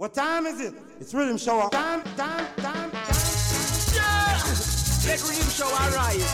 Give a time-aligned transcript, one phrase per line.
[0.00, 0.72] What time is it?
[0.98, 1.68] It's riddim shower.
[1.68, 3.20] Time, time, time, time.
[3.92, 4.32] Yeah!
[5.04, 6.24] Let rhythm show arise.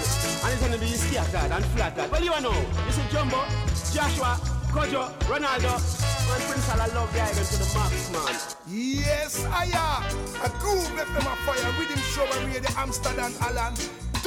[0.45, 2.09] And it's gonna be scattered and flattered.
[2.09, 2.55] Well, you know,
[2.87, 3.43] this is Jumbo,
[3.91, 4.39] Joshwa,
[4.71, 5.83] Kouadio, Ronaldo,
[6.31, 8.39] and Prince I love the island to the max, man.
[8.69, 10.15] Yes, I am.
[10.45, 11.73] A groove left them a fire.
[11.77, 13.75] Rhythm show and the Amsterdam, Alan.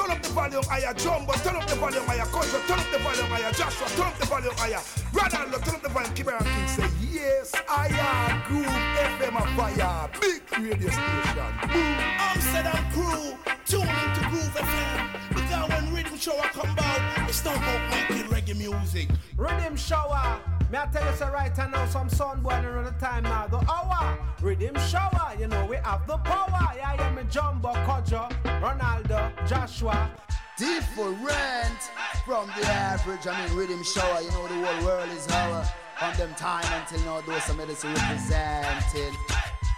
[0.09, 1.33] Turn up the volume higher, Jumbo.
[1.33, 2.67] Turn up the volume higher, Kouadio.
[2.67, 3.95] Turn up the volume higher, Joshwa.
[3.95, 4.81] Turn up the volume higher.
[5.13, 6.13] Ronaldo, turn up the volume.
[6.15, 8.41] Keep it King say, Yes, I am.
[8.47, 10.09] Groove FM a fire.
[10.19, 11.53] Big radio station.
[11.69, 11.95] Boom.
[12.25, 15.29] Amsterdam crew, tune into Groove FM.
[15.29, 19.09] Because when rhythm show come out, it's not about making reggae music.
[19.37, 20.58] Riddim shower.
[20.71, 23.47] Me I tell you so right now, some sun boy around the time now.
[23.47, 25.33] The hour, riddim shower.
[25.39, 26.73] You know we have the power.
[26.75, 28.29] Yeah, yeah, me Jumbo, Kouadio,
[28.61, 30.11] Ronaldo, Joshwa.
[30.59, 31.81] Different
[32.23, 33.25] from the average.
[33.25, 34.21] I mean, riddim shower.
[34.21, 35.65] You know the whole world is our.
[35.97, 39.13] From them time until now, those some medicine representing.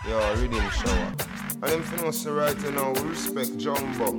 [0.07, 1.13] Yo, riddim shower.
[1.61, 4.13] And them know say right now, we respect Jumbo,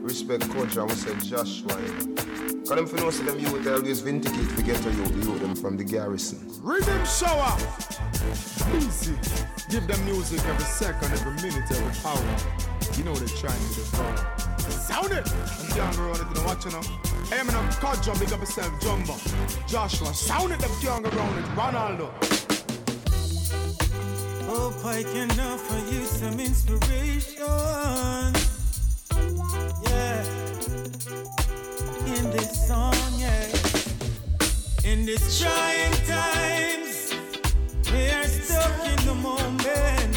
[0.00, 1.78] respect Coach, and we say Joshwa.
[1.78, 2.64] You know.
[2.66, 5.76] Cause them say them youth always vindicate to get to you, the youth them from
[5.76, 6.38] the garrison.
[6.60, 7.56] Riddim shower.
[8.76, 9.14] Easy.
[9.70, 12.96] Give them music every second, every minute, every hour.
[12.96, 14.70] You know they're trying to do.
[14.72, 15.24] Sound it.
[15.78, 16.82] I'm it, you know what you know.
[17.30, 17.46] Hey, I'm
[17.78, 19.12] Kouadio, big up yourself, Jumbo.
[19.68, 21.44] Joshwa, sound it, them young around it.
[21.54, 22.47] Ronaldo.
[24.48, 27.44] Hope I can offer you some inspiration.
[29.84, 30.24] Yeah.
[32.16, 34.90] In this song, yeah.
[34.90, 37.12] In these trying times,
[37.92, 40.16] we are stuck in the moment.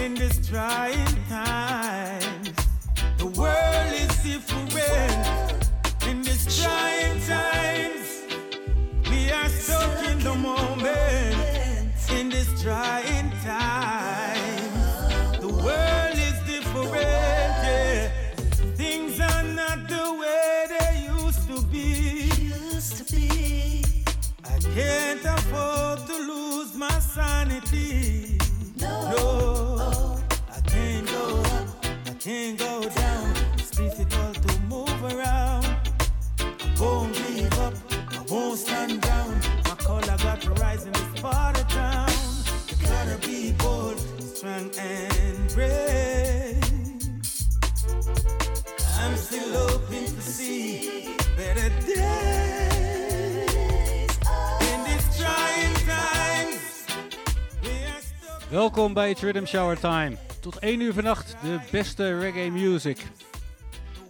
[0.00, 2.52] In this trying times,
[3.18, 5.68] the world is different.
[6.08, 8.22] In these trying times,
[9.10, 11.36] we are stuck in the moment.
[12.10, 13.21] In this trying
[13.52, 16.92] times, the world is different.
[16.92, 18.08] Yeah.
[18.80, 21.84] Things are not the way they used to be.
[24.54, 28.38] I can't afford to lose my sanity.
[28.80, 30.18] No,
[30.56, 31.24] I can't go
[31.58, 31.66] up,
[32.10, 33.26] I can't go down.
[33.58, 35.66] It's difficult to move around.
[36.40, 37.74] I won't give up,
[38.18, 39.30] I won't stand down.
[39.68, 41.51] My color got to rise in this part
[58.52, 60.16] Welkom bij Rhythm Shower Time.
[60.40, 62.98] Tot 1 uur vannacht de beste reggae music.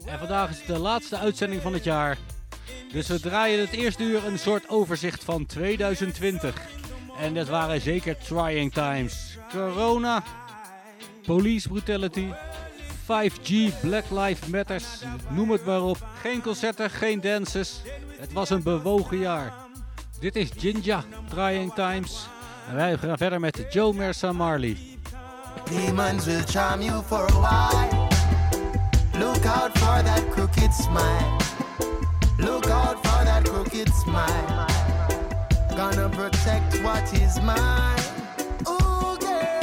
[0.05, 2.19] En vandaag is de laatste uitzending van het jaar.
[2.93, 6.55] Dus we draaien het eerste uur een soort overzicht van 2020.
[7.19, 9.39] En dat waren zeker trying times.
[9.51, 10.23] Corona,
[11.27, 12.27] police brutality,
[13.03, 14.87] 5G, Black Lives Matters,
[15.29, 16.07] noem het maar op.
[16.21, 17.81] Geen concerten, geen dances.
[18.19, 19.53] Het was een bewogen jaar.
[20.21, 22.27] Dit is Jinja, Trying Times.
[22.69, 24.77] En wij gaan verder met Joe Mersa Marley.
[25.65, 28.09] Demons will charm you for a while.
[29.19, 31.37] Look out for that crooked smile.
[32.39, 34.67] Look out for that crooked smile.
[35.77, 38.03] Gonna protect what is mine.
[38.69, 39.61] Ooh, girl.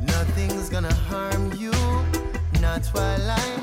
[0.00, 1.72] Nothing's gonna harm you.
[2.60, 3.53] Not while I'm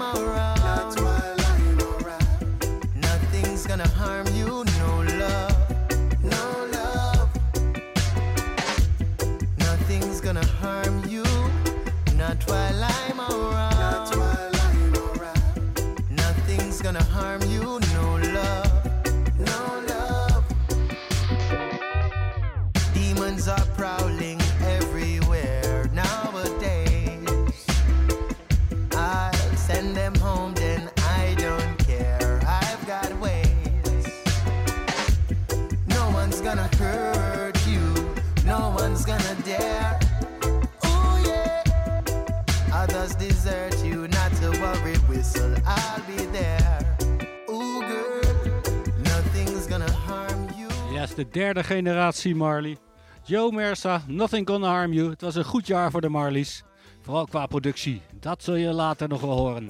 [51.15, 52.77] de derde generatie Marley.
[53.23, 55.09] Joe Mersa, Nothing Gonna Harm You.
[55.09, 56.63] Het was een goed jaar voor de Marleys.
[57.01, 58.01] Vooral qua productie.
[58.19, 59.65] Dat zul je later nog wel horen.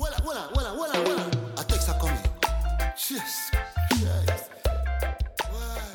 [3.08, 3.50] Yes.
[4.00, 4.42] Yes.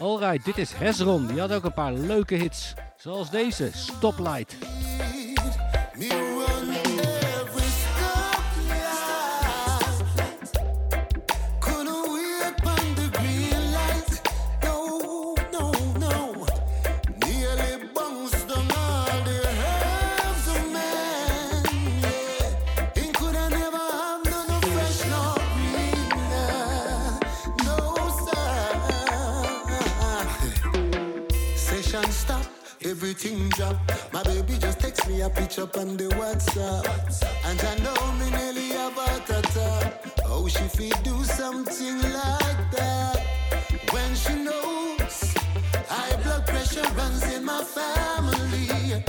[0.00, 1.26] Alright, dit is Hezron.
[1.26, 2.74] Die had ook een paar leuke hits.
[2.96, 4.56] Zoals deze, Stoplight.
[32.94, 33.76] Drop.
[34.12, 36.86] My baby just text me a picture on the WhatsApp.
[37.44, 40.02] And I know me nearly have heart attack.
[40.24, 43.22] Oh, she feel do something like that.
[43.90, 45.34] When she knows
[45.88, 49.02] high blood pressure runs in my family.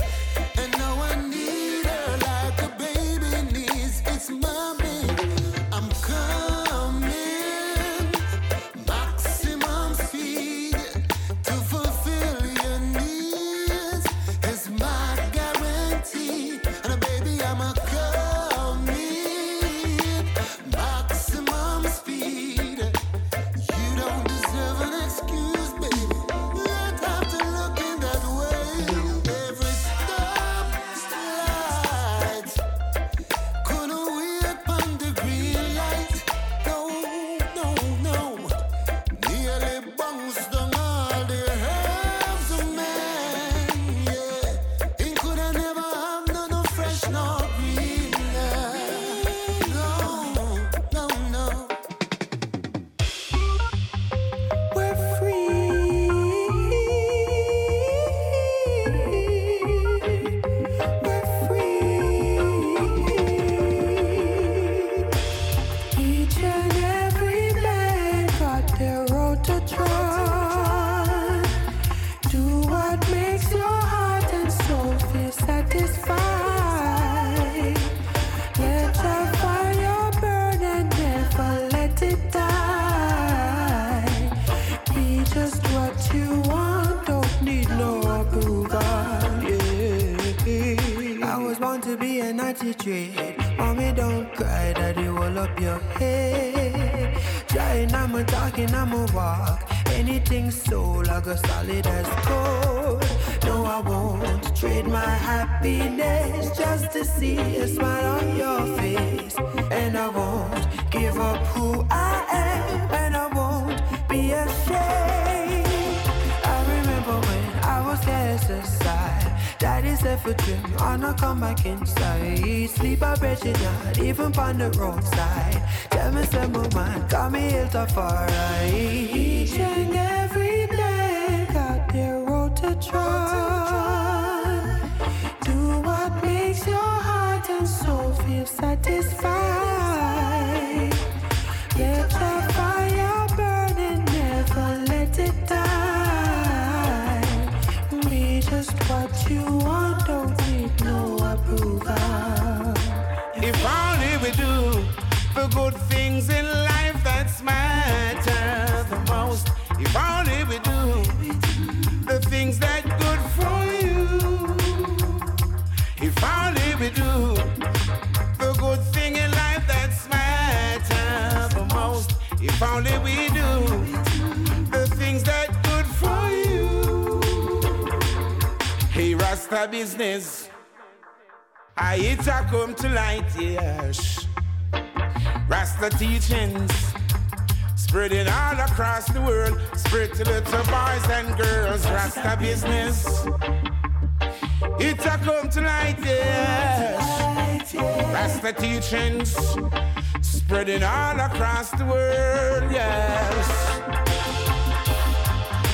[201.84, 203.68] World, yes.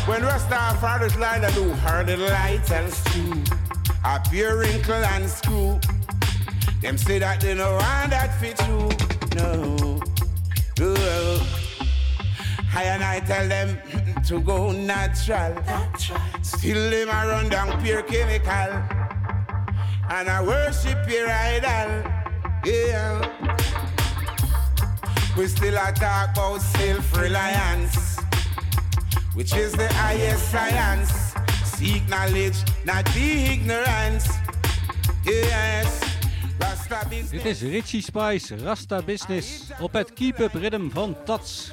[0.07, 3.43] When Rastafari's light a do her the light and stew,
[4.05, 5.81] a pure wrinkle and screw.
[6.83, 8.91] Them say that they know want that fit you.
[9.35, 10.01] No.
[10.79, 11.41] no.
[12.75, 13.79] I and I tell them
[14.27, 15.57] to go natural.
[16.43, 18.71] Still them a run down pure chemical.
[20.11, 22.14] And I worship your idol.
[25.65, 28.19] Still self-reliance,
[29.35, 31.33] which is the highest science.
[32.85, 33.61] Not be.
[35.25, 36.01] Yes.
[37.31, 41.73] Dit is Richie Spice, Rasta Business, op het Keep Up Rhythm van Tats.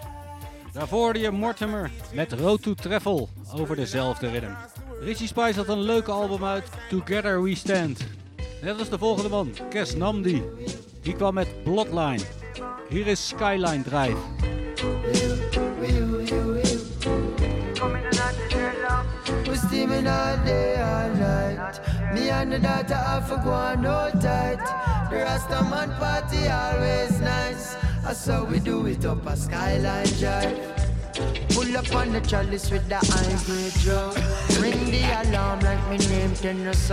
[0.74, 4.51] Daarvoor je Mortimer met Road to Travel over dezelfde rhythm.
[5.01, 8.00] Richie Spice had een leuke album uit, Together We Stand.
[8.62, 10.43] Net als de volgende man, Kes Namdi.
[11.01, 12.40] Die kwam met Bloodline.
[12.91, 14.17] Hier is Skyline Drive.
[19.48, 21.79] We steaming all day, night.
[22.13, 23.31] Me and the daughter have
[24.19, 24.60] tight.
[25.10, 27.75] The Rasta man party always nice.
[28.03, 30.70] That's how we do it up a skyline drive.
[31.49, 33.35] Pull up on the chalice with the high
[33.83, 34.15] drug.
[34.61, 36.91] Ring the alarm like me name Tennessee.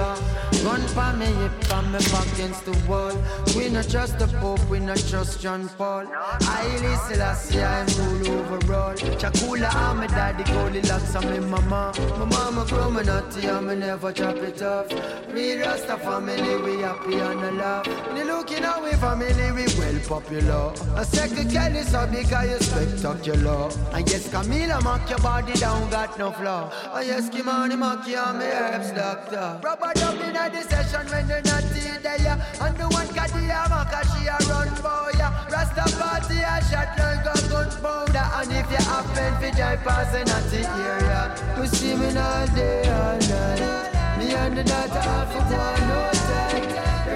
[0.63, 3.13] Gun pa me hip and me back against the wall.
[3.57, 6.07] We not trust the Pope, we not trust John Paul.
[6.07, 8.95] Haile Selassie, I'm rule overall.
[9.21, 11.93] Chakula and my daddy Goldilocks and me mama.
[12.19, 14.89] My mama grow me nutty and me never chop it off.
[15.33, 17.87] We Rasta family, we happy and a laugh.
[18.15, 20.73] Me looking at we family, we well popular.
[20.97, 23.71] A second Kelly so because you spectacular.
[23.93, 26.71] And yes, Camila mock your body down, got no flaw.
[26.93, 29.61] Oh yes, Kimani mock you, I'm a herbs doctor.
[29.63, 32.39] Rubber dub in the session when you're not in there.
[32.61, 35.15] And the one Kadia Maka, she a run boy.
[35.53, 38.27] Rasta party, a shot like a gunpowder.
[38.39, 42.89] And if you happen to drive past in the area, you see me all day,
[42.91, 44.19] all night.
[44.19, 45.99] Me and the daughter have to go on no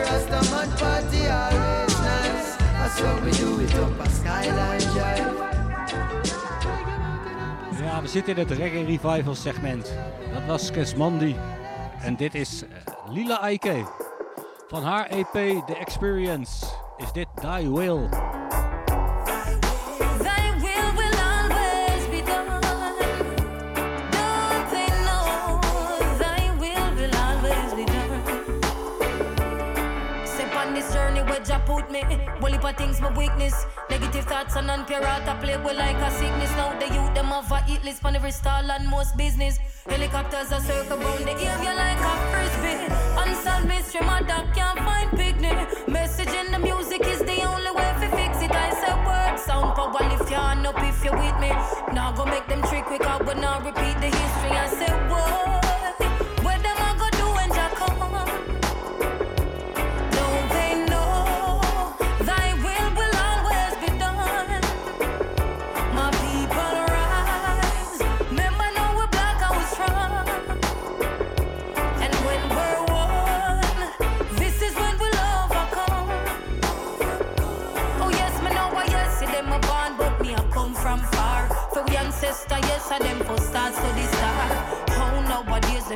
[0.07, 2.57] Rasta man party always nice.
[2.57, 5.52] That's what we do it up a skyline drive.
[8.03, 9.93] We zitten in het Reggae Revival segment.
[10.33, 11.37] Dat was Kesmandi.
[12.01, 12.69] En dit is eh,
[13.13, 13.87] Lila Eike.
[14.69, 15.33] Van haar EP
[15.67, 16.67] The Experience
[16.97, 18.09] is dit Die Will.
[32.77, 33.67] Things my weakness.
[33.91, 36.51] Negative thoughts and non-pure I play with like a sickness.
[36.57, 39.59] Now the youth them have a hit list on every stall and most business.
[39.87, 42.79] Helicopters are circle round the area like a frisbee.
[43.23, 45.87] Unsolved mystery, my dog can't find picnic.
[45.87, 48.53] Message in the music is the only way to fix it.
[48.53, 51.51] I say word, sound power, lift your hand up if you're with me.
[51.93, 54.51] Now go make them trick quick out, but now repeat the history.
[54.51, 55.62] I say what?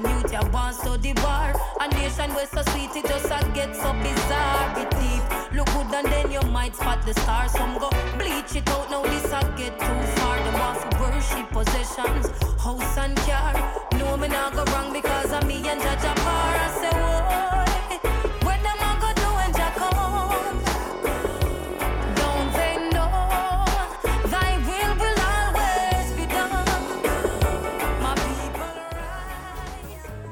[0.01, 1.55] Them youth ya born so the bar.
[1.81, 4.79] A nation where so sweet it just a get so bizarre.
[4.81, 5.25] It deep,
[5.55, 7.53] look good and then you might spot the stars.
[7.53, 10.37] Some go bleach it out now this a get too far.
[10.45, 12.27] The want to worship possessions,
[12.61, 13.55] house and car.
[13.99, 16.53] No me not go wrong because of me and Judge Apar.
[16.65, 17.56] I say what?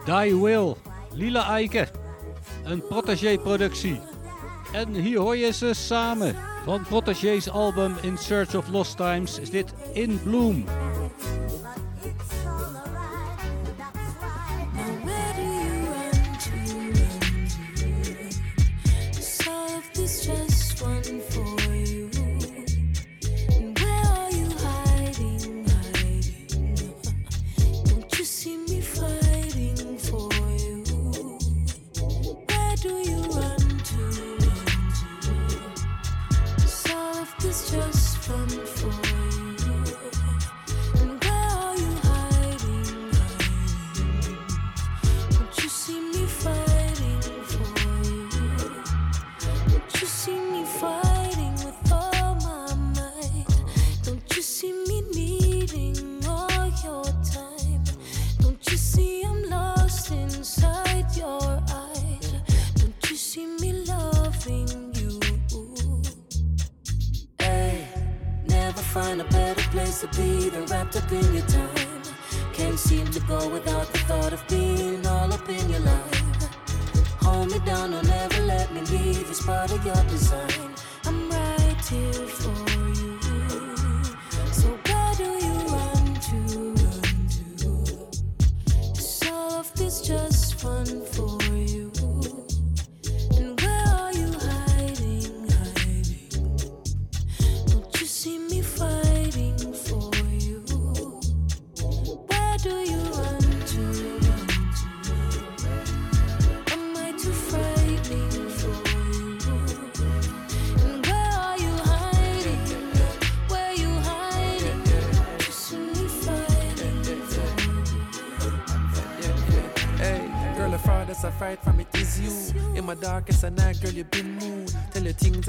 [0.05, 0.77] Die Will,
[1.13, 1.89] Lila Eike.
[2.65, 4.01] Een Protégé-productie.
[4.73, 6.37] En hier hoor je ze samen.
[6.65, 10.65] Van Protégé's album In Search of Lost Times is dit In Bloom.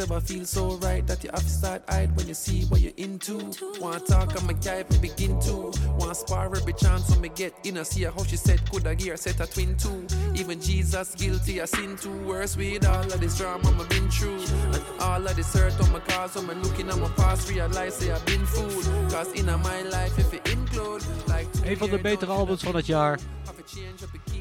[0.10, 2.66] Your things ever feel so right that you have to start hide when you see
[2.66, 3.52] what you're into.
[3.80, 5.72] Wanna talk, I'm a guy, me begin to.
[5.98, 7.78] Wanna spar every chance I me get in.
[7.78, 10.06] I see how she said, could I gear set a twin two.
[10.36, 12.18] Even Jesus guilty, I sin too.
[12.26, 14.44] Worse with all of this drama I've been through.
[14.74, 18.12] And all of this hurt on my cause, I'm looking at my past, realize say
[18.12, 19.12] I've been fooled.
[19.12, 22.86] Cause in my life, if it include, like Een van de betere albums van het
[22.86, 23.20] jaar.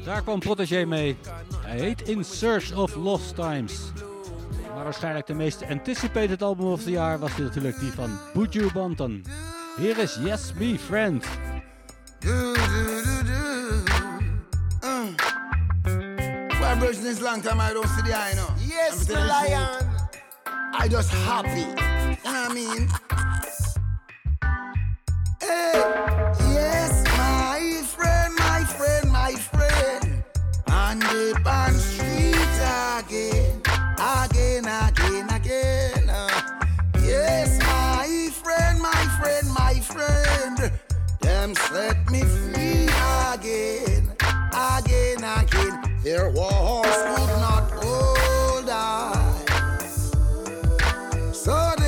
[0.03, 1.17] Daar kwam Protégé mee.
[1.61, 3.91] Hij heet In Search of Lost Times.
[4.75, 8.71] Maar waarschijnlijk de meest anticipated album of het jaar was dit natuurlijk die van Buju
[8.73, 9.25] Banton.
[9.77, 11.25] Hier is Yes Be Friend.
[12.19, 13.83] Do, do, do, do.
[14.83, 15.15] Uh.
[16.59, 18.47] Well, bro, since long time I don't see the eye, no.
[18.57, 19.69] Yes, you, lion.
[20.81, 21.59] I just happy.
[21.59, 21.65] You
[22.23, 22.89] know what I mean?
[25.39, 25.83] Hey,
[26.53, 30.23] yes, my friend, my friend, my friend.
[30.67, 32.35] On the band street
[32.99, 33.61] again,
[33.99, 34.54] again,
[39.25, 40.71] friend, my friend.
[41.21, 42.87] Them set me free
[43.33, 44.11] again,
[44.77, 45.73] again, again.
[46.03, 49.41] Their walls could not hold I.
[51.33, 51.84] So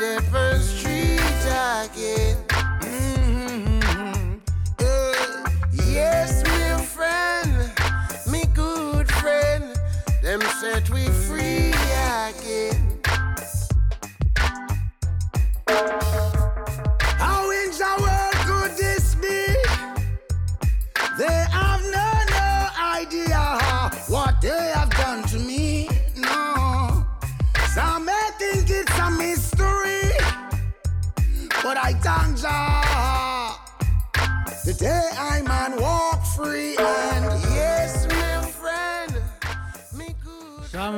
[0.00, 2.49] the first street again.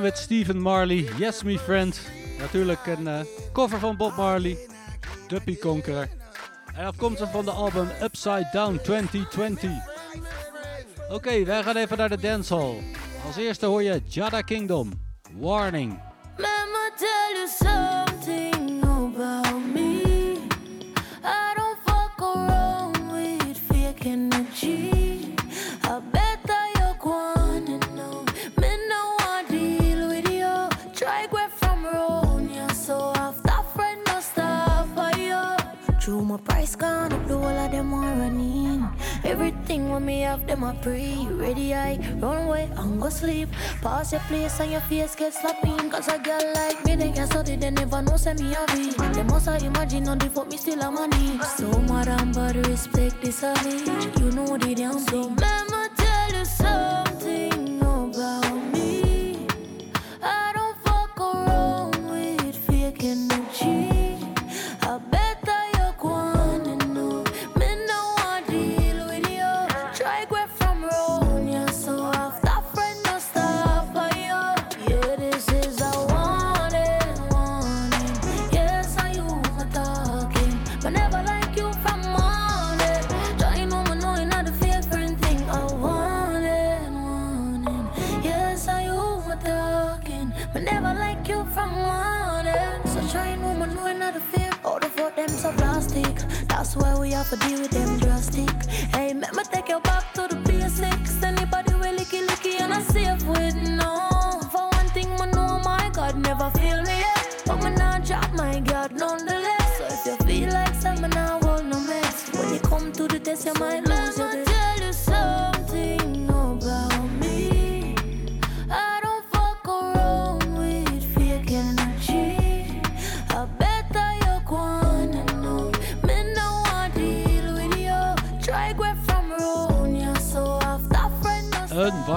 [0.02, 2.00] Met Stephen Marley, Yes Me Friend.
[2.38, 3.20] Natuurlijk een eh,
[3.52, 4.58] cover van Bob Marley,
[5.28, 6.08] Duppy Conqueror.
[6.74, 9.70] En afkomstig van de album Upside Down 2020.
[11.10, 12.82] Oké, wij gaan even naar de dancehall.
[13.26, 14.92] Als eerste hoor je Jada Kingdom,
[15.38, 16.00] Warning.
[16.36, 18.11] Mama tell you something
[39.72, 41.72] Everything when me have them a pre ready.
[41.72, 43.48] I run away and go sleep.
[43.80, 45.88] Pass your place and your face get slapping.
[45.88, 49.14] Cause a girl like me, they can study, they never know say me have it.
[49.14, 51.40] They must have imagine on the fuck me still have money.
[51.56, 53.78] So madam, but respect this a me.
[54.20, 55.36] You know the damn thing.
[55.40, 57.11] Mama tell you something
[97.22, 98.50] Have to deal with them drastic.
[98.92, 100.31] Hey, me take you back to the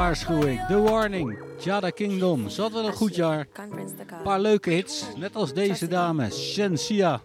[0.05, 2.47] waarschuwing, The Warning, Jada Kingdom.
[2.57, 3.47] Had wel een goed jaar.
[3.57, 7.21] Een paar leuke hits, net als deze dame, Shensia.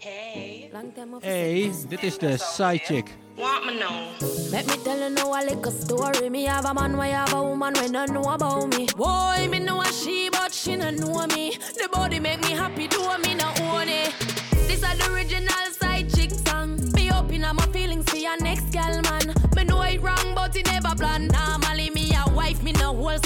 [1.21, 3.07] Hey, dit is de side chick.
[3.37, 4.51] Me know?
[4.51, 6.29] Let me tell you now a little story.
[6.31, 8.85] Me have a man, why have a woman don't know about me.
[8.97, 11.57] Boy, me know she, but she don't know me.
[11.77, 14.13] The body make me happy, do me not own it.
[14.67, 16.79] This is the original side chick song.
[16.95, 19.41] Me open up my feelings for your next gal, man.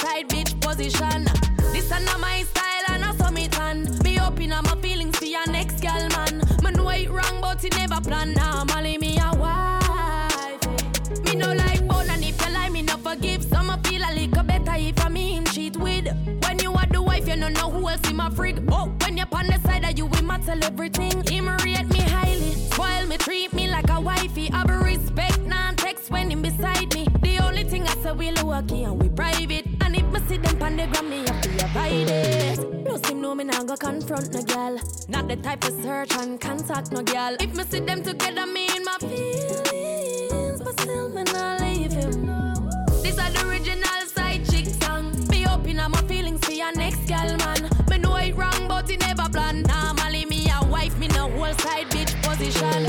[0.00, 1.24] Side bitch position.
[1.72, 3.98] This a not my style and I saw me tan.
[4.04, 6.42] Me open up my feelings for your next girl, man.
[6.62, 8.32] Me know it wrong, but it never plan.
[8.34, 10.66] Normally me a wife.
[10.66, 11.20] eh.
[11.24, 13.42] Me no like bone and if you lie, me no forgive.
[13.42, 16.06] Some I feel a little better if I me him cheat with.
[16.44, 18.64] When you are the wife, you no know who else in my frig.
[18.70, 21.22] Oh, when you're on the side of you, might tell everything.
[21.26, 24.50] Him rate me highly, spoil me, treat me like a wifey.
[24.52, 27.06] I be respect, non text when him beside me.
[27.22, 29.73] The only thing I say we lucky and we private.
[30.28, 32.84] See them pan the gram, me have to avoid it.
[32.84, 34.78] No seem no me nah go confront no girl.
[35.08, 37.36] Not the type to search and contact no girl.
[37.40, 42.26] If me see them together, me in my feelings, but still me nah leave him.
[43.02, 45.12] This are the original side chick song.
[45.28, 47.68] Me open up my feelings for your next girl, man.
[47.90, 49.62] Me know it wrong, but it never plan.
[49.62, 52.84] Normally me a wife, me no whole side bitch position.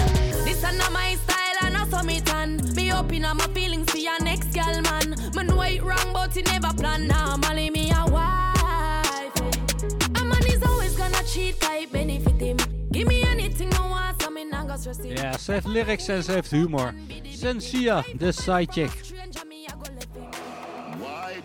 [0.46, 2.60] This are not my style and I saw me tan.
[2.96, 5.16] Me open up my feelings for your next girl, man.
[5.36, 7.08] Me know it wrong, but it never plan.
[7.08, 9.36] Normally me a wife.
[9.42, 10.22] eh.
[10.22, 12.58] A man is always gonna cheat, I benefit him.
[12.92, 15.16] Give me anything I want, so me go stress him.
[15.16, 16.94] Ja, ze heeft lyrics en ze heeft humor.
[17.24, 18.92] Sensia, de sidechick.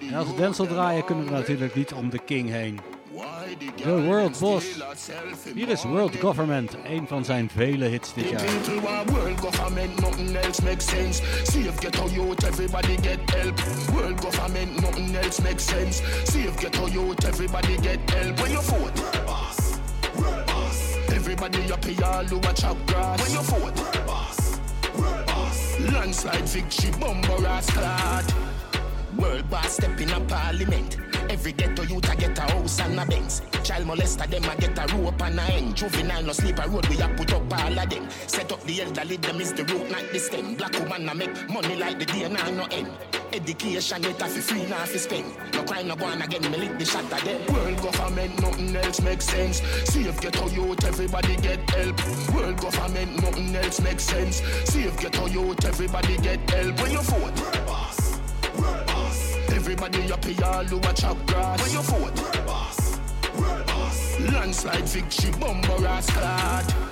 [0.08, 2.80] En als we Denzel draaien kunnen we natuurlijk niet om de king heen.
[3.76, 4.64] The World Boss.
[5.54, 8.44] Hier is World Government, een van zijn vele hits dit jaar.
[9.06, 11.22] World government, nothing else makes sense.
[11.44, 13.60] Save ghetto youth, everybody get help.
[13.92, 16.02] World government, nothing else makes sense.
[16.24, 18.40] Save ghetto youth, everybody get help.
[18.40, 19.78] When you vote, world boss,
[20.16, 20.96] world boss.
[21.08, 23.20] Everybody up here, all who a chop grass.
[23.22, 24.60] When you vote, world boss,
[24.98, 25.78] world boss.
[25.92, 28.24] Landslide victory, bumper ass clad.
[29.16, 31.09] World boss step in a parliament.
[31.28, 33.42] Every ghetto youth a get a house and a Benz.
[33.62, 35.76] Child molester them a get a rope and a end.
[35.76, 38.10] Juvenile no sleep a road we a put up all of them.
[38.26, 40.54] Set up the elderly them is the root not the stem.
[40.56, 42.90] Black woman a make money like the day now no end.
[43.32, 45.26] Education get a fi free now fi spend.
[45.54, 47.54] No crime no go on again me lick the shot of them.
[47.54, 49.60] World government nothing else makes sense.
[49.84, 52.34] See Save ghetto youth everybody get help.
[52.34, 54.42] World government nothing else makes sense.
[54.64, 56.80] See Save ghetto youth everybody get help.
[56.80, 58.18] When you vote, world boss,
[58.58, 59.29] world boss.
[59.70, 61.62] Everybody here, all who a chop grass.
[61.62, 62.98] When you vote, world boss,
[63.38, 64.18] world boss.
[64.18, 66.89] Landslide victory, bumper ass clad.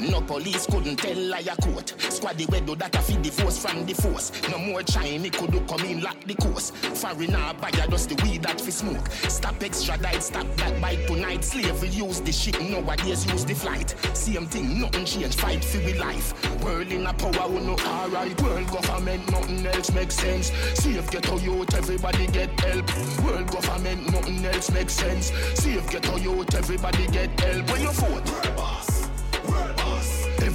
[0.00, 1.94] No police couldn't tell liar court.
[1.98, 4.32] Squaddy we do that a feed the force from the force.
[4.50, 6.70] No more Chinese could do come in lock the course.
[6.70, 9.08] Foreigner buyer just the weed that fi smoke.
[9.28, 11.44] Stop extradite, stop black bite tonight.
[11.44, 13.94] Slavery use the ship, nowadays use the flight.
[14.14, 16.32] Same thing, nothing change, fight for we life.
[16.62, 18.40] World in a power, we no alright.
[18.42, 20.50] World government, nothing else makes sense.
[20.74, 22.88] Save ghetto youth, everybody get help.
[23.24, 25.30] World government, nothing else makes sense.
[25.54, 27.70] Save ghetto youth, everybody get help.
[27.70, 28.59] When you vote,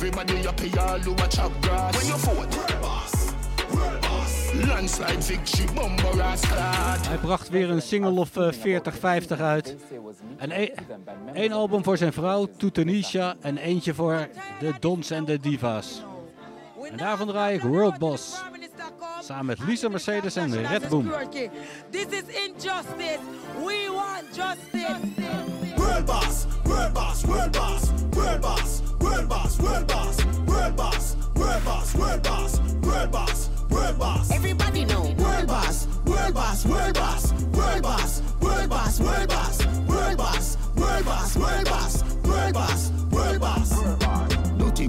[0.06, 1.98] Everybody up here, all who a chop grass.
[1.98, 3.34] When you vote, world boss,
[3.74, 4.54] world boss.
[4.68, 7.08] Landslide victory, bumper ass clad.
[7.08, 9.76] Hij bracht weer een single of eh, 40, 50 uit.
[10.38, 10.74] En e-
[11.34, 14.28] één album voor zijn vrouw, Toetanisha, en eentje voor
[14.60, 16.04] de Dons en de Divas.
[16.92, 18.44] En daarvan draai ik World Boss.
[19.22, 21.12] Samen met Lisa Mercedes en Red Boom.
[21.90, 23.20] This is injustice.
[23.66, 25.75] We want justice.
[25.86, 31.64] World boss, world boss, world boss, world boss, world boss, world boss, world boss, world
[31.64, 34.32] boss, world boss, world boss, world boss.
[34.32, 35.04] Everybody know.
[35.20, 41.06] World boss, world boss, world boss, world boss, world boss, world boss, world boss, world
[41.06, 43.05] boss, world boss, world boss.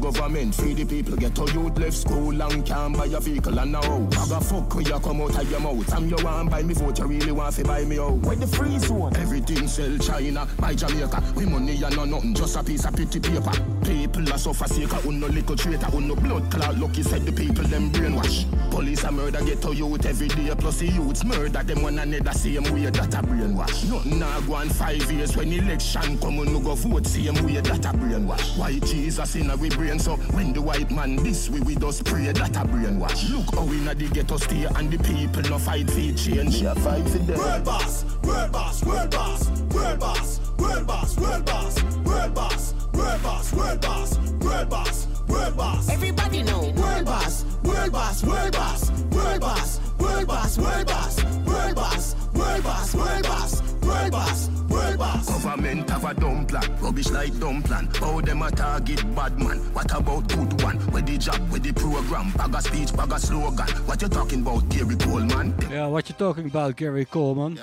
[0.06, 3.74] Government, free the people, get to youth left school and can't buy a vehicle and
[3.74, 4.14] a house.
[4.14, 5.92] Bag a fuck when you come out of your mouth.
[5.94, 8.12] And you want buy me vote, you really want to buy me out.
[8.12, 9.16] Where the free zone?
[9.16, 11.20] Everything sell China, buy Jamaica.
[11.34, 13.50] We money and no nothing, just a piece of pretty paper.
[13.82, 16.78] People are suffer sake of no little traitor, no blood clot.
[16.78, 18.46] Lucky said the people them brainwash.
[18.70, 22.32] Police a murder get to youth every day, plus the youths murder them one another
[22.32, 23.90] same way that a brainwash.
[23.90, 27.60] Nothing now go on five years when election come, we no go vote same way
[27.60, 28.56] that a brainwash.
[28.56, 32.32] White Jesus in our brain, so when the white man this way we just pray
[32.32, 33.30] that a brainwash.
[33.30, 36.62] Look how we the ghetto stay and the people no fight for change.
[36.62, 37.38] Yeah, fight for them.
[37.38, 43.22] World boss, world boss, world boss, world boss, world boss, world boss, world boss, world
[43.22, 45.88] boss, world boss, world boss, world boss.
[45.88, 46.72] Everybody know.
[46.76, 52.62] World boss, world boss, world boss, world boss, world boss, world boss, world boss, world
[52.62, 55.26] boss, world boss, world boss, world boss.
[55.26, 57.88] Government have a dumb plan, rubbish like dumb plan.
[58.00, 59.58] How them a target bad man?
[59.74, 60.78] What about good one?
[60.92, 62.32] Where the job, where the program?
[62.36, 63.68] Bag a speech, bag a slogan.
[63.86, 65.54] What you talking about, Gary Coleman?
[65.70, 67.58] Ja, what you talking about, Gary Coleman?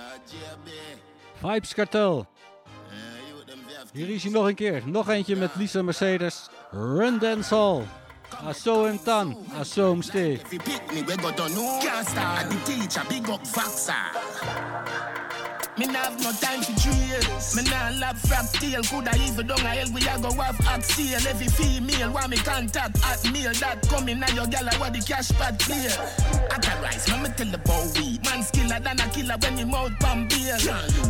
[1.42, 2.28] Vibes Cartel.
[3.94, 4.82] Hier is hij nog een keer.
[4.86, 6.50] Nog eentje met Lisa Mercedes.
[6.72, 7.82] Run Dance Hall.
[8.50, 9.36] I saw him done.
[9.62, 10.32] I saw him stay.
[10.34, 11.80] If you pick me, we go to know.
[11.80, 12.50] Can't start.
[12.50, 15.23] The teacher, big up Foxer.
[15.76, 17.56] Me nah have no time for trails.
[17.56, 18.84] Me nah love frog tail.
[18.84, 21.18] Coulda even down a hell we a go have oxtail.
[21.28, 23.52] Every female want me contact at mail.
[23.54, 25.90] That coming now your gal what the cash pad clear.
[26.54, 28.24] Authorize, me me tell bow weed.
[28.24, 30.62] Man skiller than a killer when me mouth pan bail.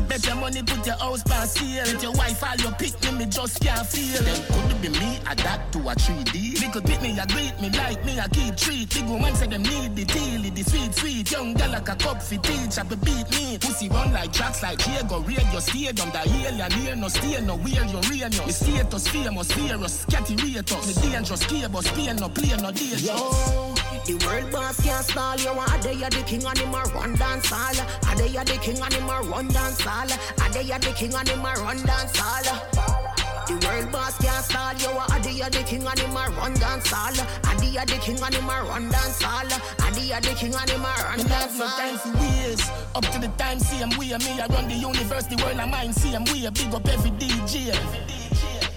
[0.08, 1.84] Bet your money put your house pan sale.
[1.84, 4.24] Let your wife all your pick me, me just can't feel.
[4.24, 6.62] Then could be me adapt to a 3D.
[6.62, 8.90] Me could pick me a greet me like me a kid treat.
[8.96, 11.32] Big woman say them need the deal, the sweet sweet.
[11.32, 13.58] Young gal like a cup fi teach, I be beat me.
[13.60, 16.12] Pussy run like tracks like Diego Radio stadium.
[16.12, 18.46] The alien here no stay no where you rain yo.
[18.46, 20.88] Me status famous virus, catty rate us.
[20.88, 23.06] Me dangerous cable, Spain no play no danger.
[23.06, 23.74] Yo,
[24.06, 25.50] the world boss can't stall you.
[25.50, 27.80] Are they the king and him a run dance all?
[28.08, 30.12] Are they the king and him a run dance all?
[30.12, 33.03] Are they the king and him a run dance all?
[33.48, 34.98] The world boss can't stall you.
[34.98, 37.12] Are they the king and him a run dance all?
[37.48, 39.52] Are they are the king and him a run dance all?
[39.84, 41.78] Are they are the king and him a run dance have all?
[41.78, 42.72] time for waste.
[42.96, 44.16] Up to the time, same way.
[44.16, 46.50] Me, I run the universe, the world, I mine, same way.
[46.50, 47.76] Big up every DJ.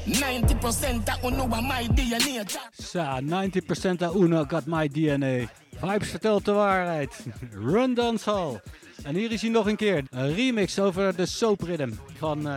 [0.07, 2.49] 90% that will know my DNA.
[2.73, 5.49] Sa, 90% of Uno got my DNA.
[5.81, 7.27] Vybz vertelt de waarheid.
[7.73, 8.61] Run Dancehall.
[9.03, 10.05] En hier is hij nog een keer.
[10.11, 12.57] Een remix over de soap rhythm van eh,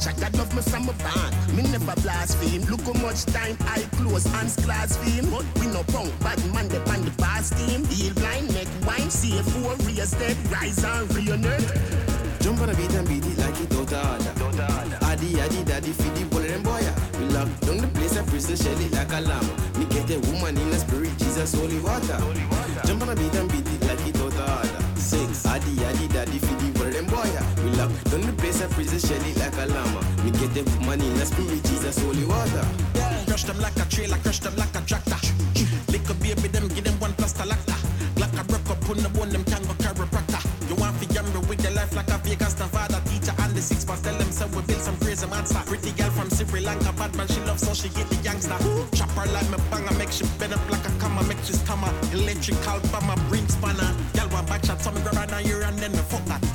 [0.00, 1.32] chat that love me from a band.
[1.54, 2.62] Me never blaspheme.
[2.64, 5.30] Look how much time I close hands class fame.
[5.30, 7.84] But we no punk, bad man the pan the past team.
[7.84, 11.70] Heal blind, make wine, see a four, raise dead, rise and reunite.
[12.40, 14.66] Jump on a beat and beat it like it out of order.
[15.04, 16.80] Addy, addy, daddy, feed the ball and boy.
[17.18, 19.44] We lock down the place and prison shell it like a lamb.
[19.78, 22.16] Me get a woman in a spirit, Jesus, holy water.
[22.86, 24.98] Jump on a beat and beat it like it out of order.
[24.98, 26.79] Six, addy, addy, daddy, feed the
[27.80, 30.00] down the place and prison shell it like a llama.
[30.24, 32.66] Me get a woman in a spirit, Jesus, holy water.
[33.26, 35.20] Crush them like a trailer, crush them like a tractor.
[35.88, 37.76] Lick a baby, them give them one plus lacta.
[38.20, 40.42] Like a broke up on the bone, them can go chiropractor.
[40.68, 43.84] You want to gamble with your life like a Vegas Nevada teacher and the six
[43.84, 44.02] pass.
[44.02, 45.62] Tell them so we build some crazy monster.
[45.64, 48.58] Pretty girl from Sri Lanka, bad man she loves so she get the youngster.
[48.92, 51.92] Chop her like me banger, make she bend up like a comma, make she stammer.
[52.12, 53.88] Electrical bomber, bring spanner.
[54.12, 56.49] Girl want back shot, so me grab now here and then me fuck that.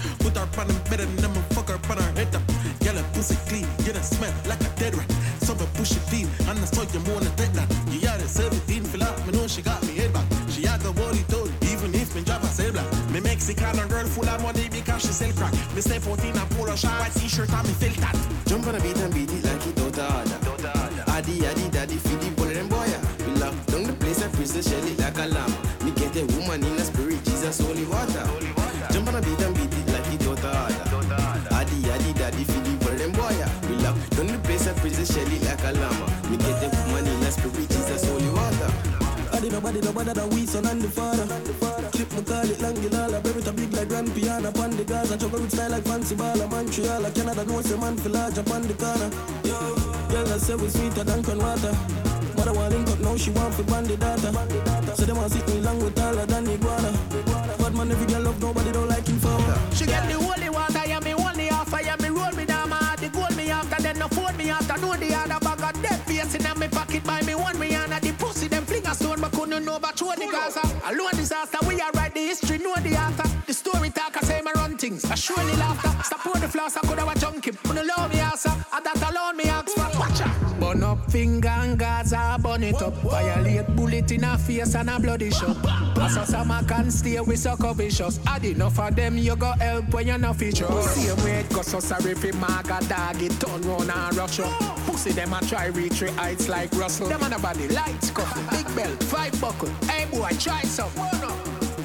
[0.55, 2.41] Put her on the bed and then me fuck her on her head up.
[2.79, 5.11] Girl, pussy clean, get a smell like a dead rat.
[5.43, 7.67] So me push it clean, and I saw you wanna take that.
[7.91, 10.23] You got it 17, fill up, me know she got me head back.
[10.47, 12.87] She had the body told, even if me drop a sail black.
[13.11, 15.51] Me Mexican a girl full of money because she sell crack.
[15.75, 18.15] Me step out in a polo shirt, white t-shirt, and me feel that.
[18.47, 20.71] Jump on a beat and beat it like it out of order.
[21.11, 22.87] Addy, addy, daddy, feed the ball and boy.
[23.27, 25.44] We lock down the place and prison shell it like a lamb.
[39.85, 41.27] Nobody better than we son and the father.
[41.93, 45.15] Clip me call it long gilala, bury big like grand piano upon the Gaza.
[45.15, 48.73] Juggle with style like fancy ball, Montreal, Canada knows the man for large upon the
[48.73, 49.09] corner.
[50.09, 51.77] Girl I say we sweeter than crown water.
[52.35, 54.33] Mother want link up now, she want for bandy data.
[54.97, 56.91] So they want sit me long with taller than iguana.
[57.59, 59.37] But man, every girl love nobody don't like him for.
[59.75, 62.77] She get the holy water, yeah, me only offer, yeah, me roll me down, my
[62.77, 64.94] heart, the gold me after, then no phone me after, know
[70.85, 73.27] Alone disaster, we are write the history, know the author.
[73.47, 75.89] The story talk, I say my run things, I surely laughter.
[76.03, 78.85] Stop on the floss, I could have a junkie, when you love me, answer, and
[78.85, 79.64] that alone me watch
[80.83, 80.97] out.
[80.97, 82.93] Burn up finger and Gaza, burn it up.
[82.95, 85.57] Violate bullet in her face and a bloody shot.
[85.97, 88.19] As a summer can stay with sucker vicious.
[88.27, 90.67] Add enough of them, you go help when you're not feature.
[90.81, 94.51] Same way it goes so sorry for maga dog, it turn round and rush up.
[94.85, 97.07] Pussy them a try reach the heights like Russell.
[97.07, 99.69] Them on the body lights cuffle, big belt, five buckle.
[99.89, 100.91] Hey boy, try some.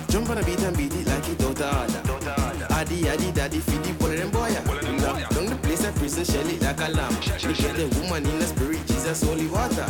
[0.08, 2.49] Jump on a beat and beat it like it of order.
[2.80, 4.48] Addy, addy, daddy, feed the ball and boy.
[4.48, 7.12] We lock down the place and prison shell it like a lamb.
[7.44, 9.84] We get a woman in a spirit, Jesus, holy water.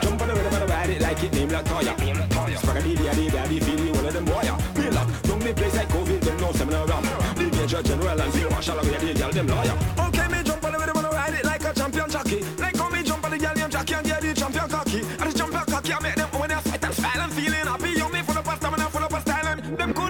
[0.00, 1.90] Jump on the rhythm and ride it like it name like Toya.
[2.56, 4.46] Spaghetti, daddy, daddy, feel you one of them boy.
[4.78, 7.02] We lock down the place like COVID, them no seminar um.
[7.02, 7.34] ram.
[7.34, 9.76] The major general and field marshal, we the girl them lawyer.
[9.98, 12.44] Okay, me jump on the rhythm and ride it like a champion jockey.
[12.62, 15.00] Like how me jump on the girl named Jackie and get the champion cocky.
[15.18, 17.10] And the champion cocky, I make them when they fight and fight.
[19.70, 20.09] Them couldn't copy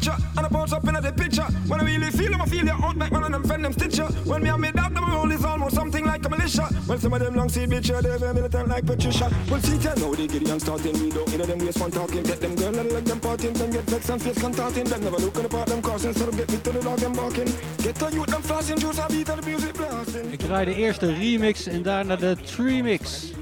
[0.00, 1.42] I them ya, and I post up in the picture.
[1.68, 3.72] When I really feel them, I feel you out like one of them friend them
[3.72, 4.06] stitcher.
[4.24, 6.68] When me and me doubt them role is almost something like a militia.
[6.88, 9.30] Well, some of them long see bitch, they're very militant like Patricia.
[9.50, 11.90] Well, see, tell know they get young starting, we don't, you know them waste fun
[11.90, 12.22] talking.
[12.22, 14.84] Get them girl and like them partying, then get vexed and face contorting.
[14.84, 16.98] Them never look at the part them crossing, so them get me to the dog
[16.98, 17.52] them barking.
[17.78, 20.32] Get the youth them flossing, juice a beat the music blasting.
[20.32, 23.32] Ik eerst de remix en daarna de tremix.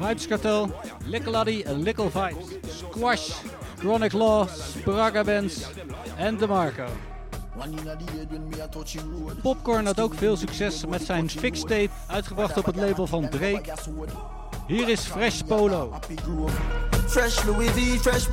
[0.00, 0.70] Vibes Cartel,
[1.04, 2.46] Lickle Laddie en Lickle Vibes.
[2.90, 3.30] Squash,
[3.84, 5.62] Chronic Law, Spraga Bands
[6.16, 6.84] en DeMarco.
[9.42, 13.62] Popcorn had ook veel succes met zijn fixtape, uitgebracht op het label van Drake.
[14.66, 15.92] Hier is Fresh Polo.
[17.06, 18.26] Fresh Louis V, fresh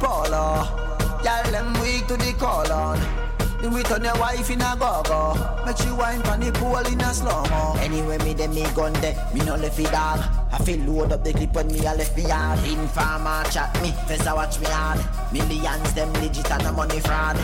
[1.52, 3.31] them weak to the.
[3.64, 5.64] It on your wife in a go-go.
[5.66, 7.76] Make she wine pon the pool in a slow-mo.
[7.80, 10.20] Anyway, me dem me gun de, me no left it dog.
[10.52, 12.58] I feel load up the clip when me a left me yard.
[12.66, 15.00] Informer chat me, Fessa watch me hard.
[15.32, 17.38] Millions them legit and the money fraud.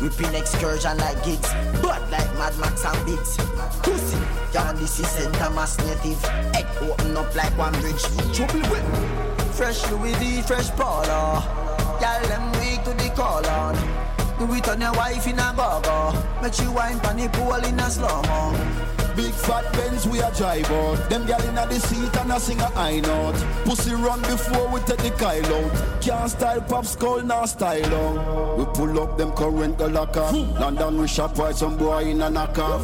[0.00, 3.36] Whipping excursion like gigs, but like Mad Max and Biggs.
[3.82, 4.16] Pussy,
[4.54, 5.34] y'all this is St.
[5.34, 6.22] Thomas native.
[6.54, 8.02] Head open up like one bridge.
[8.32, 11.44] Trouble with Fresh Louis V, fresh Polo.
[12.00, 14.09] Y'all them weak to the call on.
[14.40, 16.14] Do it on your wife in a go-go.
[16.40, 18.56] Make she wine pon the pool in a slow-mo.
[19.14, 21.10] Big fat Benz we a drive out.
[21.10, 23.34] Them gal inna the seat and a sing a high note.
[23.66, 26.00] Pussy run before we take the Kyle out.
[26.00, 28.58] Can't style pop skull now style on.
[28.58, 30.32] We pull up them current go lock off.
[30.32, 32.80] London we shop while some boy in a knock off.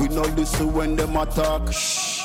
[0.00, 1.66] We know listen when them attack.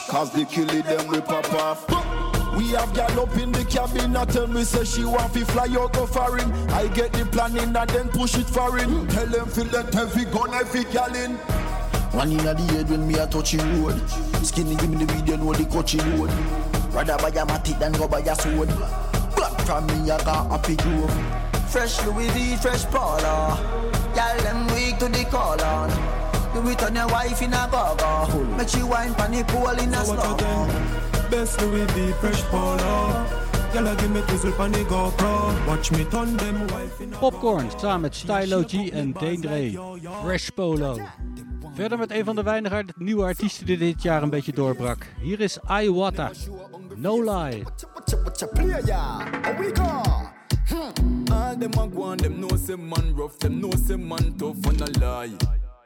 [0.08, 2.14] Cause they kill it them we pop off.
[2.56, 5.68] We have gal up in the cabin and tell me say she want fi fly
[5.78, 6.52] out go foreign.
[6.70, 9.08] I get the planning and then push it foreign.
[9.08, 11.36] Tell them feel that heavy gun heavy gal in.
[12.15, 14.02] One inna the head when me a touchy road.
[14.41, 16.32] Skinny give me the video know the coachy road.
[16.94, 18.70] Rather buy a matic than go buy a sword.
[19.36, 21.12] Black from me I got happy grove.
[21.68, 23.60] Fresh Louis V, fresh Paula.
[24.15, 26.25] Y'all them weak to the call on.
[26.56, 28.44] Do it on your wife in a go-go.
[28.56, 30.68] Make she wine pon the pool in a So slow?
[31.30, 33.26] Best Louis V, fresh polo.
[33.74, 35.68] Girl, give me tizzle pon the GoPro.
[35.68, 39.80] Watch me turn them wife in a Popcorn samen met Stylo G en Dre.
[40.24, 40.98] Fresh Polo.
[41.74, 45.06] Verder met een van de weinige nieuwe artiesten die dit jaar een beetje doorbrak.
[45.22, 46.32] Hier is Iwata.
[46.96, 47.63] No Lie.
[51.32, 54.68] All them a go on, them know say man rough, them know say man tough
[54.68, 55.36] and a lie.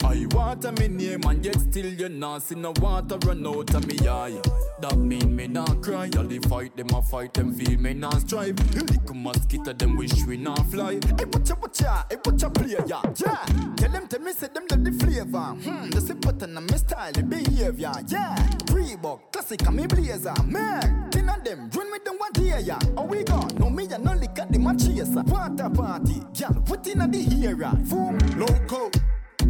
[0.03, 3.85] I water me name and yet still you not see no water run out of
[3.85, 4.39] me eye.
[4.79, 6.09] That mean me not cry.
[6.17, 8.57] All the fight them a fight them feel me not strive.
[8.73, 10.93] Little mosquito them wish we not fly.
[10.93, 12.03] Hey, what ya?
[12.09, 13.01] Hey, what you play ya?
[13.15, 13.45] Yeah.
[13.75, 15.37] Tell them tell me say them love the flavor.
[15.37, 15.89] Hmm.
[15.89, 17.91] The simple and my style, the behavior.
[18.07, 18.35] Yeah.
[18.67, 20.33] Reebok, classic and me blazer.
[20.45, 22.79] Man, ten of them run me them one here ya.
[22.95, 23.51] Oh we gone.
[23.59, 25.23] No me ya no at the my chaser.
[25.23, 27.55] Water party, girl, put in at the here.
[27.55, 28.89] Boom, Loco.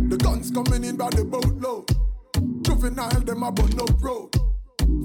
[0.08, 1.90] The guns coming in by the boatload.
[2.64, 4.30] Juvenile, them a bun up road.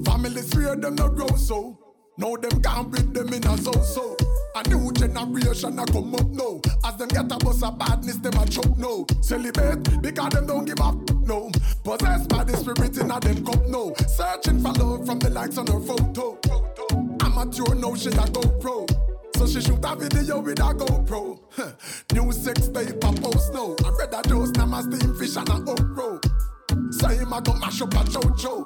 [0.05, 1.77] Family three of them no grow so.
[2.17, 4.15] Now them can't beat them in a so so.
[4.55, 6.61] A new generation a come up now.
[6.85, 9.05] As them get a bus of badness, them a choke no.
[9.21, 11.51] Celebrate because them don't give up no.
[11.83, 13.93] Possessed by the spirit in a them cup no.
[14.07, 16.39] Searching for love from the likes on her photo.
[17.21, 18.94] Amateur no a go pro.
[19.45, 21.37] So she shoot a video with a GoPro.
[22.13, 23.75] New sex tape a post now.
[23.85, 26.19] I read a dose, now my steam fish and a okro.
[26.91, 28.65] Say him a go mash up a chocho.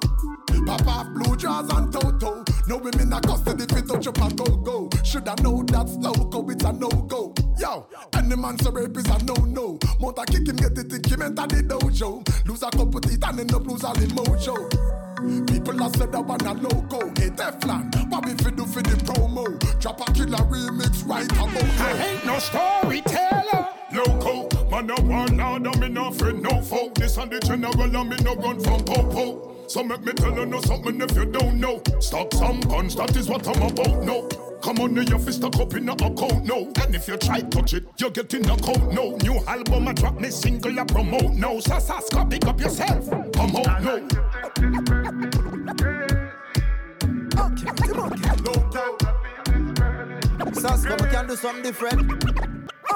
[0.69, 2.45] Off blue jaws and toto.
[2.67, 4.89] No women a custody fit touch up a go go.
[5.03, 7.33] Shoulda know that's loco, it's a no go.
[7.57, 9.77] Yo, any man so rape is a no no.
[9.99, 12.47] Mount a kick him, get it, him enter the dojo.
[12.47, 15.08] Lose a couple teeth and end up lose all him mojo.
[15.19, 18.09] People a said that one a loco, hey Teflon.
[18.09, 19.79] What we fi do for the promo?
[19.79, 21.85] Drop a killer remix right about now.
[21.85, 23.67] I ain't no storyteller.
[23.91, 26.91] Loco, man a one order, me no friend, no foe.
[26.95, 29.67] This and the general and me no run from popo.
[29.67, 31.81] So make me tell you know something if you don't know.
[31.99, 34.48] Stock some guns, that is what I'm about, no.
[34.61, 36.71] Come on, your fist stuck up in a account, no.
[36.81, 39.15] And if you try touch it, you're in a coat, no.
[39.17, 41.59] New album, I drop me single, I promote, no.
[41.59, 44.07] Sasaska, pick up yourself, come on, no.
[50.51, 52.23] Saska, we can do something different.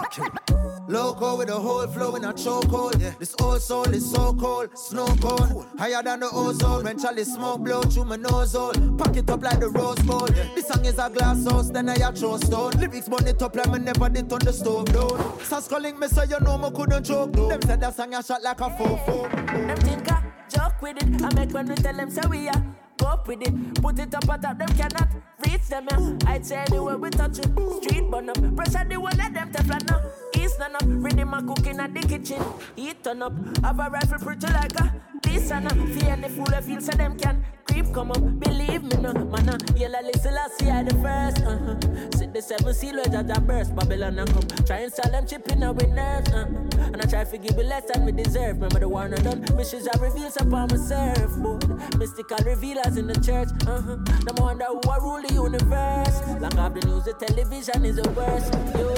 [0.05, 0.72] Okay.
[0.88, 2.99] Loco with a whole flow in a chokehold.
[2.99, 3.13] Yeah.
[3.19, 5.65] This old soul is so cold, snow cone.
[5.77, 8.73] Higher than the ozone when Charlie smoke blow through my nose hole.
[8.97, 10.27] Pack it up like the rose bowl.
[10.36, 10.47] Yeah.
[10.55, 12.71] This song is a glass house, then I a throw stone.
[12.71, 15.39] Lyrics burn it up like me never did on the stove down.
[15.41, 17.49] Sass calling me so you know me couldn't choke though.
[17.49, 19.31] Them said that song I shot like a fofo.
[19.67, 21.21] Them think I joke with it.
[21.23, 22.63] I make when we tell them say we are.
[23.05, 25.09] Up with it, put it up on top, them cannot
[25.45, 26.31] reach them, yeah.
[26.31, 27.47] I'd say anywhere we touch it,
[27.84, 30.22] street burn up, pressure the one of them teflon up, east
[30.59, 32.41] none up, rhythm a cooking at the kitchen,
[32.75, 33.33] heat turn up,
[33.63, 36.91] have a rifle pretty like a this and a fear any fool that feel so
[36.91, 37.45] them can.
[37.65, 41.41] Creep come up, believe me no, man, uh, yellow listen, I see I the first,
[41.41, 42.17] uh-huh.
[42.17, 45.47] Sit the seven seal where Jaja burst, Babylon and come, try and sell them chip
[45.49, 46.45] in our nerves, uh
[46.77, 48.57] and I try to give you less than we deserve.
[48.57, 53.15] Remember the war not done, missions I reveals upon my surfboard, mystical revealers in the
[53.15, 53.95] church, uh-huh.
[53.95, 56.21] Them wonder who I rule the universe.
[56.41, 58.53] Like I've the news, the television is the worst.
[58.75, 58.93] Yo,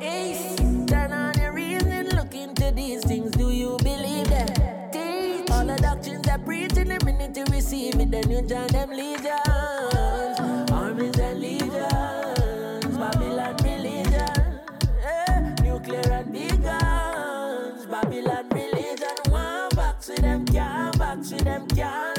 [0.00, 0.58] Ace,
[0.92, 3.30] turn on your reason, look into these things.
[3.32, 4.92] Do you believe that?
[4.92, 8.66] Teach all the doctrines that preach in the minute to receive it, then you join
[8.68, 14.60] them legions, armies and legions, Babylon religion,
[15.02, 19.16] eh, nuclear and big guns, Babylon religion.
[19.30, 22.11] One box with them, can't box with them, can't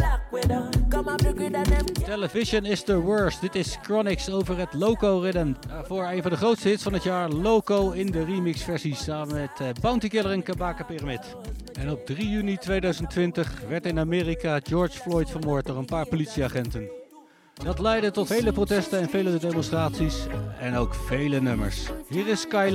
[2.06, 3.42] Television is the worst.
[3.42, 5.54] Dit is Chronix over het Loco Rhythm.
[5.68, 7.30] Daarvoor een van de grootste hits van het jaar.
[7.30, 11.36] Loco in de remixversie samen met eh, Bounty Killer en Kabaka Pyramid.
[11.74, 16.90] En op 3 juni 2020 werd in Amerika George Floyd vermoord door een paar politieagenten.
[17.54, 20.16] Dat leidde tot vele protesten en vele demonstraties
[20.60, 21.90] en ook vele nummers.
[22.10, 22.70] Hier is Sky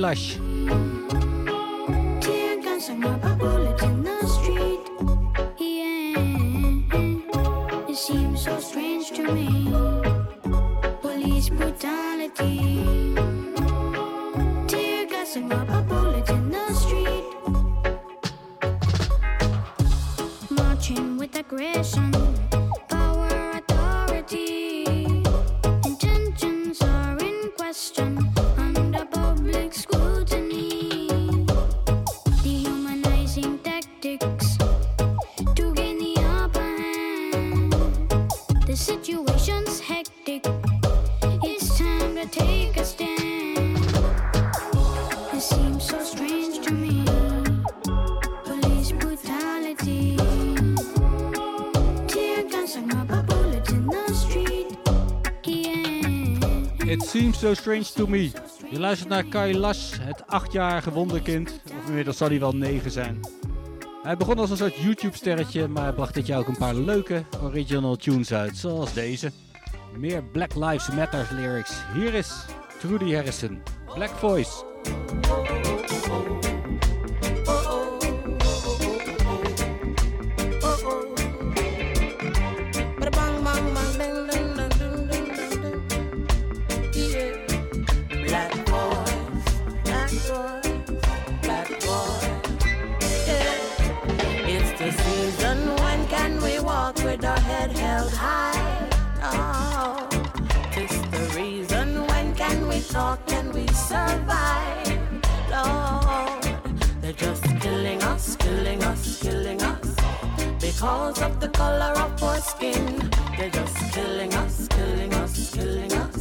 [7.99, 9.69] seems so strange to me.
[11.01, 12.85] Police brutality.
[14.67, 17.25] Tear gas and rubber bullets in the street.
[20.49, 22.13] Marching with aggression.
[56.89, 58.31] It seems so strange to me.
[58.71, 61.61] Je luistert naar Kai Las, het achtjarige wonderkind.
[61.79, 63.19] Of inmiddels zal hij wel negen zijn.
[64.03, 67.23] Hij begon als een soort YouTube-sterretje, maar hij bracht dit jaar ook een paar leuke
[67.43, 69.31] original tunes uit, zoals deze.
[69.97, 71.73] Meer Black Lives Matter lyrics.
[71.93, 72.45] Hier is
[72.79, 73.61] Trudy Harrison,
[73.93, 74.63] Black Voice.
[97.59, 98.89] Head held high?
[99.21, 100.07] Oh,
[101.15, 104.99] the reason when can we talk and we survive?
[105.51, 106.43] Lord,
[107.01, 109.87] they're just killing us, killing us, killing us.
[110.61, 112.85] Because of the color of our skin,
[113.37, 116.17] they're just killing us, killing us, killing us.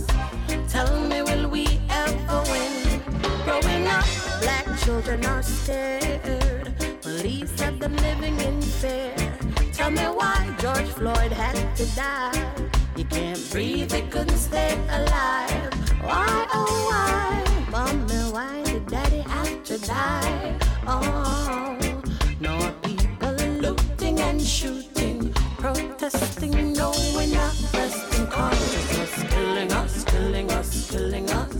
[0.74, 2.74] Tell me, will we ever win?
[3.45, 4.09] Growing up,
[4.43, 6.74] black children are scared.
[7.03, 9.47] Police have them living in fear.
[9.78, 12.52] Tell me why George Floyd had to die.
[12.96, 15.72] He can't breathe, he couldn't stay alive.
[16.02, 20.58] Why, oh why, mommy, why did daddy have to die?
[20.84, 21.78] Oh,
[22.40, 28.26] no people looting and shooting, protesting, no, we're not resting.
[28.98, 31.54] It's killing us, killing us, killing us.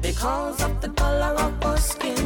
[0.00, 2.21] Because of the color of our skin,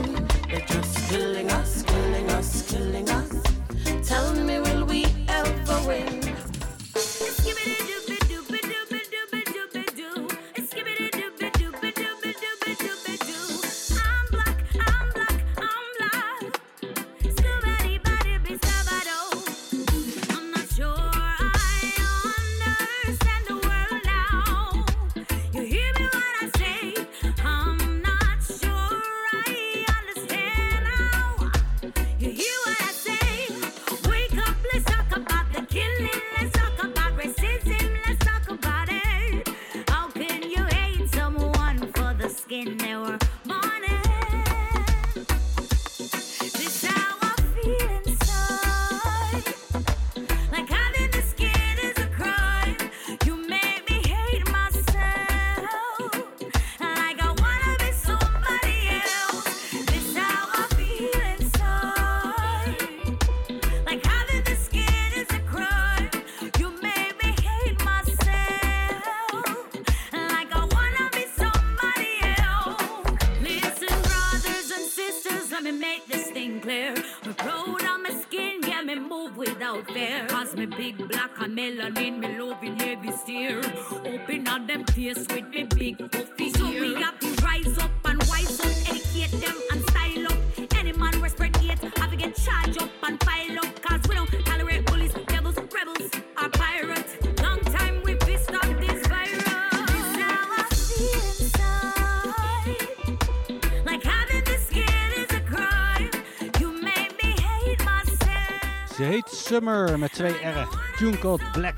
[109.66, 110.68] Met twee R'en.
[110.96, 111.74] Tune called Black.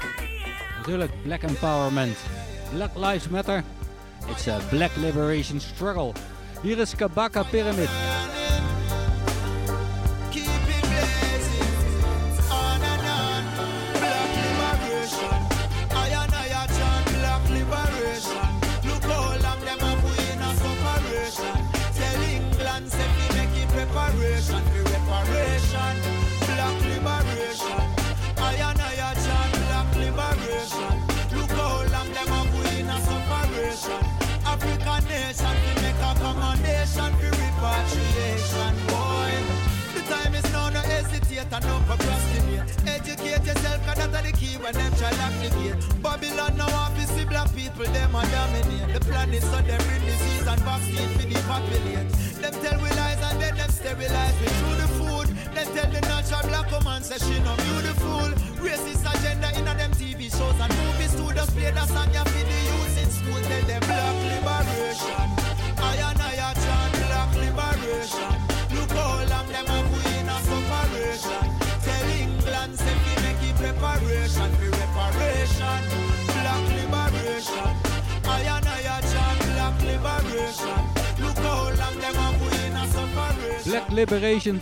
[0.76, 2.16] Natuurlijk Black Empowerment.
[2.72, 3.62] Black Lives Matter.
[4.30, 6.12] It's a Black Liberation Struggle.
[6.62, 7.88] Hier is Kabaka Pyramid.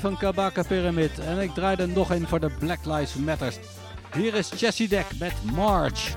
[0.01, 1.19] Van Kabaka Pyramid.
[1.19, 3.57] En ik draai er nog in voor de Black Lives Matters.
[4.15, 6.16] Hier is Chessy Deck met March.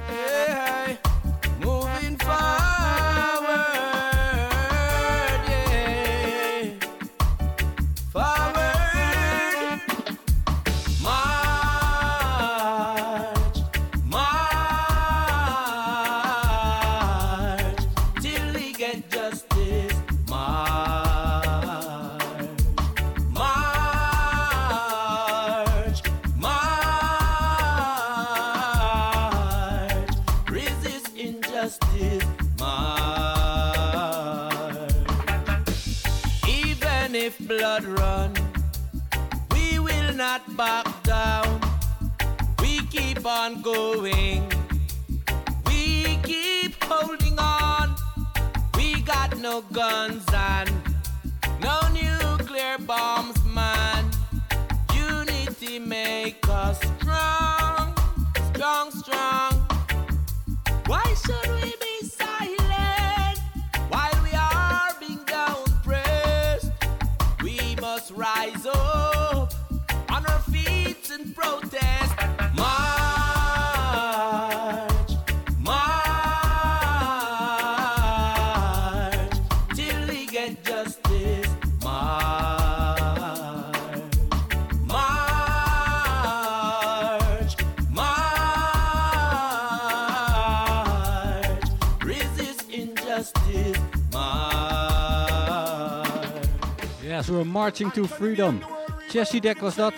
[97.80, 98.62] Marching to Freedom.
[99.08, 99.94] Chezidek was dat.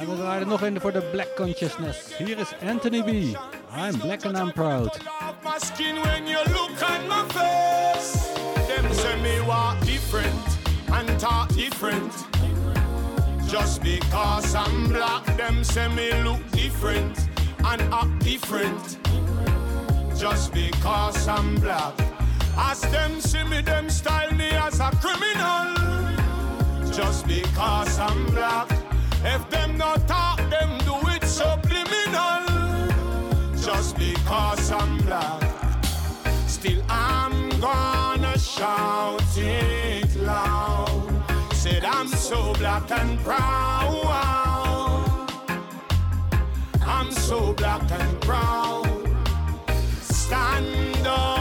[0.00, 2.16] En we draaien nog een voor de Black Consciousness.
[2.16, 3.08] Hier is Anthony B.
[3.08, 4.98] I'm black and I'm proud.
[5.44, 8.32] My skin when you look at my face.
[8.66, 10.58] Them say me different
[10.90, 12.12] and talk different.
[13.46, 17.28] Just because I'm black, them say me look different
[17.64, 18.98] and act different.
[20.16, 21.94] Just because I'm black.
[22.56, 25.67] As them see me, them style me as a criminal
[26.98, 28.68] just because I'm black.
[29.22, 32.42] If them not talk, them do it subliminal.
[33.56, 35.40] Just because I'm black.
[36.48, 41.06] Still I'm gonna shout it loud.
[41.52, 44.08] Said I'm so black and proud.
[46.82, 49.08] I'm so black and proud.
[50.00, 51.37] Stand up.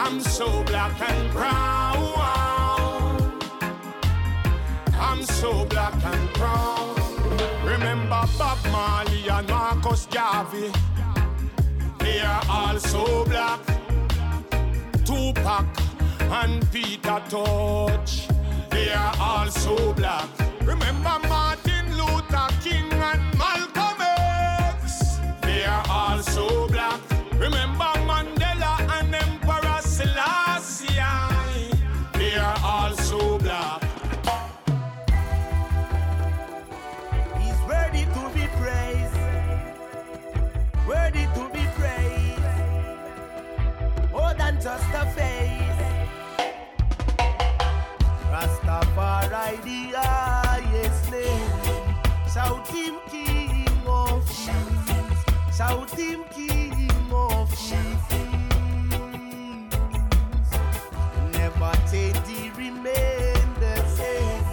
[0.00, 1.98] I'm so black and brown.
[4.94, 6.94] I'm so black and brown.
[7.64, 10.70] Remember Bob Marley and Marcus Garvey?
[11.98, 13.60] They are all so black.
[15.04, 15.66] Tupac
[16.20, 18.28] and Peter Tosh.
[18.70, 20.28] They are all so black.
[20.62, 21.67] Remember Martin.
[49.08, 51.50] far I the highest name.
[52.32, 55.20] Shout him King of Kings.
[55.56, 58.10] Shout him King of Kings.
[61.38, 64.44] Never take the remain the same.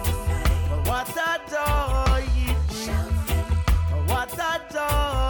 [0.88, 4.10] What a joy it brings.
[4.10, 5.25] What a joy.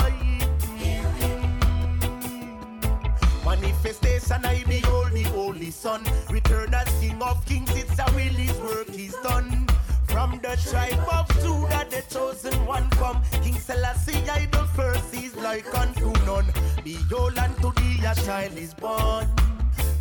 [3.87, 6.03] Manifestation I behold the Holy Son.
[6.29, 7.71] Return as King of Kings.
[7.77, 9.69] It's a will his work is done.
[10.09, 13.23] From the tribe of Judah, the chosen one come.
[13.45, 16.53] King Selassie, I the first is like unto none.
[16.83, 19.29] Behold, unto thee a child is born.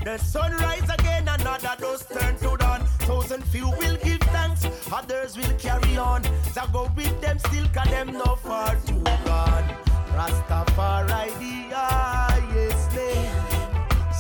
[0.04, 2.82] The sun rise again, another does turn to dawn.
[3.06, 6.24] Thousand few will give thanks, others will carry on.
[6.54, 9.70] So go with them still, cause them no far too gone.
[10.18, 11.38] Rastafari
[11.70, 12.35] the.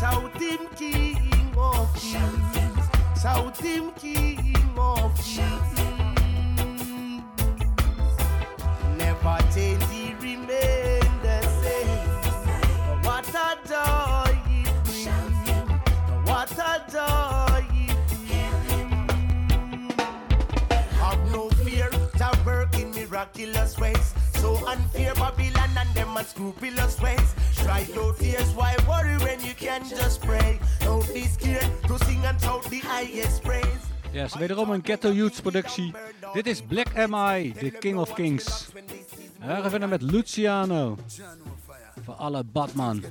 [0.06, 2.88] Shout him King of Kings.
[3.20, 5.80] Shout him King of Kings.
[9.00, 13.02] Never change, he remain the same.
[13.02, 15.50] What a joy it brings.
[16.30, 17.98] What a joy it
[18.28, 19.96] brings.
[21.00, 24.15] Have no fear, to work in miraculous ways.
[24.46, 27.34] So unfair Babylon and them unscrupulous ways.
[27.56, 30.60] Try your tears, why worry when you can just pray?
[30.82, 33.82] Don't be scared to sing and shout the highest praise.
[34.12, 35.94] Ja, is wederom een Ghetto Youths productie.
[36.34, 38.68] Dit is Black M.I., de King of Kings.
[39.40, 40.98] En we gaan verder met Luciano.
[42.04, 43.04] Voor alle Batman.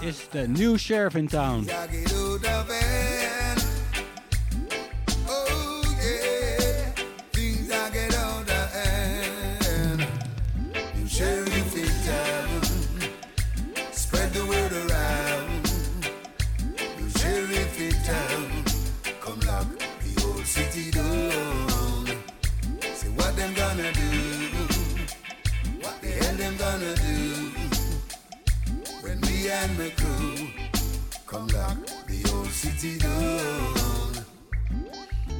[0.00, 1.68] Is de new sheriff in town.
[29.62, 30.48] And my crew
[31.26, 34.12] come lock the old city down.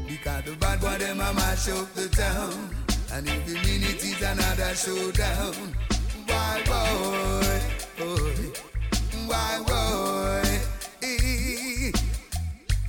[0.09, 2.71] Because the bad boy them a mash up the town.
[3.13, 5.55] And mean it is another showdown.
[6.27, 7.61] Why boy,
[7.99, 8.35] boy,
[9.29, 10.49] why boy?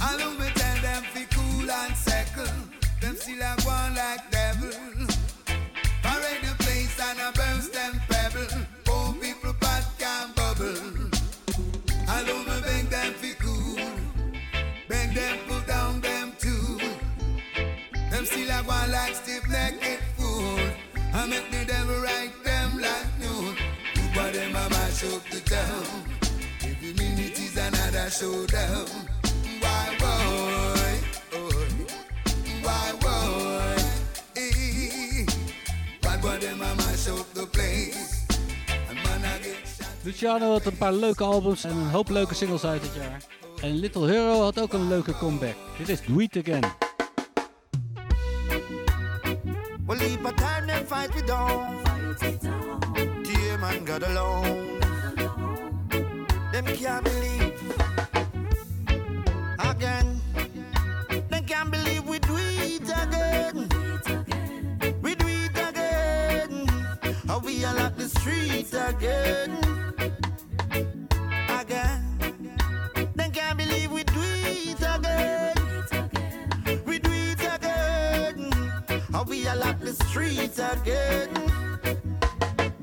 [0.02, 2.56] I don't tell them fi cool and settle.
[3.02, 4.89] Them still a go on like devil.
[28.22, 28.28] Why
[29.62, 30.10] why
[37.34, 38.26] the place.
[38.90, 38.98] And
[40.04, 43.22] Luciano had een paar leuke albums en een hoop leuke singles uit dit jaar.
[43.62, 45.56] En Little Hero had ook een leuke comeback.
[45.78, 46.64] Dit is It Again.
[49.86, 51.78] Well, leave a time them fight we down.
[53.24, 54.68] Dear man, God alone.
[56.52, 57.49] Them can't believe
[59.80, 60.20] again.
[61.30, 63.56] They can't believe we do it again.
[65.02, 66.68] We do it again.
[67.28, 69.52] How we are like the street again.
[71.62, 72.02] Again.
[73.16, 75.56] They can't believe we do it again.
[76.86, 78.52] We do it again.
[79.14, 81.30] How we are like the street again.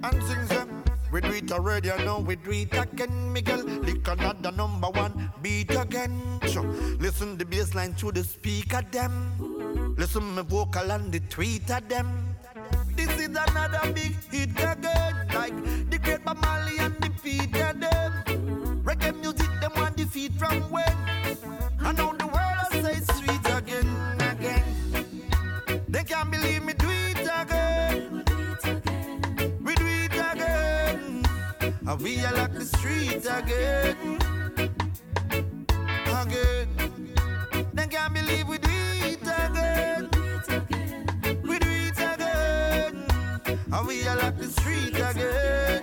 [0.03, 0.56] And them.
[1.17, 3.33] We do it already, I know we do it again.
[3.33, 6.21] Miguel, lick another number one beat again.
[6.49, 6.61] So
[7.01, 9.95] Listen the bass line to the speaker them.
[9.97, 12.37] Listen my vocal and the tweet of them.
[12.95, 15.27] This is another big hit again.
[15.33, 15.57] Like
[15.89, 18.83] the great Marley and the feet of them.
[18.85, 20.97] Reggae music, them want defeat from when.
[21.79, 23.89] And now the world I say sweet again,
[24.21, 24.65] again.
[25.89, 26.75] They can't believe me
[32.07, 33.97] we are like the street again.
[36.23, 36.69] Again.
[37.75, 38.71] They can't believe we do
[39.11, 40.09] it again.
[41.43, 43.05] We do it again.
[43.73, 45.83] And we are like the street again.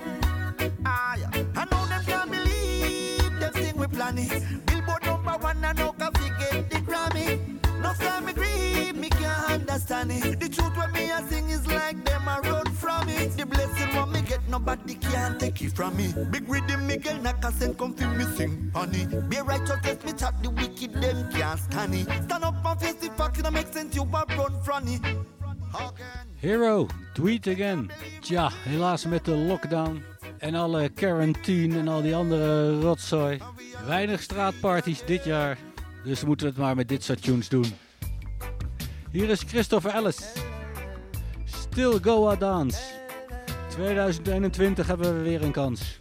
[0.85, 1.43] Ah, yeah.
[1.57, 4.61] I know them can't believe them thing we planning.
[4.65, 7.59] Billboard number one and no coffee get the Grammy.
[7.81, 10.39] No time me grieve, me can't understand it.
[10.39, 12.02] The truth when me a sing is like
[14.53, 16.13] nobody can't take it from me.
[16.29, 18.25] Big rhythm Miguel Nakas and come feel me
[18.73, 19.05] honey.
[19.27, 22.07] Be righteous me chat the wicked them can't stand it.
[22.25, 24.83] Stand up and face the fact it make sense you a run from.
[26.35, 26.87] Hero,
[27.17, 27.89] it again.
[28.21, 30.03] Tja, helaas met de lockdown
[30.37, 33.39] en alle quarantine en al die andere rotzooi.
[33.85, 35.57] Weinig straatparties dit jaar,
[36.03, 37.65] dus moeten we het maar met dit soort tunes doen.
[39.11, 40.21] Hier is Christopher Ellis.
[41.45, 43.02] Still Go A Dance.
[43.73, 45.97] 2021 hebben we weer een kans.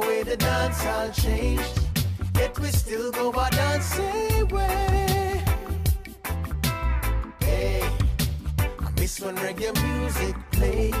[0.00, 1.80] Way the dance all changed.
[2.34, 4.31] Yet we still go our dancing
[9.24, 10.94] when reggae music played.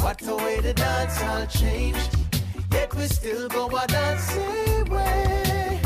[0.00, 2.16] What a way the dance all changed.
[2.72, 5.80] Yet we still go our dancing way.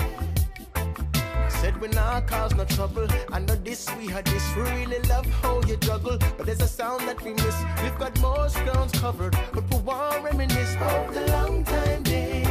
[1.49, 3.09] Said we not cause no trouble.
[3.33, 4.45] I know this, we had this.
[4.57, 6.19] Really love how you juggle.
[6.37, 7.57] But there's a sound that we miss.
[7.83, 9.37] We've got most grounds covered.
[9.53, 12.46] But we want reminisce of the long time days.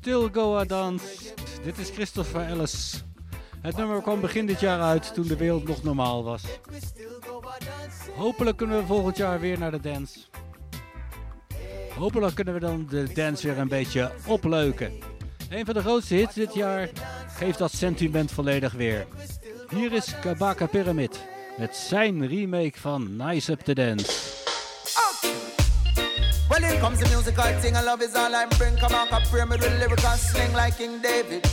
[0.00, 1.04] Still Go A Dance.
[1.64, 3.04] Dit is Christopher Ellis.
[3.60, 6.42] Het nummer kwam begin dit jaar uit toen de wereld nog normaal was.
[8.16, 10.18] Hopelijk kunnen we volgend jaar weer naar de dance.
[11.98, 15.13] Hopelijk kunnen we dan de dance weer een beetje opleuken.
[15.48, 16.88] Een van de grootste hits dit jaar
[17.36, 19.06] geeft dat sentiment volledig weer.
[19.68, 21.20] Hier is Kabaka Pyramid
[21.58, 24.12] met zijn remake van Nice Up To Dance.
[26.48, 27.76] Well, here comes the musical thing.
[27.76, 28.78] I love is all I bring.
[28.78, 31.46] Come on, a pyramid with lyrical sling like King David.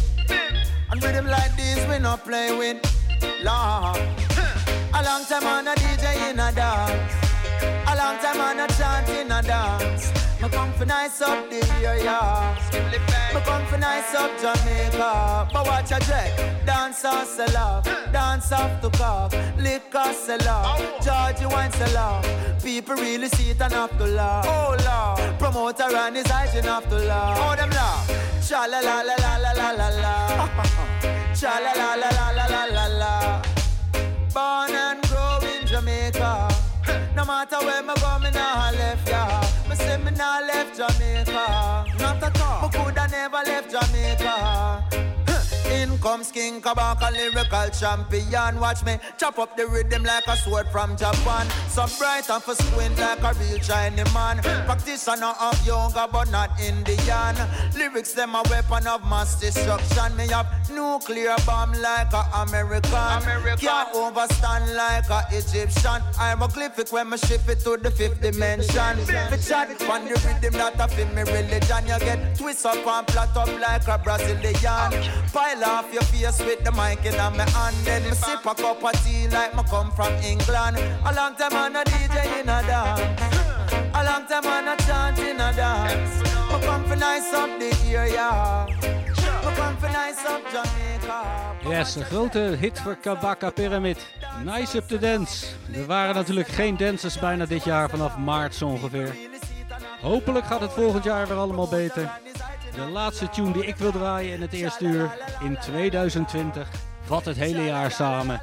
[0.89, 2.77] And rhythm like this, we not play with.
[3.43, 3.97] Lord.
[4.93, 7.30] A long time on a DJ in a dance.
[7.63, 10.11] A long time on a chant in a dance.
[10.41, 12.19] Me come for nice up the area.
[13.33, 15.47] Me come for nice up Jamaica.
[15.53, 16.65] But watch a dread.
[16.65, 17.85] Dance off sell off.
[18.11, 19.33] Dance off to cock.
[19.57, 20.81] Liquor sell off.
[21.05, 22.25] Georgie wine sell off.
[22.63, 24.45] People really see it and have to laugh.
[24.47, 25.39] Oh Lord.
[25.39, 27.37] Promoter and his eyes and have to laugh.
[27.39, 28.07] Oh them laugh.
[28.47, 30.49] Cha la la la la la la la la.
[31.35, 33.41] Cha la la la la la la la la.
[34.33, 35.10] Born and.
[37.15, 39.41] No matter where me go, me nah left ya.
[39.69, 41.85] Me say me nah left Jamaica.
[41.99, 42.61] Not at all.
[42.61, 44.90] Me coulda never left Jamaica.
[45.81, 48.59] In comes King Kabaka, lyrical champion.
[48.59, 51.49] Watch me chop up the rhythm like a sword from Japan.
[51.69, 54.37] So bright and for squint like a real Chinese man.
[54.67, 57.35] Practitioner of yoga, but not Indian.
[57.75, 60.15] Lyrics them a weapon of mass destruction.
[60.17, 62.91] Me have nuclear bomb like a American.
[63.57, 66.03] Can't overstand like a Egyptian.
[66.19, 68.97] I'm a glyphic when me shift it to the fifth dimension.
[69.31, 71.87] Me chat on the rhythm that a fit me religion.
[71.87, 74.91] You get twist up and flat up like a Brazilian.
[75.33, 77.75] Pile off your face with the mic in my hand.
[77.85, 80.77] Then me sip a cup of tea like me come from England.
[81.07, 83.01] A long time on a DJ in a dance.
[83.99, 86.13] A long time on a chant in a dance.
[86.51, 88.29] Me come for nice up the area.
[89.43, 90.21] Me come for nice
[90.53, 91.19] Jamaica.
[91.69, 93.97] Yes, een grote hit voor Kabaka Pyramid.
[94.43, 95.45] Nice Up To Dance.
[95.73, 99.15] Er waren natuurlijk geen dancers bijna dit jaar vanaf maart zo ongeveer.
[100.01, 102.19] Hopelijk gaat het volgend jaar weer allemaal beter.
[102.75, 106.69] De laatste tune die ik wil draaien in het eerste uur in 2020
[107.05, 108.41] vat het hele jaar samen.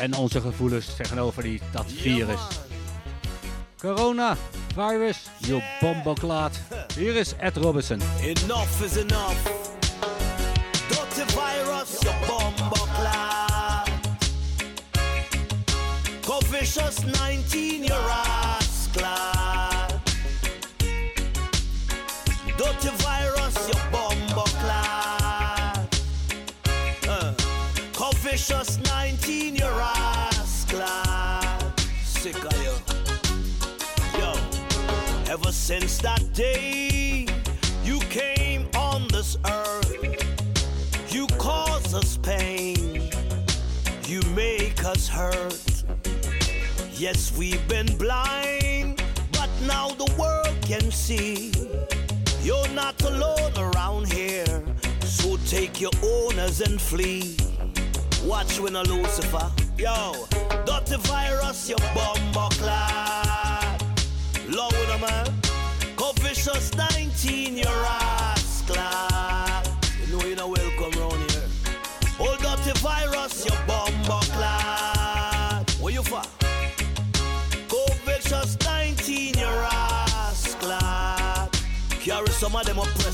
[0.00, 2.40] En onze gevoelens tegenover die, dat virus.
[3.78, 4.36] Corona,
[4.74, 6.60] virus, je bomboklaat.
[6.94, 8.00] Hier is Ed Robinson.
[8.20, 9.36] Enough is enough.
[10.88, 13.90] Dirty virus, your bomber clad.
[16.20, 19.37] Covicious 19, your ass clad.
[35.68, 37.26] Since that day
[37.84, 43.10] you came on this earth, you cause us pain,
[44.06, 45.84] you make us hurt.
[46.94, 49.02] Yes, we've been blind,
[49.32, 51.52] but now the world can see.
[52.42, 54.64] You're not alone around here,
[55.04, 57.36] so take your owners and flee.
[58.24, 60.26] Watch when a Lucifer, yo,
[60.64, 62.17] dirty virus, your bumbo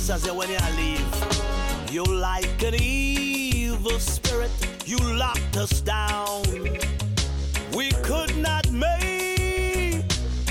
[0.04, 1.90] oppressors here when you leave.
[1.90, 4.50] You like an evil spirit,
[4.84, 6.42] you locked us down.
[7.74, 10.04] We could not make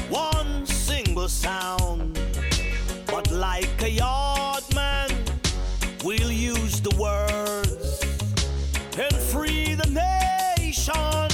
[0.09, 2.19] one single sound.
[3.07, 5.09] But like a yard man,
[6.03, 8.01] we'll use the words
[8.97, 11.29] and free the nation,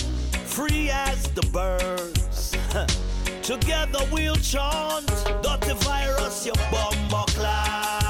[0.45, 2.55] free as the birds.
[3.43, 5.07] Together we'll chant,
[5.41, 8.08] dirty virus, your bumbo clad.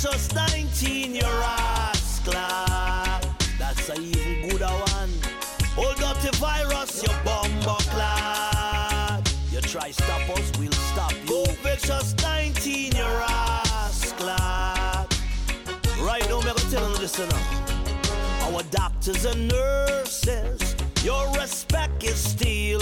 [0.00, 3.22] Vicious 19, your ass clad.
[3.58, 5.10] That's a even gooder one.
[5.76, 9.30] Hold dirty virus, your bumbo clad.
[9.52, 11.26] You try stop us, we'll stop you.
[11.26, 15.06] Go vicious 19, your ass clad.
[16.00, 18.48] Right now, I'm tell you this now.
[18.48, 22.80] Our doctors and nurses, your respect is still.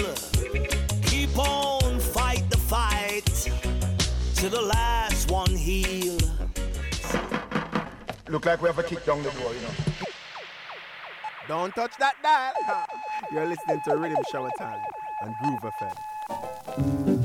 [1.03, 3.51] Keep on, fight the fight
[4.37, 6.18] till the last one heal.
[8.29, 9.71] Look like we have a kick down the door, you know.
[11.49, 12.87] Don't touch that dial.
[13.33, 14.83] You're listening to Riddim Shower Time
[15.23, 17.18] and Groove FM.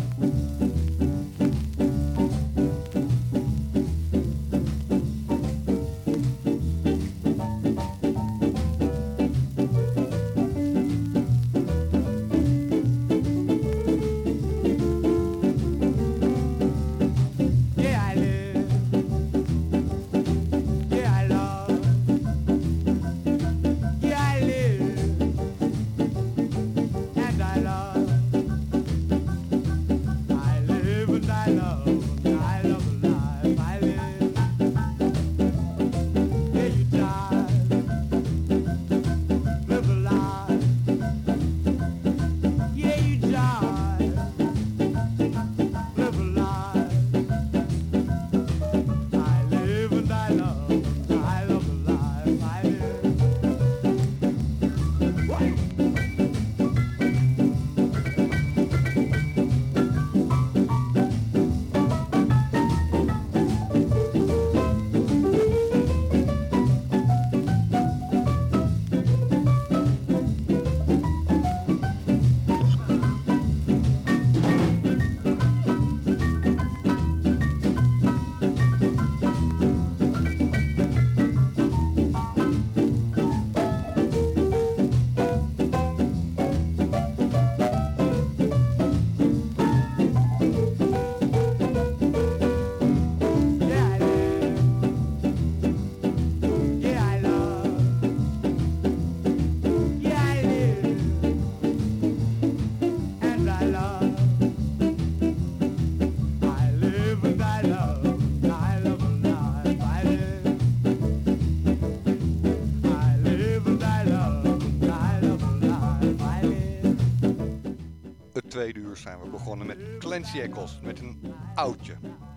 [119.24, 121.94] We begonnen met Clancy Eccles met een oudje.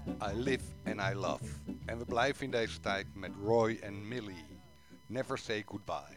[0.06, 1.44] I live and I love.
[1.84, 4.60] En we blijven in deze tijd met Roy en Millie.
[5.06, 6.16] Never say goodbye.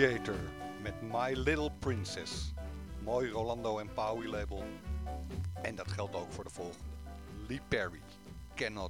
[0.00, 0.38] Creator
[0.82, 2.52] met My Little Princess.
[3.04, 4.64] Mooi Rolando en Powie label.
[5.62, 6.94] En dat geldt ook voor de volgende.
[7.48, 8.00] Lee Perry,
[8.54, 8.89] Cannot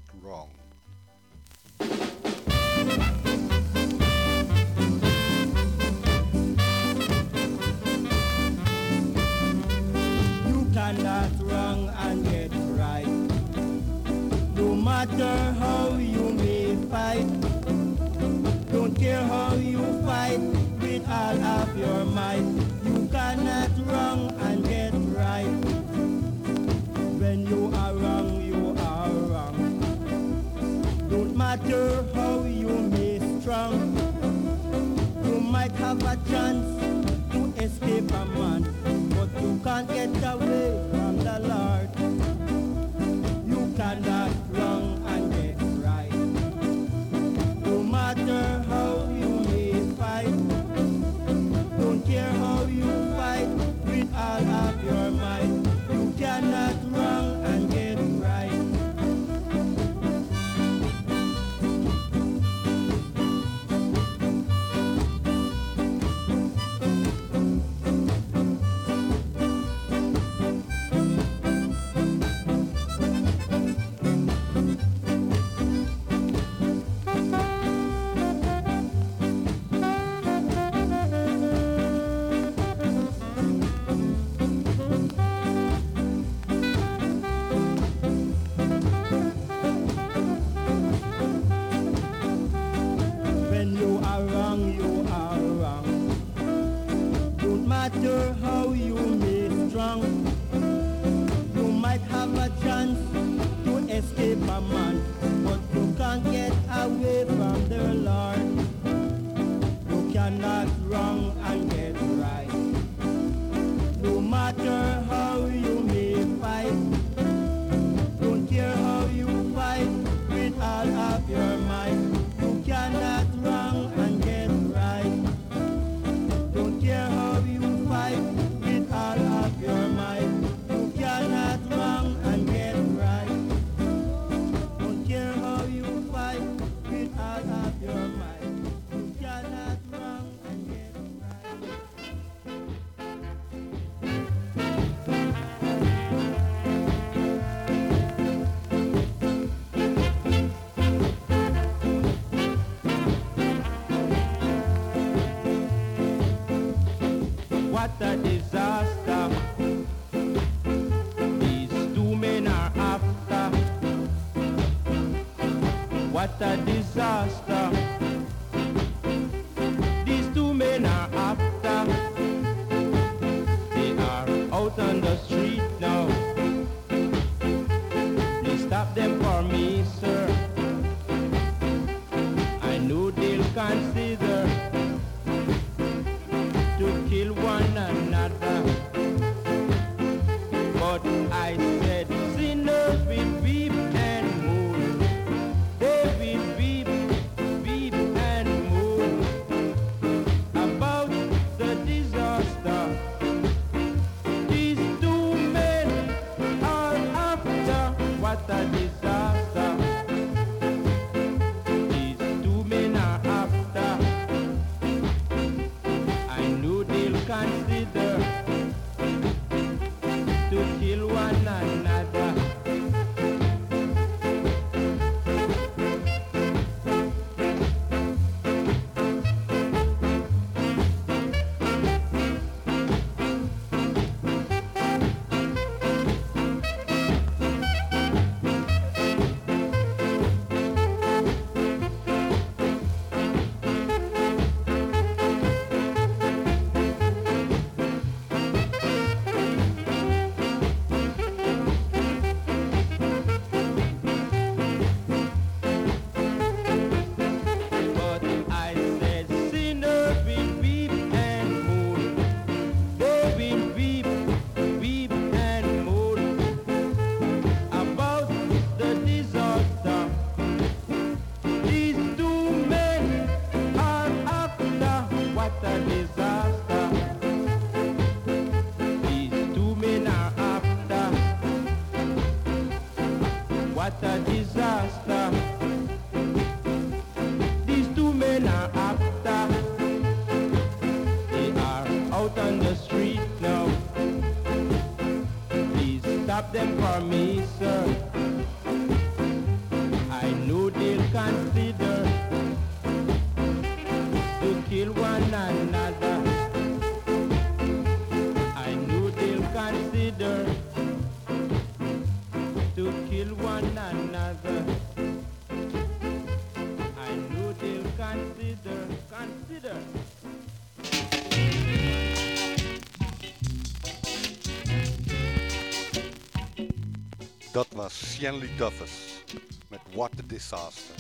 [328.21, 329.25] Shenley Duffus
[329.69, 330.95] met What a Disaster.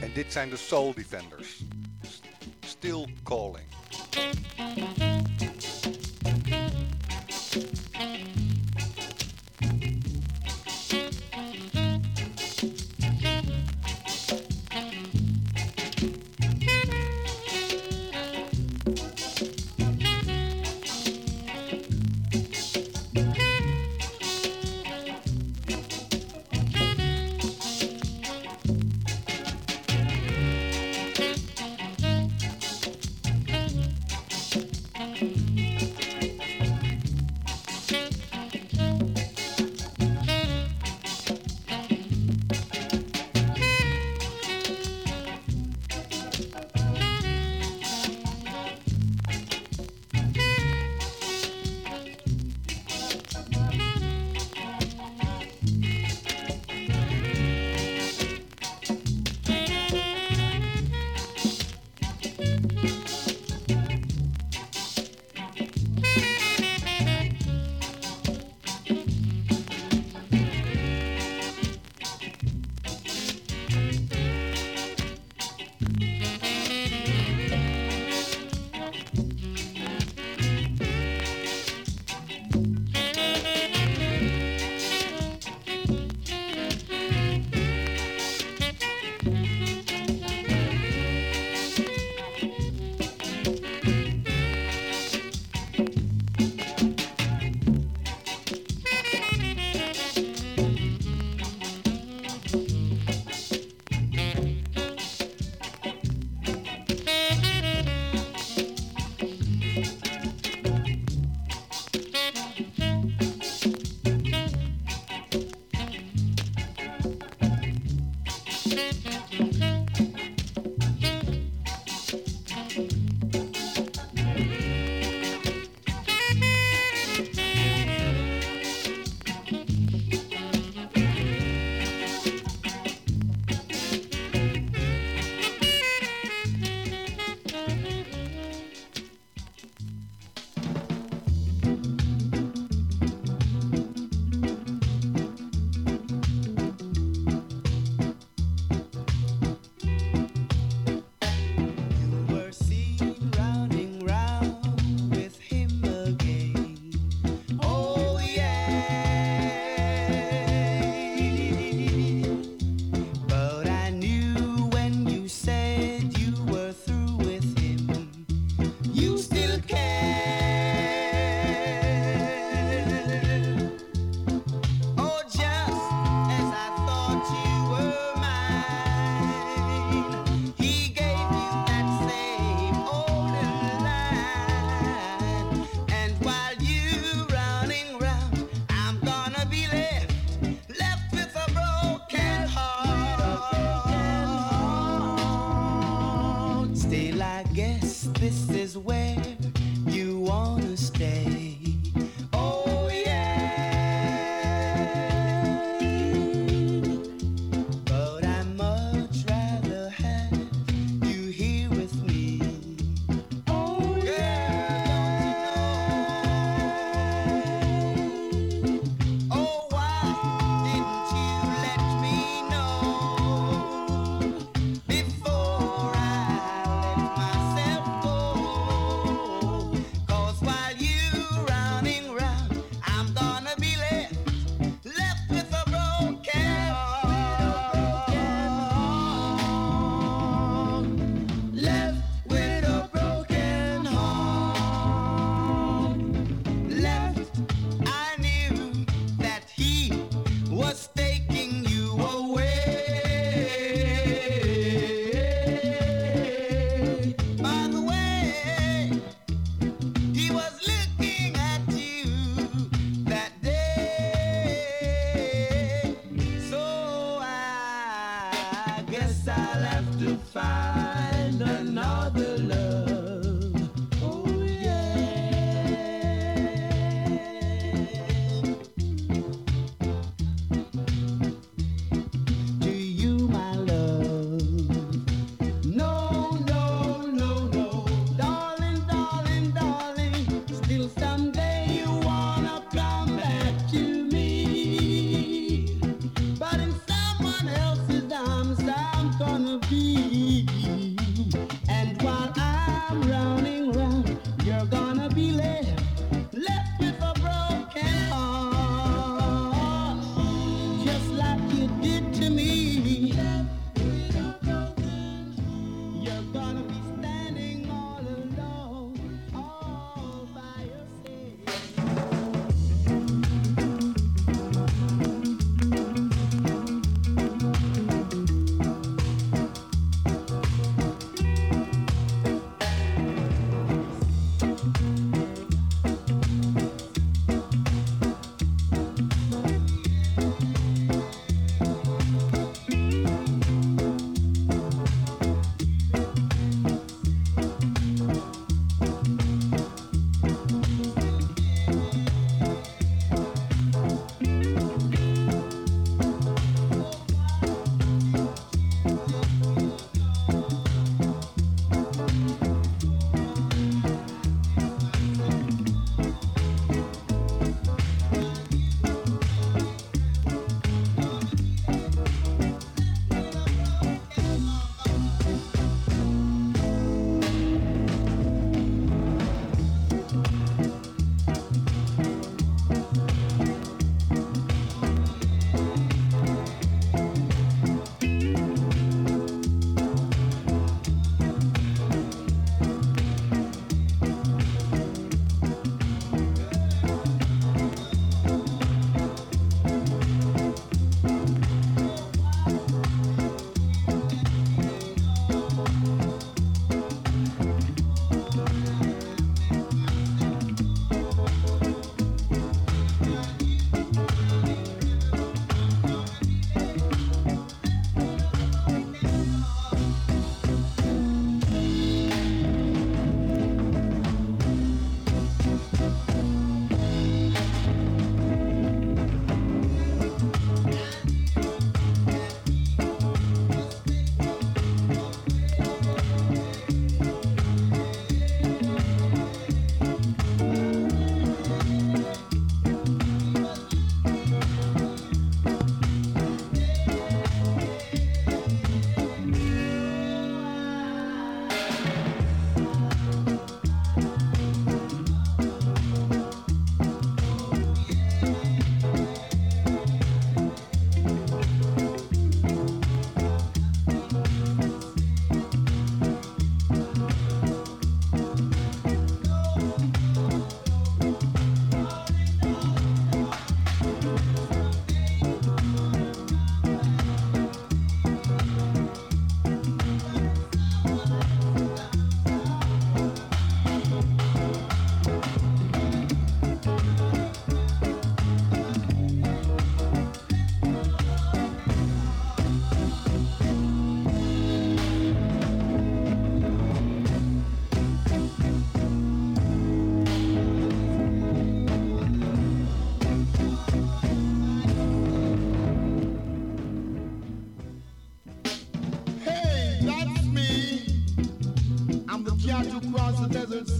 [0.00, 1.62] En dit zijn de Soul Defenders.
[2.60, 3.69] Still Calling.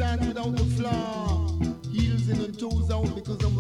[0.01, 1.51] sand without the floor.
[1.93, 3.60] Heels in and toes out because I'm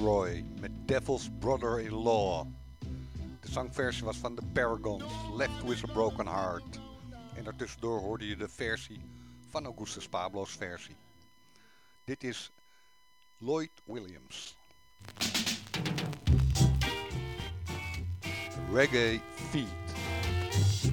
[0.00, 2.46] Met Devil's Brother-in-Law.
[3.40, 5.04] De zangversie was van de Paragons,
[5.36, 6.80] Left With A Broken Heart.
[7.34, 9.04] En daartussendoor hoorde je de versie
[9.48, 10.96] van Augustus Pablo's versie.
[12.04, 12.52] Dit is
[13.38, 14.58] Lloyd Williams.
[18.72, 20.91] Reggae feet.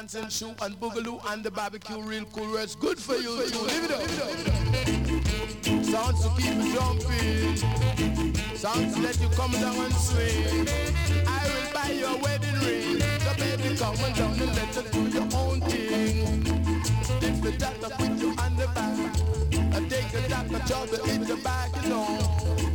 [0.00, 2.56] Dancing shoe and boogaloo and the barbecue real cool.
[2.56, 3.36] It's good for you.
[3.50, 3.58] too.
[3.58, 4.00] Live it up.
[5.84, 7.56] Sounds to keep you jumping.
[8.56, 10.66] Sounds to let you come down and swing.
[11.26, 13.00] I will buy you a wedding ring.
[13.20, 14.39] So baby, come on down
[20.50, 22.04] the trouble in the back, you know.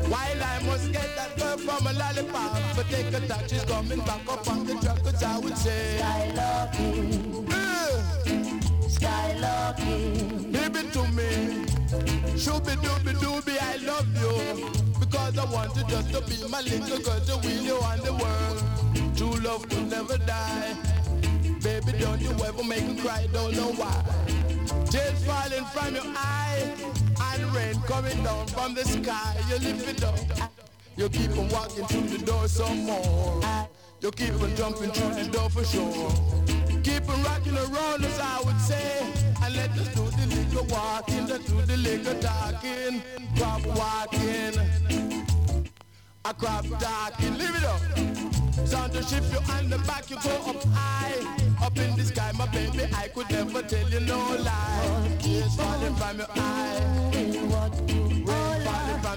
[0.08, 4.00] While I must get that girl from a lollipop, but take a touch, she's coming
[4.00, 6.00] back up on the truck, cause I would say.
[6.00, 7.46] Skylocking.
[8.88, 10.52] Skylocking.
[10.54, 11.66] Give it to me.
[12.40, 14.70] Shooby dooby dooby, I love you.
[15.00, 18.14] Because I want you just to be my little girl to wheel you on the
[18.14, 19.18] world.
[19.18, 20.76] True love will never die.
[21.62, 24.04] Baby, don't you ever make me cry, don't know why.
[24.90, 27.05] Tears falling from your eye and
[27.56, 29.36] rain coming down from the sky.
[29.50, 30.20] You lift it up.
[30.98, 33.42] You keep on walking through the door some more.
[34.02, 36.12] You keep on jumping through the door for sure.
[36.84, 39.14] Keep on rocking around us, I would say.
[39.44, 43.02] And let us do the little walking, let's do the little talking.
[43.38, 44.54] Crop walking.
[46.24, 48.68] I crop talking, live it up.
[48.68, 51.66] Sound to shift you on the back, you go up high.
[51.66, 55.18] Up in the sky, my baby, I could never tell you no lie.
[55.56, 56.95] Falling from your eye.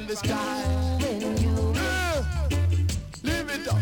[0.08, 0.64] The sky.
[1.00, 2.24] Yeah.
[3.50, 3.76] It up.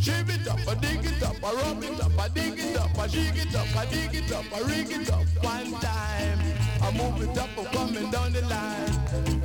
[0.00, 2.96] Shake it up, I dig it up, I rub it up, I dig it up,
[2.96, 6.38] I shake it up, I dig it up, I rig it up one time.
[6.80, 8.94] I move it up, I'm coming down the line.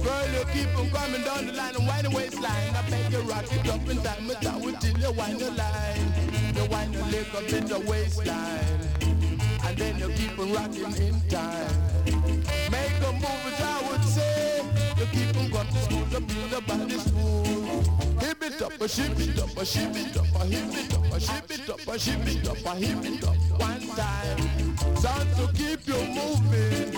[0.03, 2.75] Girl, you keep on coming down the line and wind the waistline.
[2.75, 5.51] I beg you rock it up in time, but I will till you wind the
[5.57, 6.13] line.
[6.53, 8.79] You wind the little bit of waistline.
[9.65, 11.73] And then you keep on rocking in time.
[12.69, 14.28] Make a move, I would say.
[14.99, 17.43] Keep on going to school to build a body school.
[18.19, 21.05] Hip it up, a ship it up, a ship it up, a hip it up,
[21.13, 23.35] a ship it up, a ship it up, a hip it up.
[23.59, 26.93] One time, sound to keep you moving,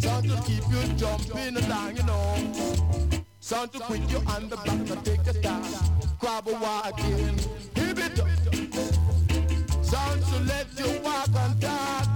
[0.00, 3.22] sound to keep you jumping along, you know.
[3.38, 5.64] Sound to quit you on the back to take a stop,
[6.18, 7.38] grab a walking,
[7.76, 8.28] hip it up.
[9.84, 12.08] Sound to let you walk and talk,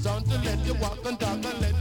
[0.00, 1.71] sound to let you walk and talk and let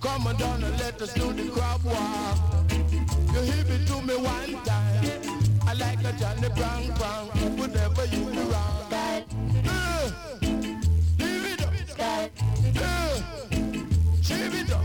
[0.00, 2.38] Come on down and let us do the crab walk.
[2.70, 5.04] You hit it to me one time.
[5.66, 7.28] I like a Johnny Brown Brown.
[7.58, 8.92] Whenever you be wrong.
[8.92, 10.10] Uh,
[11.18, 11.72] leave it up.
[11.98, 12.28] Uh,
[14.22, 14.81] shave it up.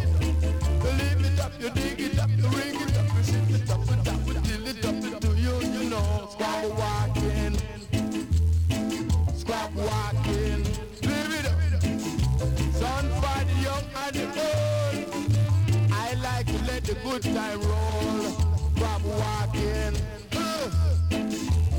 [17.11, 18.31] Good time roll.
[18.75, 19.95] Grab walking.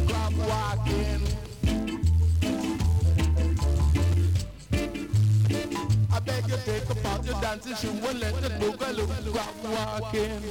[0.06, 1.22] Grab walking.
[6.10, 10.42] I beg you take apart your dancing shoe and let the boogaloo grab walking.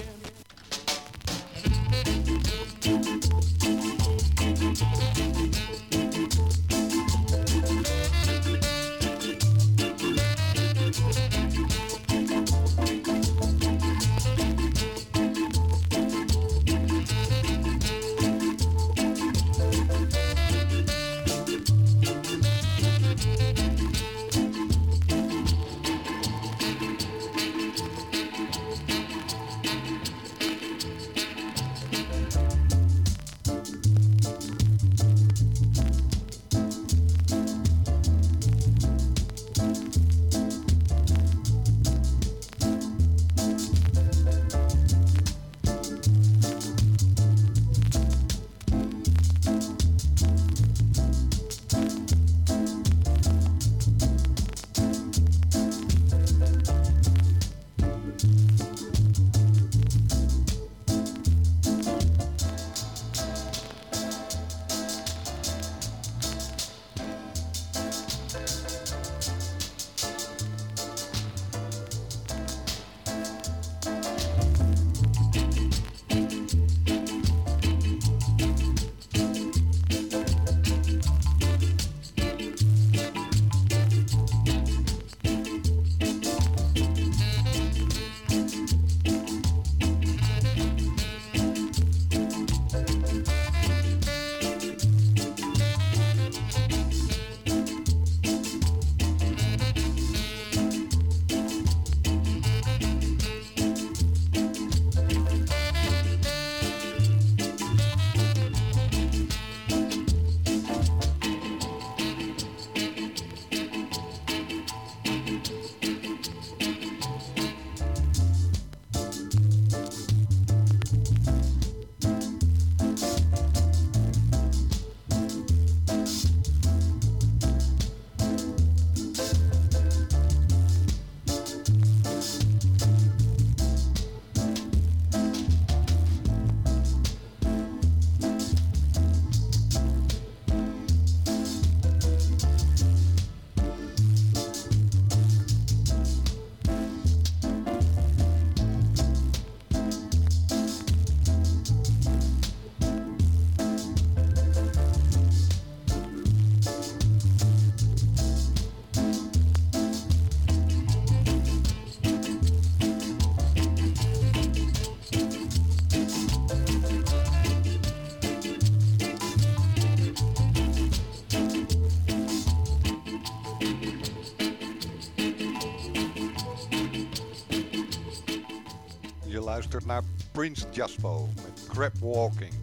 [180.37, 182.53] Prince Jaspo met Crab Walking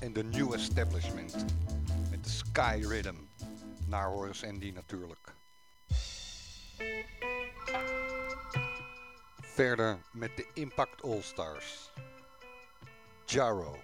[0.00, 1.44] en The New Establishment
[2.10, 3.14] met de Sky Rhythm.
[3.86, 5.34] Naar Horace Andy natuurlijk.
[9.40, 11.90] Verder met de Impact All Stars.
[13.26, 13.78] Jaro.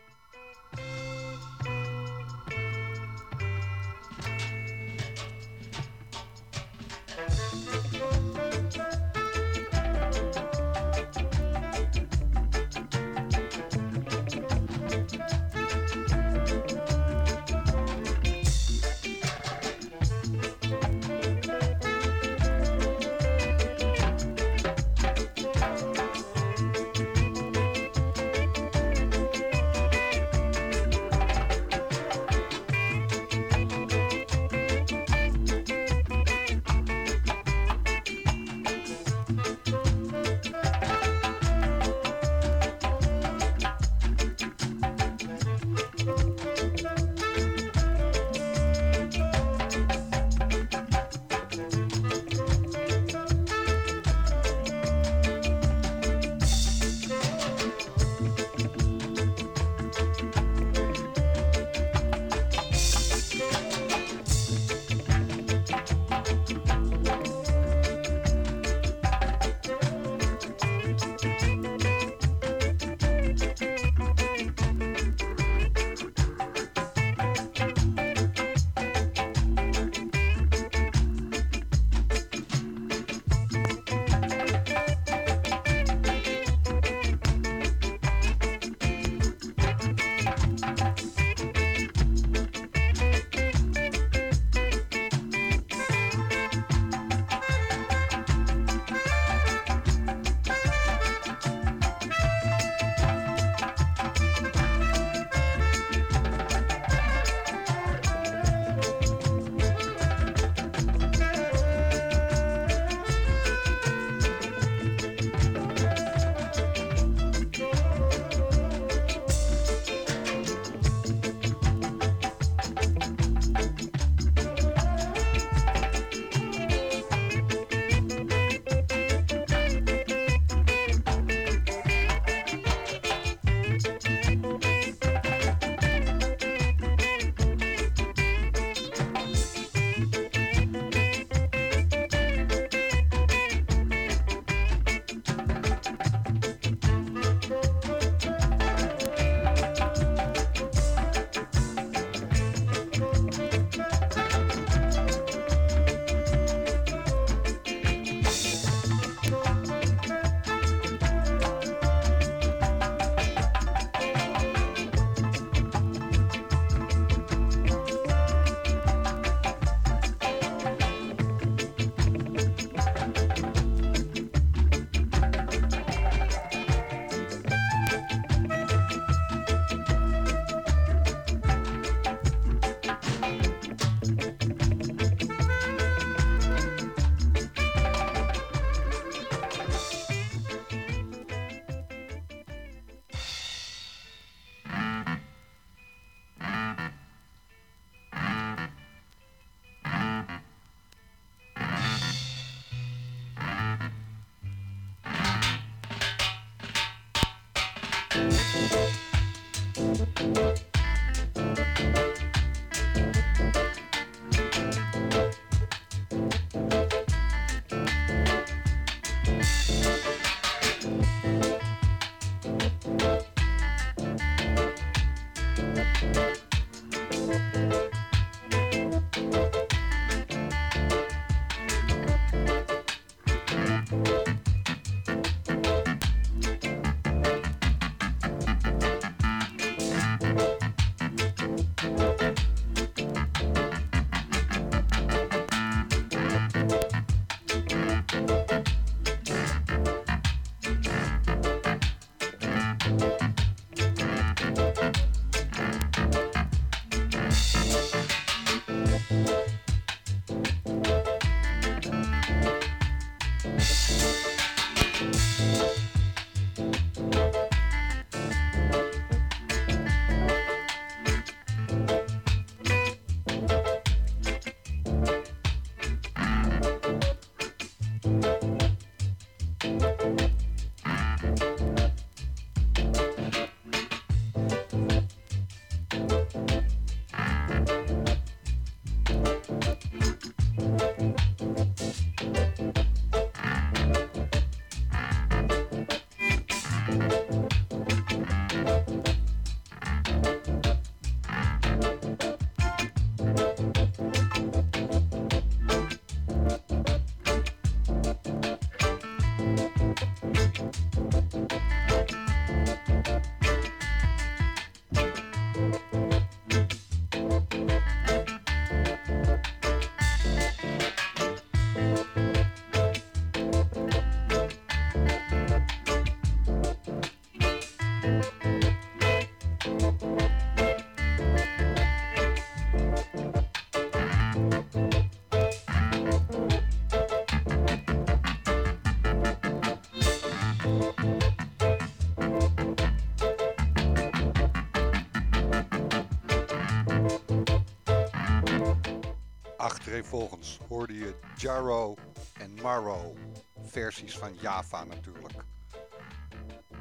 [349.99, 351.95] Achtereenvolgens hoorde je Jaro
[352.39, 353.15] en Maro,
[353.63, 355.35] versies van Java natuurlijk.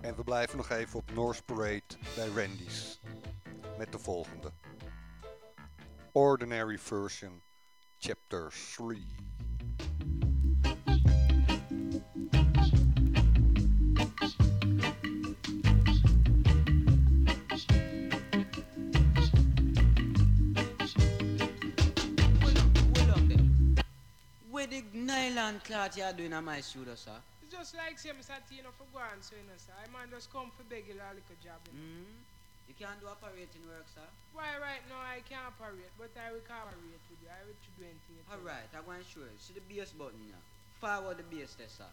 [0.01, 2.99] En we blijven nog even op North Parade bij Randy's
[3.77, 4.51] met de volgende.
[6.11, 7.41] Ordinary Version,
[7.97, 9.26] Chapter 3.
[24.67, 27.15] Where the nylon cloth you are doing on my shoulder, sir?
[27.41, 28.35] It's just like say, Mr.
[28.51, 29.71] Tino for go on, so you know, sir.
[29.79, 31.63] I man just come for beg you a little job.
[31.71, 32.03] You, know.
[32.03, 32.11] Mm?
[32.67, 34.03] You can't do operating work, sir?
[34.35, 37.31] Why right now I can't operate, but I will cooperate with you.
[37.31, 38.19] I will do anything.
[38.19, 38.27] you me.
[38.27, 39.39] Alright, I'm going to show you.
[39.39, 40.35] See the bass button here.
[40.83, 41.87] Forward the bass there, sir.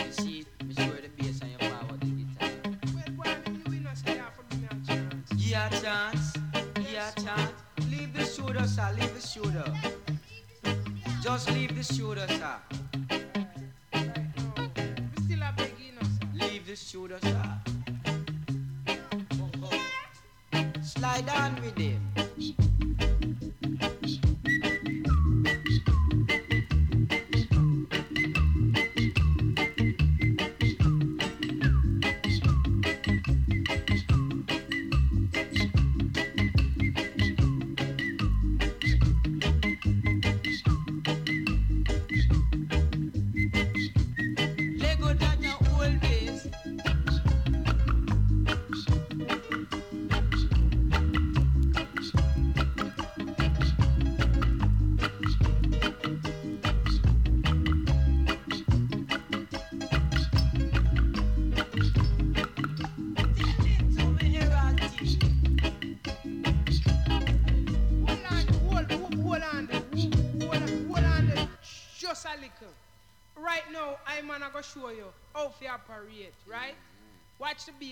[0.00, 2.48] You see, me show you the bass and you forward the guitar.
[2.96, 5.28] Well, why you will not say that for me a chance?
[5.36, 6.32] Yeah, chance.
[6.88, 7.60] Yeah, chance.
[7.92, 8.88] Leave the shoulder, sir.
[8.96, 9.99] Leave the shoulder.
[11.22, 12.56] Just leave the shoulder, sir.
[13.92, 14.00] We
[15.24, 16.08] still a beg sir.
[16.34, 17.58] Leave the shoulder, sir.
[19.34, 20.72] Oh, oh.
[20.82, 22.00] Slide on with him.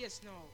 [0.09, 0.48] Watch the now.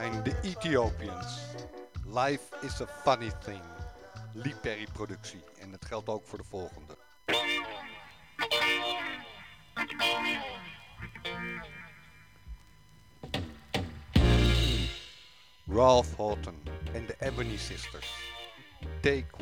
[0.00, 1.40] zijn de Ethiopians.
[2.04, 3.62] Life is a funny thing.
[4.32, 5.44] Lee Perry productie.
[5.58, 6.96] En het geldt ook voor de volgende.
[15.66, 16.62] Ralph Horton
[16.92, 18.32] en de Ebony Sisters.
[19.00, 19.37] Take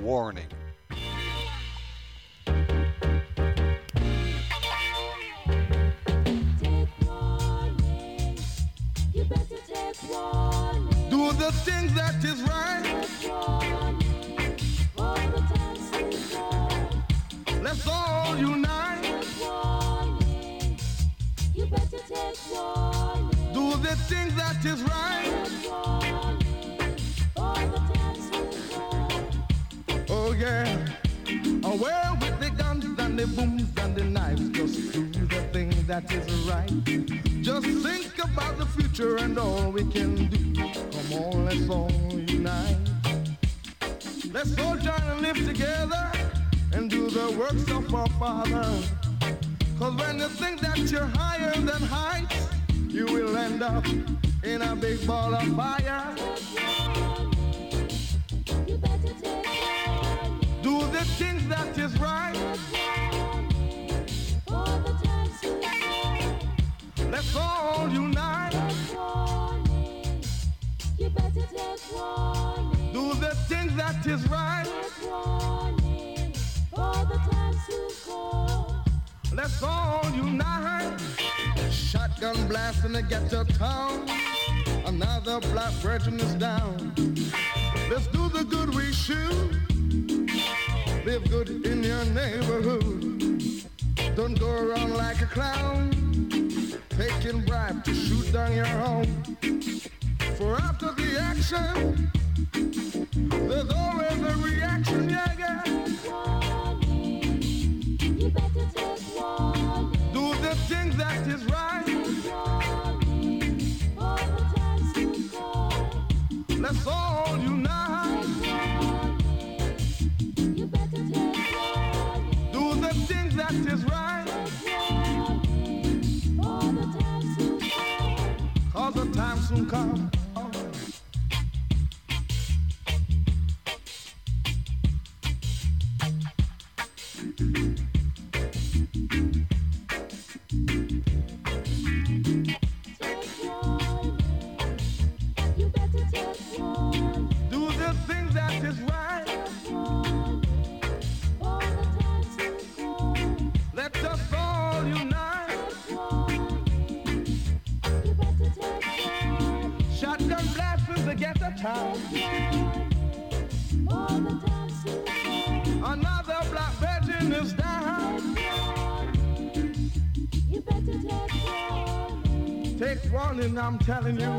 [172.79, 174.39] Take warning, I'm telling you.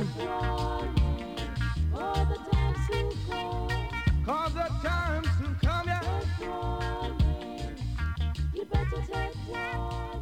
[1.92, 3.70] For the times to come.
[4.26, 6.22] For the times to come, yeah.
[6.42, 7.78] Warning,
[8.54, 10.17] You better take warning.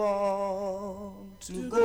[0.00, 1.79] born to go.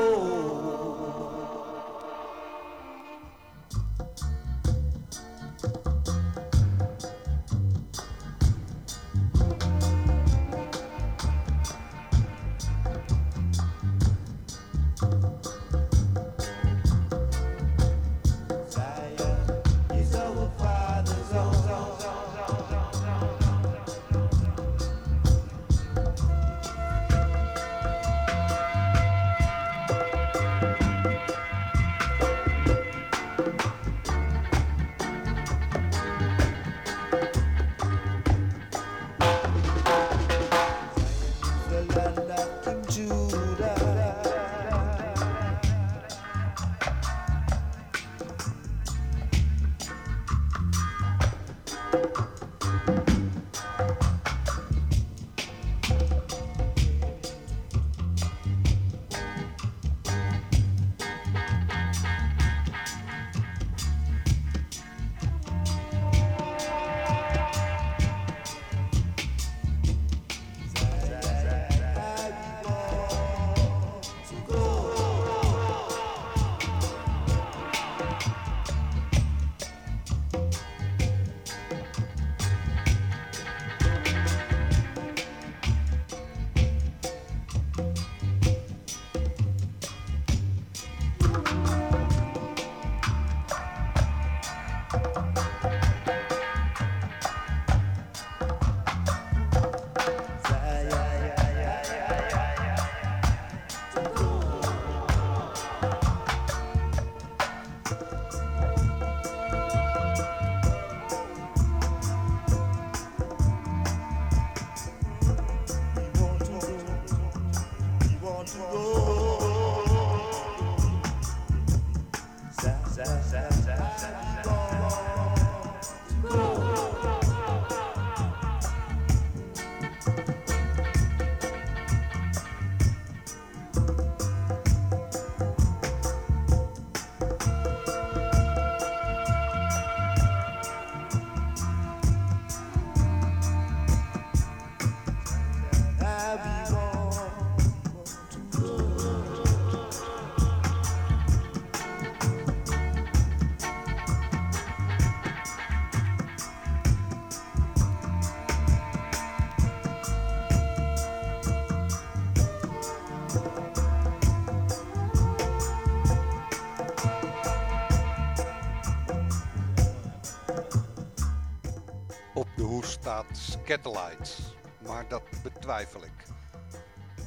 [173.66, 174.40] Catalites.
[174.86, 176.26] Maar dat betwijfel ik.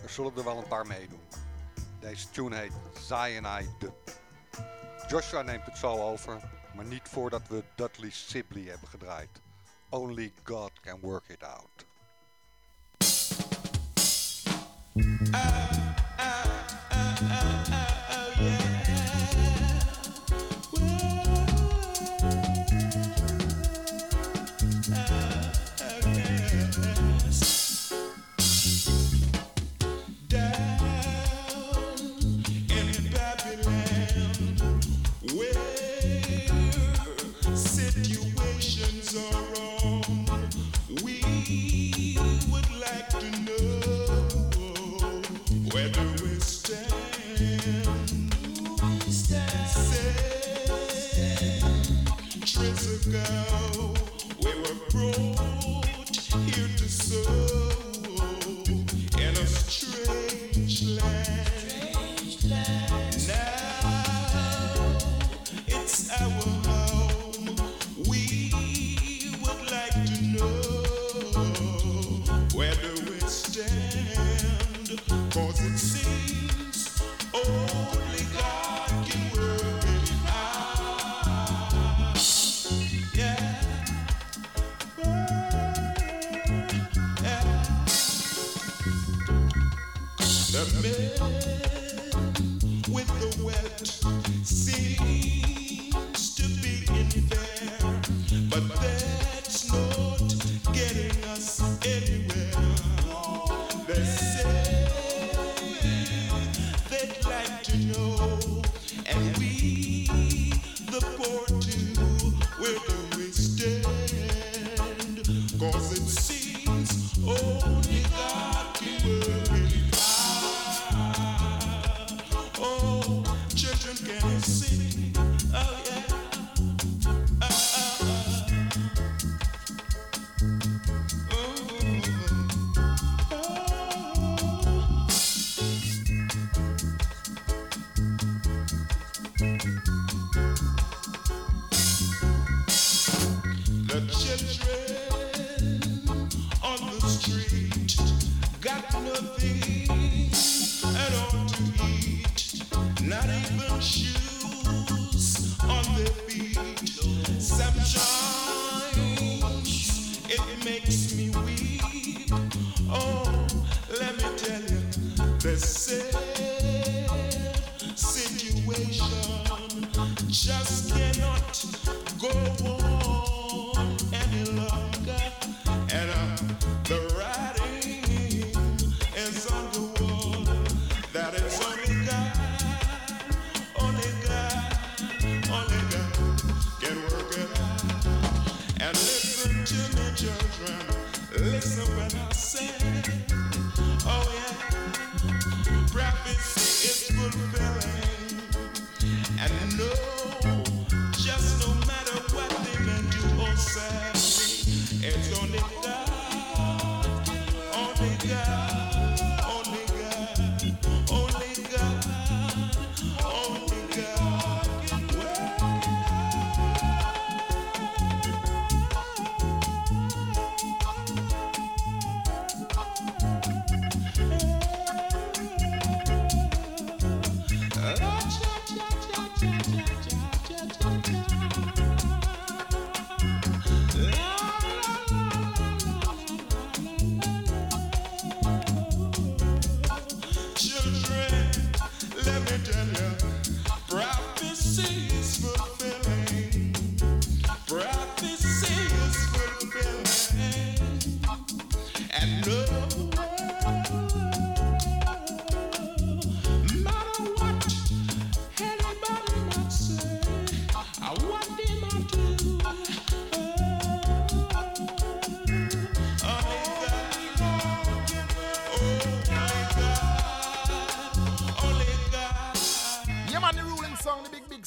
[0.03, 1.21] Er zullen er wel een paar meedoen.
[2.01, 3.95] Deze tune heet Zionai Dub.
[5.09, 6.41] Joshua neemt het zo over,
[6.75, 9.41] maar niet voordat we Dudley Sibley hebben gedraaid.
[9.89, 11.87] Only God can work it out.
[15.31, 15.98] Ah.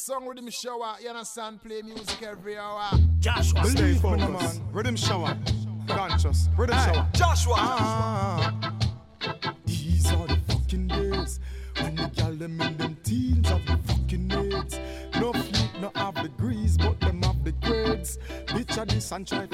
[0.01, 0.95] song riddim shower.
[0.99, 1.61] You understand?
[1.61, 2.89] Play music every hour.
[3.19, 4.27] Joshwa, stay focused.
[4.27, 4.73] Me, man.
[4.73, 5.37] Riddim shower.
[5.87, 6.49] Conscious.
[6.57, 7.07] Riddim shower.
[7.13, 7.53] Joshwa.
[7.57, 8.73] Ah,
[9.65, 11.39] these are the fucking days
[11.79, 14.79] when the gal them in them teens have the fucking needs.
[15.19, 18.17] No feet, no have degrees, but them have the grades.
[18.47, 19.45] Bitch, I this and try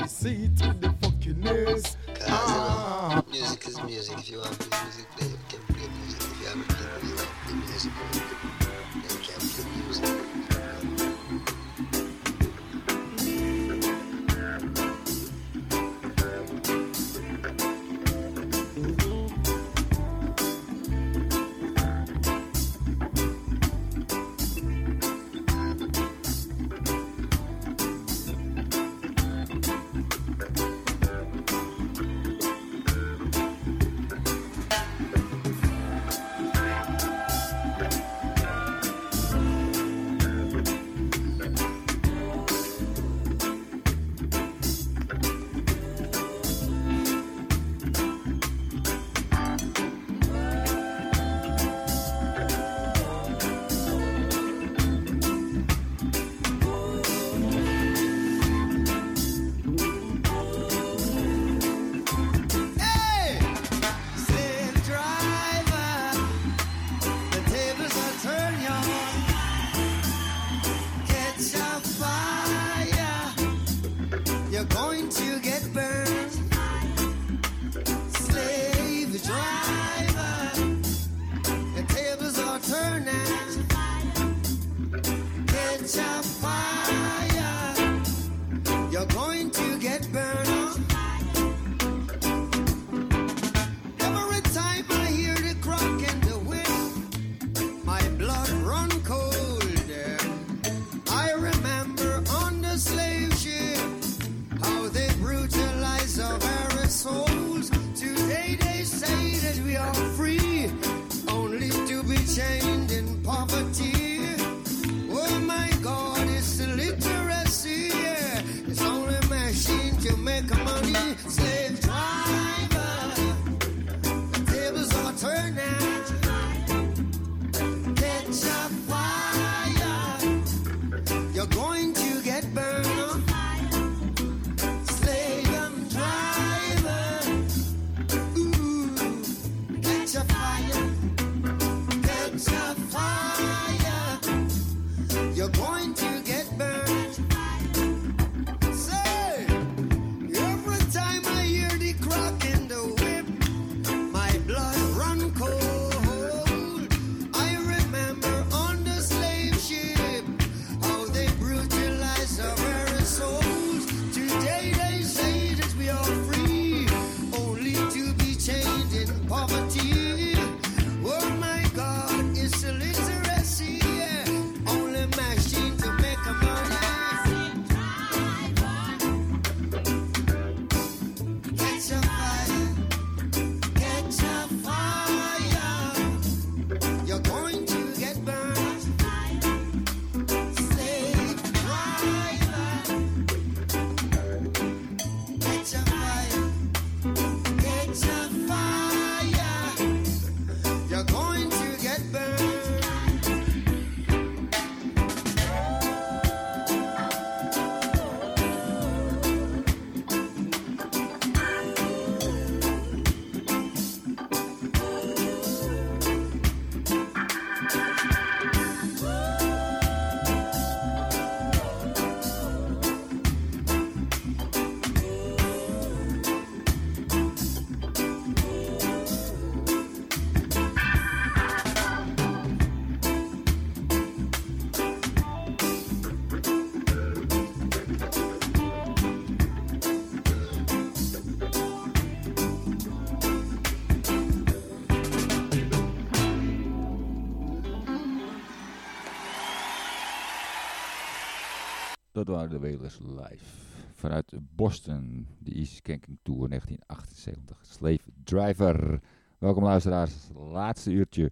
[252.27, 253.45] dat de Wailers live.
[253.93, 257.65] Vanuit Boston, de East Kanking Tour 1978.
[257.65, 259.01] Slave Driver.
[259.37, 261.31] Welkom luisteraars, laatste uurtje.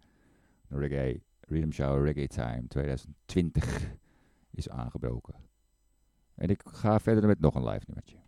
[0.69, 3.95] Reggae, Rhythm Show Reggae Time 2020
[4.51, 5.35] is aangebroken.
[6.35, 8.24] En ik ga verder met nog een live nummertje.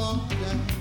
[0.00, 0.79] Yeah.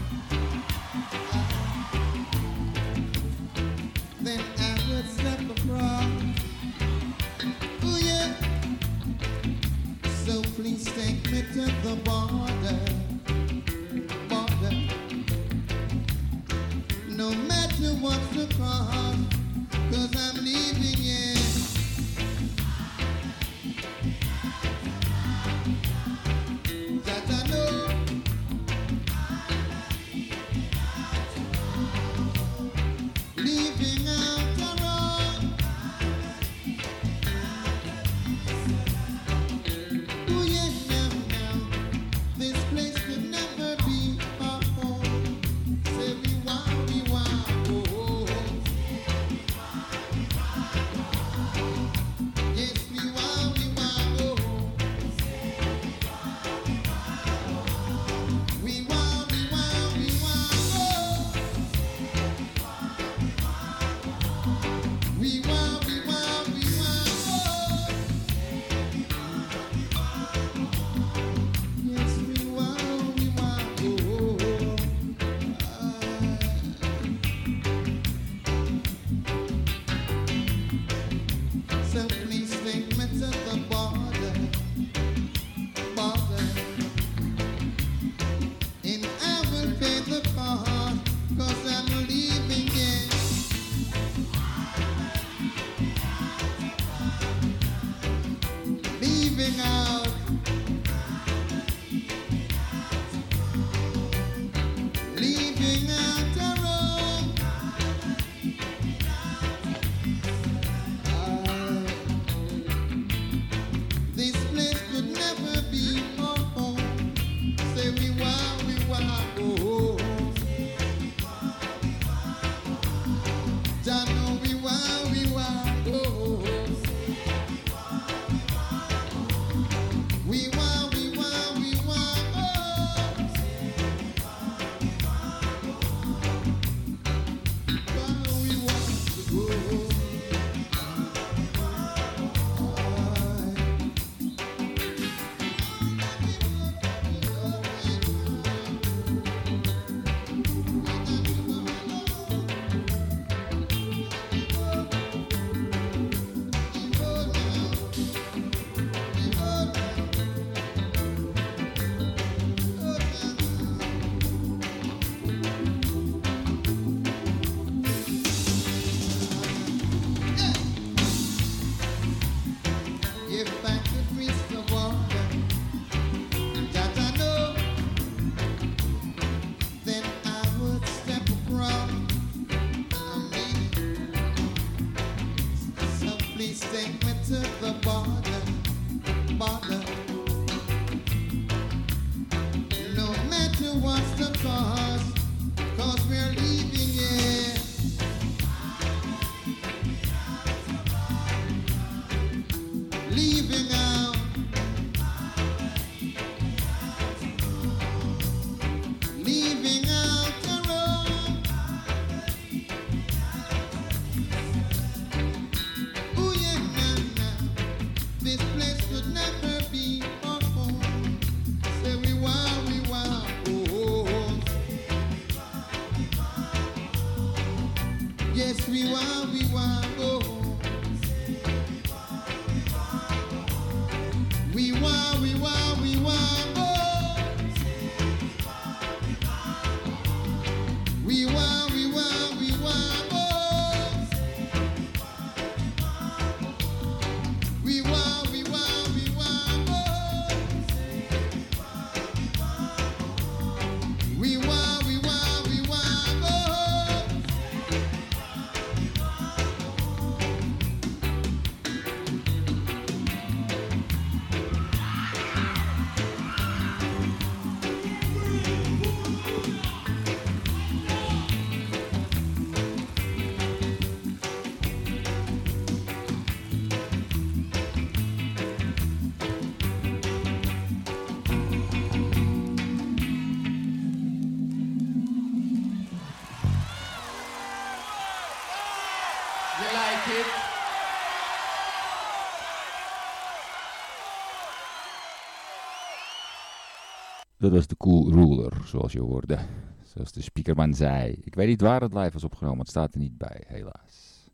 [297.39, 299.37] Dat was de Cool Ruler, zoals je hoorde.
[299.83, 301.19] Zoals de speakerman zei.
[301.23, 304.29] Ik weet niet waar het live was opgenomen, het staat er niet bij, helaas.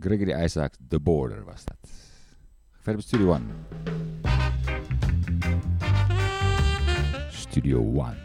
[0.00, 1.90] Gregory Isaacs, The Border was dat.
[2.70, 3.44] Verder Studio One.
[7.30, 8.23] Studio One.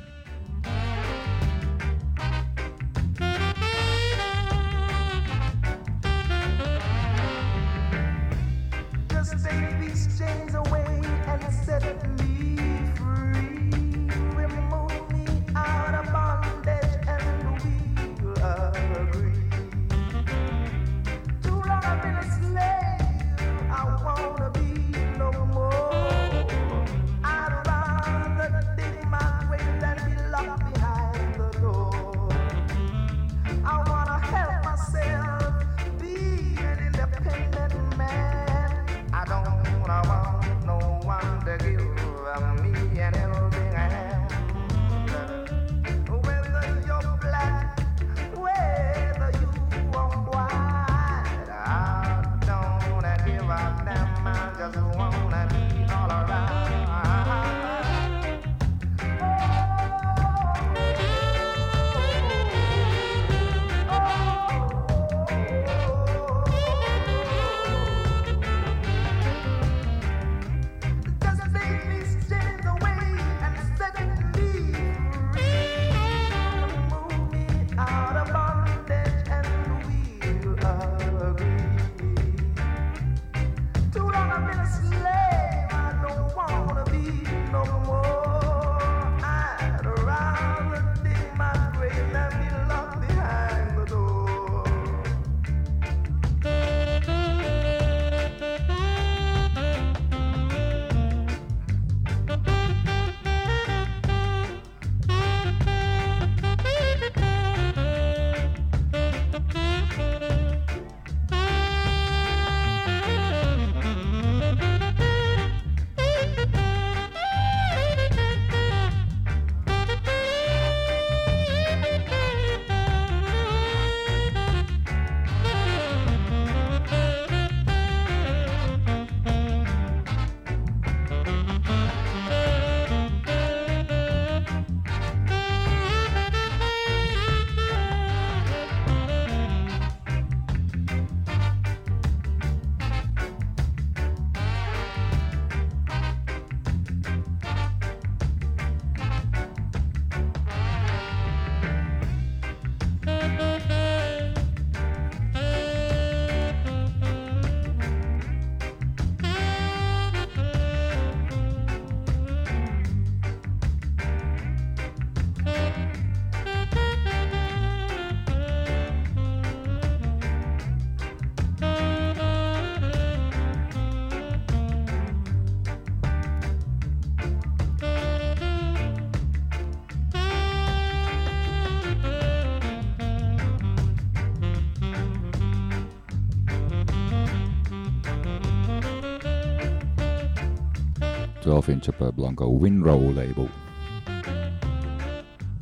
[191.49, 193.49] 12 inch op eh, Blanco Winrow label.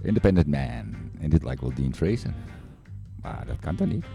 [0.01, 0.95] Independent Man.
[1.19, 2.33] En dit lijkt wel Dean Tracer.
[3.21, 4.05] Maar dat kan toch niet?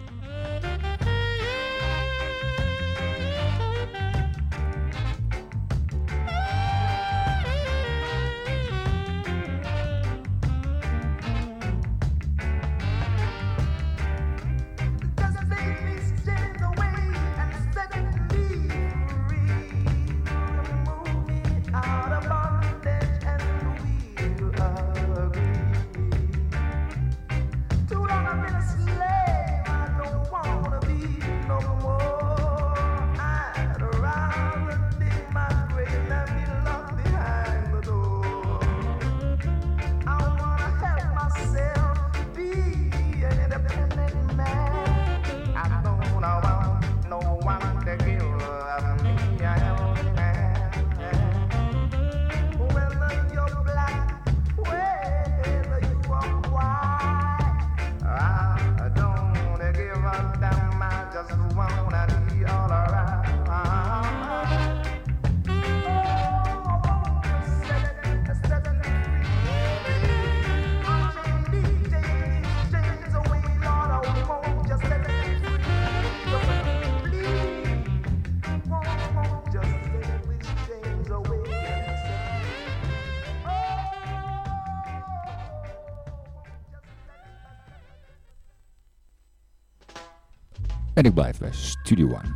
[91.03, 92.31] En ik blijf bij Studio One.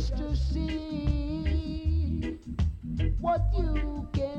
[0.00, 2.38] Just to see
[3.20, 4.29] what you can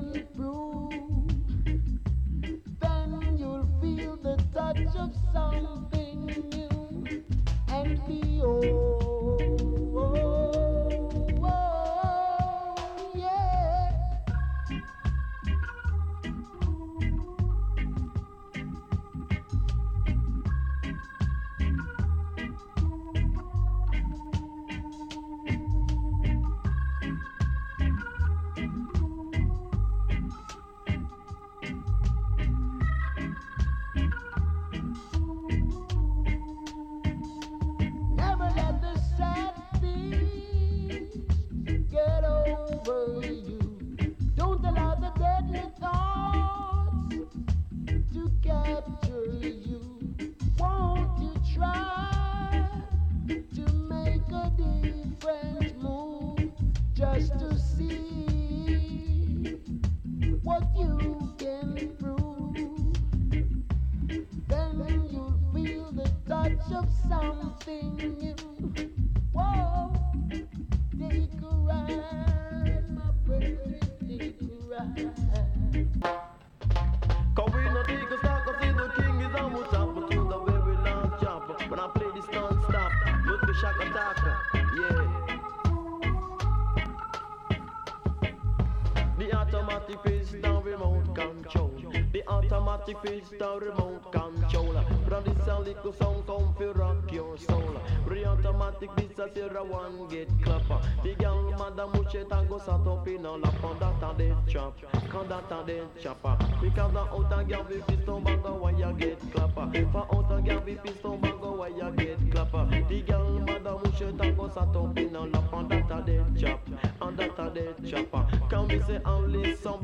[93.31, 94.83] pistol remote control.
[95.07, 97.81] From this a little song come fi rock your soul.
[98.07, 100.81] The automatic this a zero one get clapper.
[101.03, 104.77] The girl madam muche tango sat up in a lap on that a dead chop.
[105.09, 106.37] Cause that a dead chopper.
[106.61, 109.87] Because the outer girl we piston bag a why you get clapper.
[109.91, 112.67] For outer girl we piston bag a why you get clapper.
[112.89, 116.61] The girl madam muche tango sat up in a lap on that a dead chop.
[117.01, 118.27] On that a dead chopper.
[118.49, 119.83] Can we say only some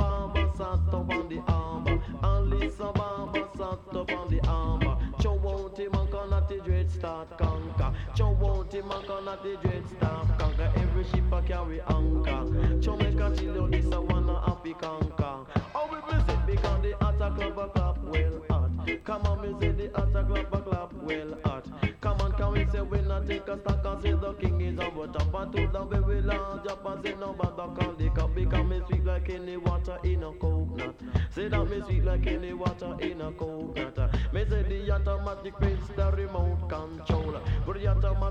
[9.17, 10.71] can at the dread start conquer.
[10.75, 12.81] Every ship I carry anchor.
[12.81, 15.45] Chow make a chill you this a wanna happy conquer.
[15.75, 18.71] Oh we visit because the attack club a clap well hot.
[19.03, 21.67] Come on me say the attack club a clap well hot.
[22.01, 24.79] Come on can we say we not take a stock and say the king is
[24.79, 28.35] on top and to the very large up and say no bother call the cup
[28.35, 30.95] because me sweet like any water in a coconut.
[31.33, 34.33] Say that me sweet like any water in a coconut.
[34.33, 36.69] Me say the automatic pistol remote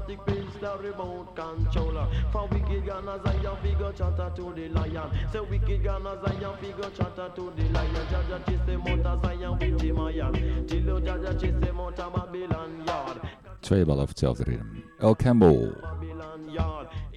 [0.07, 0.17] controller.
[0.17, 2.09] But the automatic remote controller.
[2.33, 5.11] For wicked Ghana Zion figure chatter to the lion.
[5.33, 8.07] Say wicked Ghana Zion figure chatter to the lion.
[8.11, 10.67] Jaja chase the motor Zion with the Mayan.
[10.67, 13.21] Till you Jaja chase the motor Babylon yard.
[13.61, 14.83] Twee ballen over hetzelfde ritme.
[15.01, 15.75] El Campbell.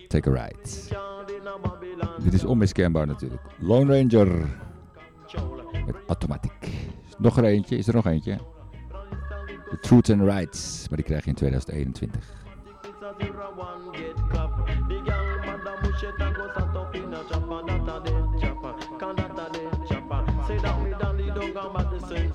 [0.09, 0.57] Take a ride.
[2.23, 3.41] Dit is onmiskenbaar natuurlijk.
[3.59, 4.47] Lone Ranger.
[5.85, 6.51] Met Automatic.
[7.17, 7.77] Nog er eentje.
[7.77, 8.39] Is er nog eentje?
[9.69, 10.87] The Truth and Rights.
[10.87, 12.38] Maar die krijg je in 2021.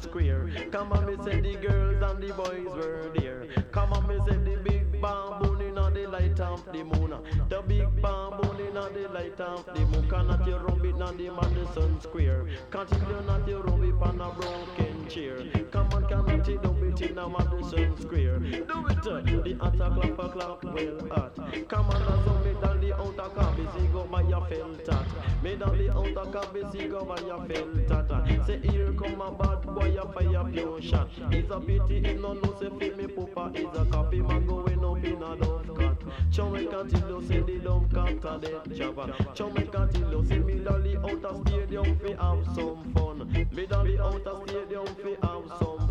[0.04, 0.50] Square.
[0.70, 3.46] Come on, me say the girls and the boys were there.
[3.72, 7.14] Come on, me say the big bamboo in the light of the moon.
[7.48, 10.08] The big bamboo in on the light of the moon.
[10.10, 12.46] Cannot you rub it on the Madison Square?
[12.70, 15.38] Can't you not you rub it on a broken chair?
[15.72, 16.73] Come on, cannot you it
[17.14, 18.38] in a Madison square.
[18.40, 21.68] Do it, the attack clap a clap well hot.
[21.68, 25.06] Come on, as on me down the outer cabin, see go by your felt tat.
[25.42, 28.46] Me down the outer cabin, see go by your felt tat.
[28.46, 31.08] Say here come a bad boy, a fire pure shot.
[31.30, 34.84] It's a pity if no no say fi me papa is a copy man going
[34.84, 36.02] up in a love cut.
[36.32, 39.14] Chow me cantillo say the love cat a dead java.
[39.34, 43.48] Chow me cantillo say me down the outer stadium fi have some fun.
[43.52, 45.83] Me down the outer stadium fi have some.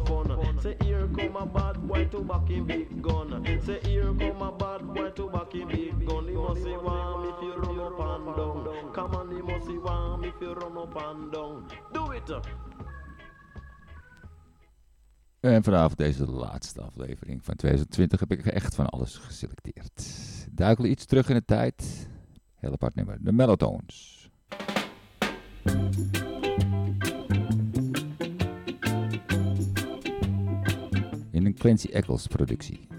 [0.64, 3.44] Say here come a bad boy to back him big gun.
[3.66, 6.26] Say here come a bad boy to back him big gun.
[6.26, 8.94] He must say warm if you run up and down.
[8.94, 11.68] Come on, he must say warm if you run up and down.
[11.92, 12.40] Do it.
[15.40, 20.04] En vanavond deze laatste aflevering van 2020 heb ik echt van alles geselecteerd.
[20.52, 22.08] Duikel iets terug in de tijd.
[22.56, 23.18] Heel apart nummer.
[23.22, 24.30] De Mellotones.
[31.44, 32.93] In een Clancy Eccles productie.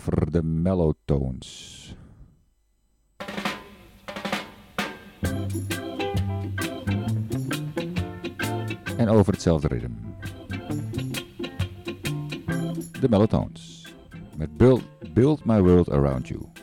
[0.00, 1.94] Man River, de Mellotones.
[8.96, 9.88] En over hetzelfde ritme.
[13.00, 13.94] De Mellotones.
[14.36, 14.82] Met Build,
[15.14, 16.59] Build My World Around You.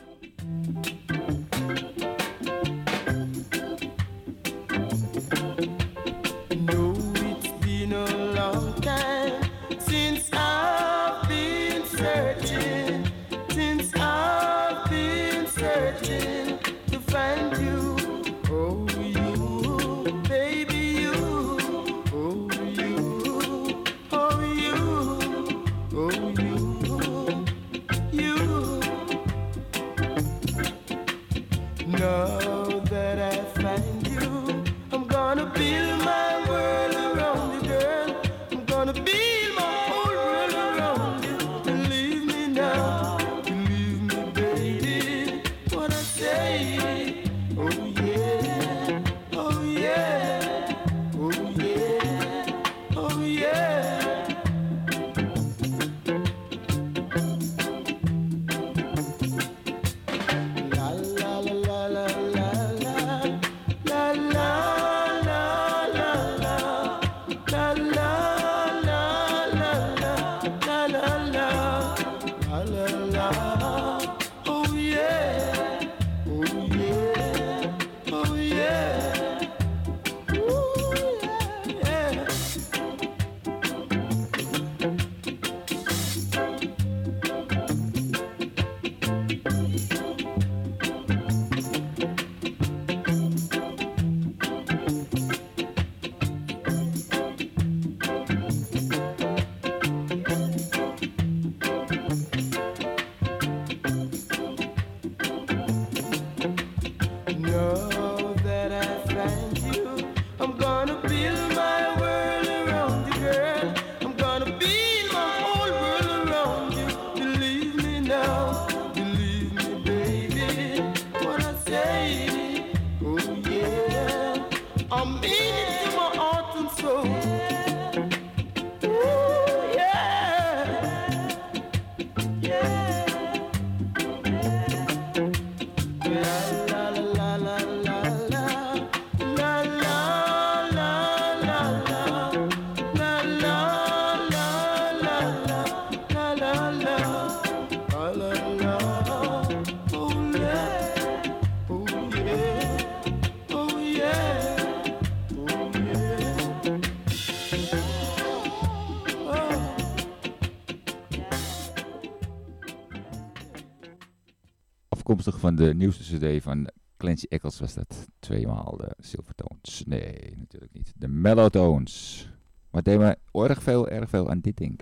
[165.78, 169.82] nieuwste cd van Clancy Eccles was dat tweemaal de Silvertones.
[169.86, 170.92] Nee, natuurlijk niet.
[170.96, 172.28] De Mellowtones.
[172.70, 174.80] Maar deed me erg veel, erg veel aan dit ding.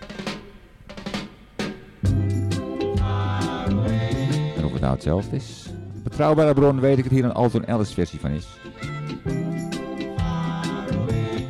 [4.56, 5.70] En of het nou hetzelfde is.
[6.02, 8.46] Betrouwbare bron weet ik het hier een Alton Ellis versie van is.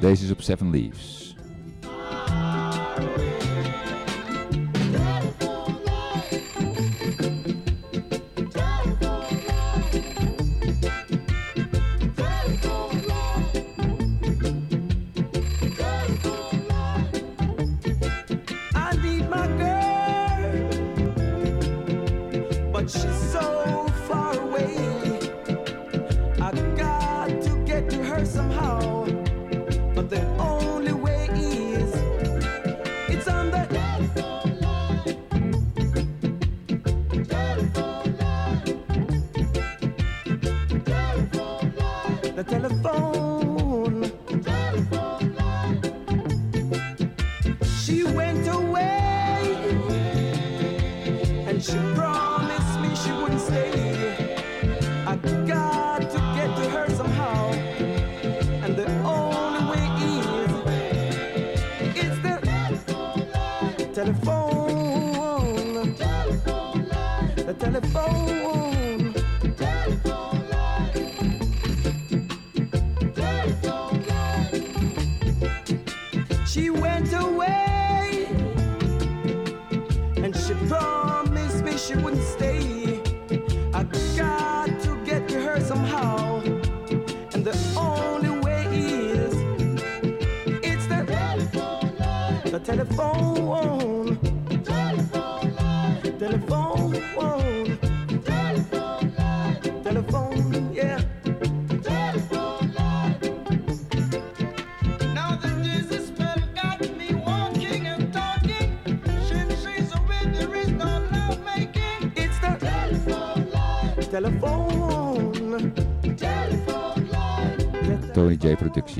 [0.01, 1.16] Deze is op Seven Leaves.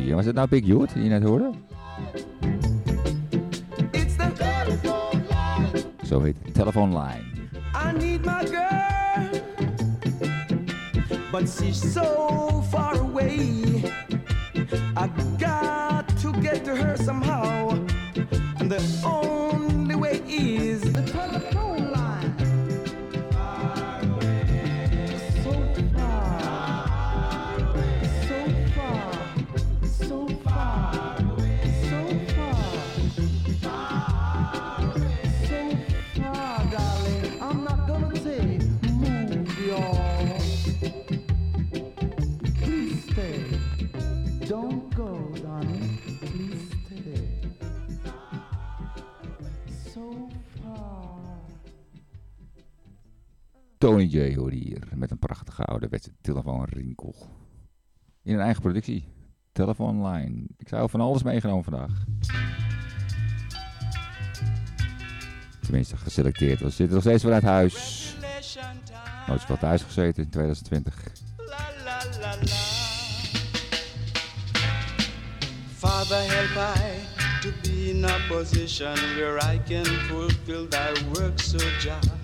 [0.09, 0.27] jongens.
[0.27, 1.51] Was het nou Big Youth die je net hoorde?
[54.95, 57.15] Met een prachtige ouderwetse telefoonrinkel.
[58.23, 59.09] In een eigen productie.
[59.53, 60.47] Telefoonline.
[60.57, 62.05] Ik zou van alles meegenomen vandaag.
[65.61, 66.61] Tenminste, geselecteerd.
[66.61, 68.17] We zitten nog steeds vanuit uit huis.
[69.27, 70.95] Nooit wel thuis gezeten in 2020.
[75.75, 81.59] Father, help I to be in a position where I can fulfill thy work so
[81.59, 82.16] just.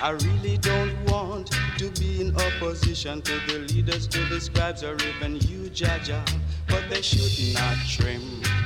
[0.00, 4.94] I really don't want to be in opposition to the leaders, to the scribes, or
[4.96, 6.22] even you, Jaja.
[6.68, 8.20] But they should not trim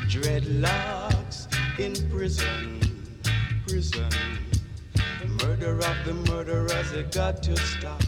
[0.08, 1.46] dreadlocks
[1.78, 2.80] in prison,
[3.66, 4.10] prison.
[5.20, 8.02] The murder of the murderers, they got to stop.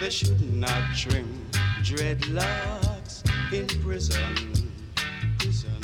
[0.00, 1.46] They should not trim
[1.80, 4.70] dreadlocks in prison,
[5.38, 5.82] prison.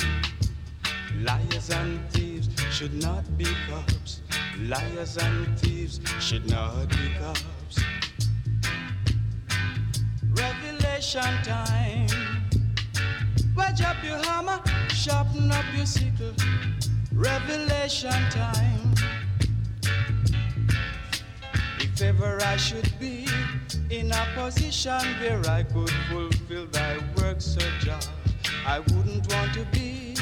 [1.22, 4.03] Liars and thieves should not be cops.
[4.58, 7.80] Liars and thieves should not be cops.
[10.30, 12.06] Revelation time.
[13.56, 14.60] Wedge up your hammer,
[14.90, 16.32] sharpen up your sickle.
[17.12, 18.94] Revelation time.
[21.80, 23.26] If ever I should be
[23.90, 28.00] in a position where I could fulfill thy work, so Jah,
[28.66, 30.13] I wouldn't want to be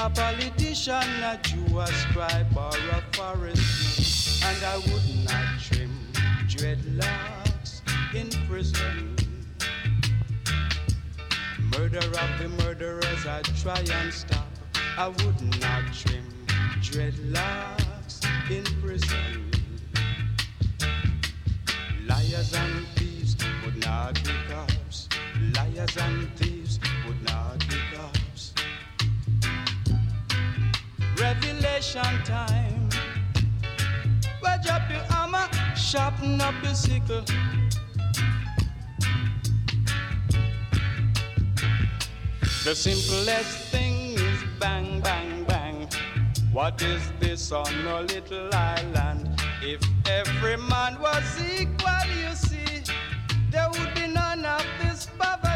[0.00, 5.90] a politician, a Jew, a scribe, or a Pharisee, and I would not trim
[6.46, 7.80] dreadlocks
[8.14, 9.16] in prison.
[11.76, 14.46] Murder of the murderers, I try and stop.
[14.96, 16.24] I would not trim
[16.80, 19.50] dreadlocks in prison.
[22.06, 25.08] Liars and thieves would not be cops.
[25.54, 28.17] Liars and thieves would not be cops.
[31.20, 32.88] Revelation time.
[34.40, 37.24] Wedge up your hammer, sharpen up your sickle.
[42.64, 45.88] The simplest thing is bang, bang, bang.
[46.52, 49.28] What is this on a little island?
[49.60, 52.82] If every man was equal, you see,
[53.50, 55.47] there would be none of this poverty,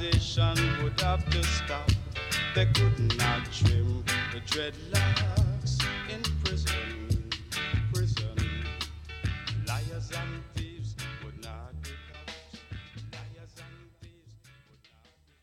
[0.00, 1.90] victimization would have to stop.
[2.54, 7.30] They could not trim the dreadlocks in prison.
[7.92, 8.36] Prison
[9.66, 12.56] liars and thieves would not be cops.
[13.12, 14.34] Liars and thieves
[14.70, 15.34] would not be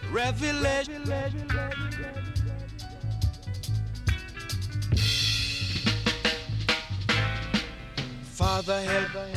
[0.00, 0.42] cops.
[0.42, 1.81] Revelation.
[8.64, 9.31] Father, help.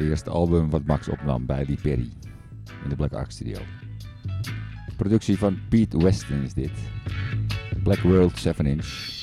[0.00, 2.12] Het eerste album wat Max opnam bij Lee Perry.
[2.82, 3.58] In de Black Ark Studio.
[4.96, 6.70] Productie van Pete Weston is dit.
[7.82, 9.20] Black World 7 inch.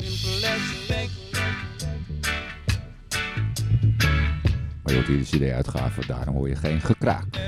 [4.84, 7.47] Maar je hoort hier de CD-uitgave, daarom hoor je geen gekraak.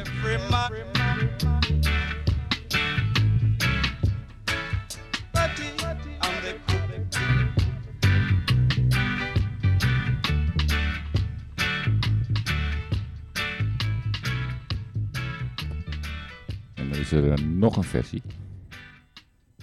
[17.90, 18.24] Versie.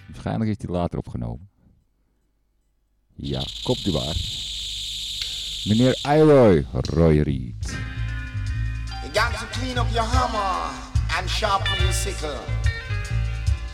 [0.06, 1.48] Waarschijnlijk is die later opgenomen.
[3.14, 4.16] Ja, komt u maar.
[5.64, 7.76] Meneer Iroy, Roy Reed.
[9.02, 10.70] You got to clean up your hammer
[11.18, 12.38] and sharpen your sickle.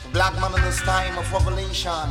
[0.02, 2.08] For black man in this time of revelation,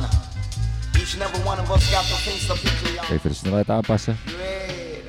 [1.00, 3.14] each and every one of us got to face the pickle.
[3.14, 4.16] Even de snelheid aanpassen.
[4.26, 5.08] Red.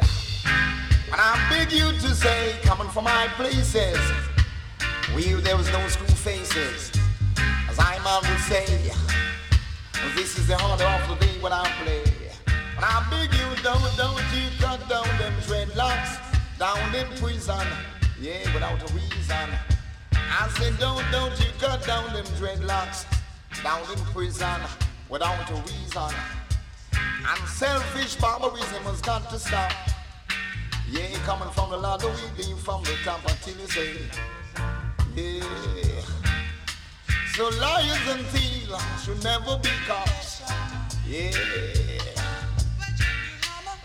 [1.11, 3.99] And I beg you to say, coming from high places,
[5.13, 6.91] where there was no school faces,
[7.74, 8.66] as I would say,
[10.16, 12.03] this is the harder of the day when I play.
[12.76, 16.19] And I beg you, don't, don't you cut down them dreadlocks
[16.60, 17.66] down in prison,
[18.19, 19.50] yeah, without a reason.
[20.14, 23.06] I said, don't, don't you cut down them dreadlocks
[23.64, 24.61] down in prison
[25.10, 26.16] without a reason.
[26.93, 29.72] And selfish barbarism has got to stop.
[30.90, 33.98] Yeah, coming from the Lord, we leave from the top until you say,
[35.16, 36.23] yeah.
[37.35, 38.69] So liars and thieves
[39.03, 40.43] should never be cops.
[41.07, 41.31] Yeah.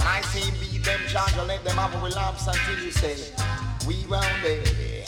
[0.01, 3.17] I say beat them, charge or let them have a relapse until you say,
[3.87, 5.03] we round there.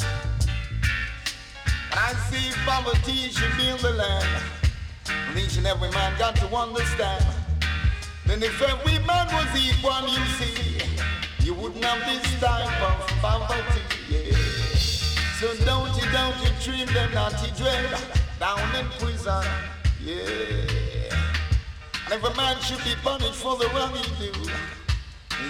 [1.93, 4.43] I say poverty should be in the land,
[5.11, 7.23] and each and every man got to understand.
[8.25, 10.81] Then if every man was equal, you see,
[11.45, 13.83] you wouldn't have this type of poverty.
[14.09, 14.33] Yeah.
[15.39, 19.45] So don't you, don't you treat them naughty dread down in prison.
[20.03, 20.17] Yeah.
[22.07, 24.51] And every man should be punished for the wrong he do.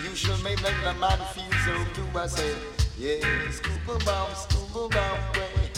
[0.08, 2.20] You should make the man feel so blue.
[2.20, 2.52] I say,
[2.98, 5.70] yeah, scuba bomb, scuba bomb, way.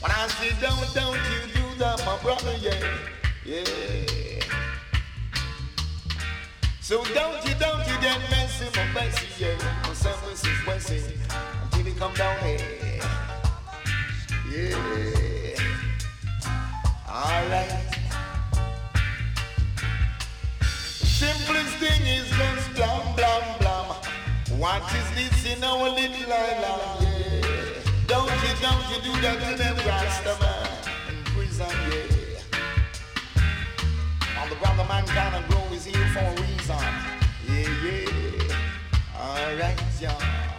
[0.00, 2.98] When I say don't, don't you do that, my brother, yeah,
[3.46, 4.42] yeah.
[6.80, 9.82] So don't you, don't you get messy, my messy, yeah.
[9.84, 11.02] Cause Wessy, Wessy,
[11.62, 13.00] until he come down here.
[14.50, 15.47] Yeah.
[17.18, 17.74] Alright.
[20.62, 23.86] Simplest thing is just blam, blam, blam.
[24.56, 27.02] What is this in our little island?
[27.02, 27.74] Yeah.
[28.06, 30.68] Don't you, don't you do that to them Rasta man
[31.10, 32.54] in prison, yeah.
[34.40, 36.84] On the the man can grow is here for a reason.
[37.48, 39.20] Yeah, yeah.
[39.20, 40.57] Alright, yeah.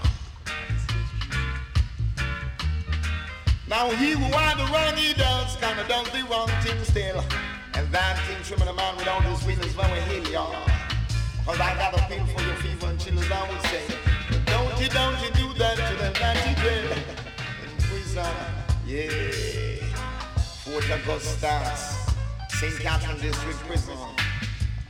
[3.70, 7.24] Now he who the wrong he does, kinda does the wrong thing still.
[7.76, 10.56] And that thing trimming a man without his will is very hill, y'all.
[11.46, 13.86] Cause I got a pill for your fever and chillers, I would say.
[14.48, 16.98] Don't you, don't you do that to the natty dread.
[17.62, 18.36] In prison,
[18.88, 19.86] yeah.
[20.66, 21.72] Fort Augusta,
[22.50, 22.74] St.
[22.80, 23.98] Catherine District Prison.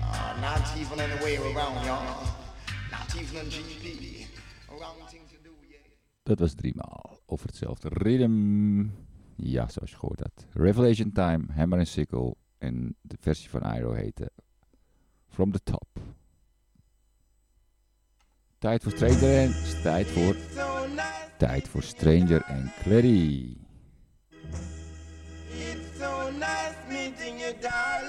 [0.02, 2.28] Uh, not even anywhere around, y'all.
[2.90, 4.26] Not even in GP.
[4.72, 5.78] Around thing to do, yeah.
[6.24, 8.88] Dat was driemaal over hetzelfde rhythm.
[9.36, 10.46] Ja, zoals je gehoord had.
[10.54, 12.36] Revelation Time, Hammer and Sickle.
[12.58, 14.32] En de versie van Iroh heette
[15.28, 15.88] From the Top.
[18.58, 20.36] Tijd voor Stranger en tijd voor
[21.38, 23.58] tijd voor Stranger en Clary.
[25.52, 28.09] It's so nice meeting you, darling.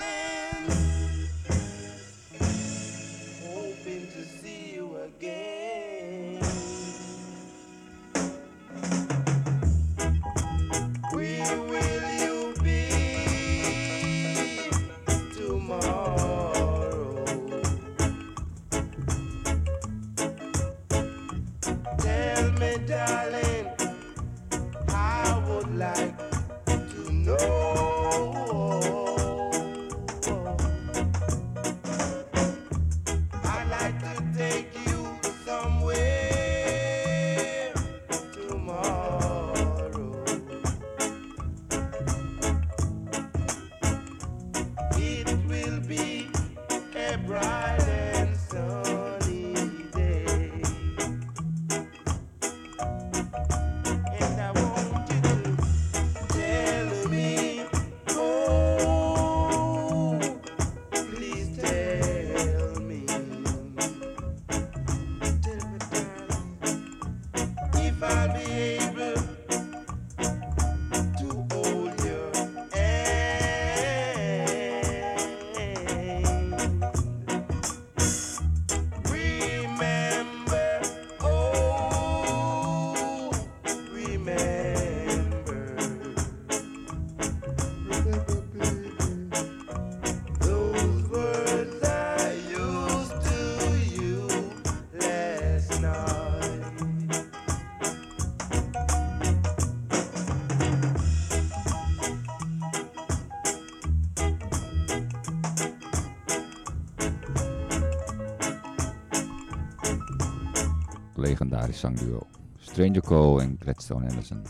[111.81, 112.27] Zangduo.
[112.59, 114.43] Stranger Cole en Gladstone Anderson.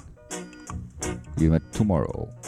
[1.36, 2.39] Hier met Tomorrow.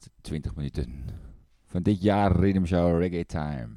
[0.00, 1.04] Laatste 20 minuten
[1.66, 3.68] van dit jaar Rhythm Show Reggae Time.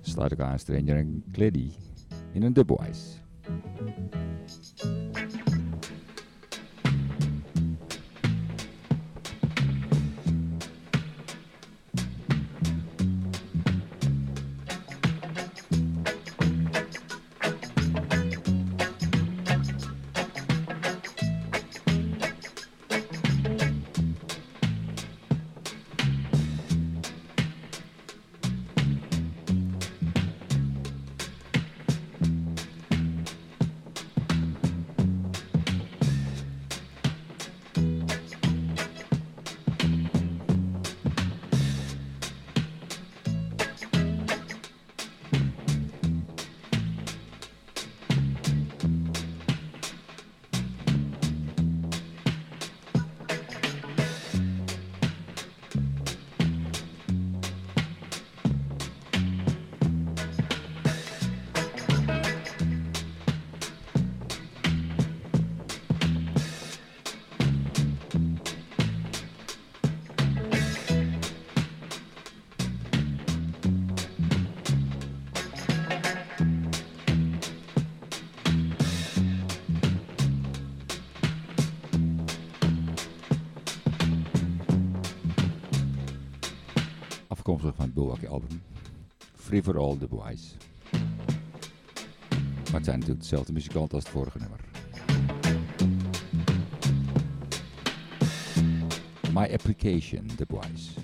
[0.00, 1.70] Sluit ik aan Stranger en Gliddy
[2.32, 3.15] in een dubwise.
[93.28, 94.60] Dezelfde muzikanten als het vorige nummer.
[99.32, 100.95] My Application, The.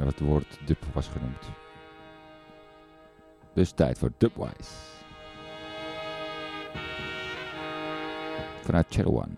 [0.00, 1.50] aan het woord dub was genoemd.
[3.54, 4.92] Dus tijd voor Dubwise.
[8.62, 9.32] Vanuit Channel One.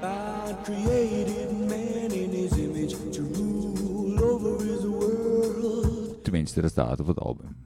[0.00, 6.24] God created man in his image to rule over his world.
[6.24, 7.65] Tenminste, dat staat op het album.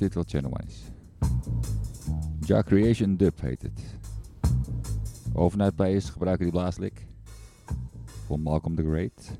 [0.00, 0.56] Dit wel Channel.
[2.40, 3.98] Ja Creation Dub heet het.
[5.32, 7.06] Overnight players gebruiken die blaaslik.
[8.04, 9.38] Voor Malcolm the Great.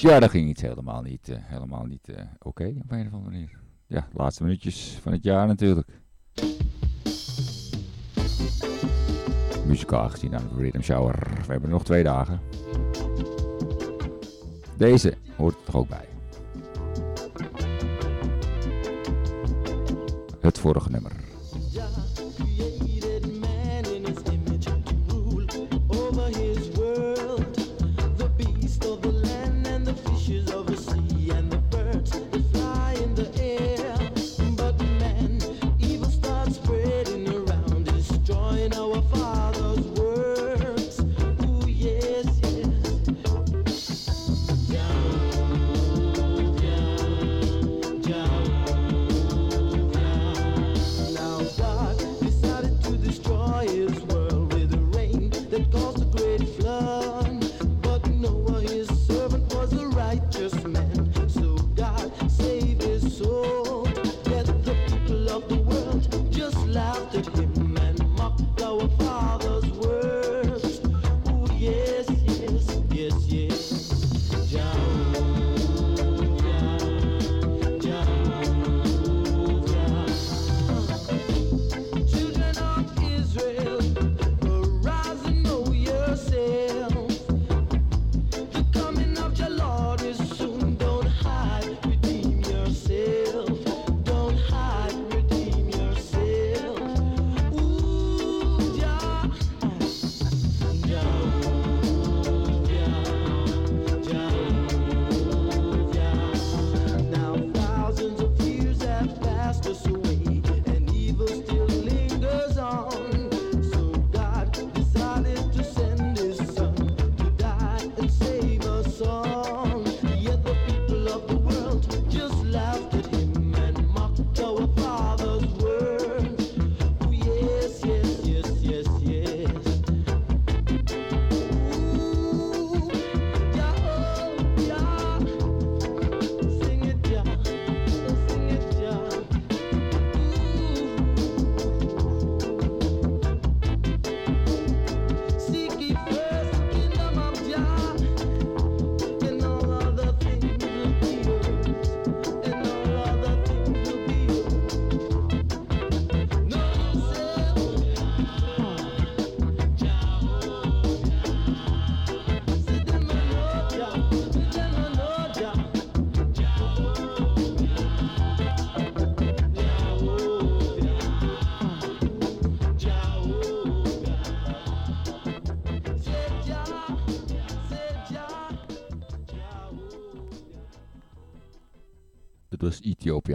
[0.00, 3.30] Ja, dat ging iets helemaal niet, eh, helemaal niet eh, oké op een of andere
[3.30, 3.60] manier.
[3.86, 5.88] Ja, laatste minuutjes van het jaar natuurlijk.
[9.66, 11.28] Muzikaal gezien aan de Rhythm Shower.
[11.46, 12.40] We hebben nog twee dagen.
[14.80, 16.08] Deze hoort er toch ook bij.
[20.40, 21.12] Het vorige nummer.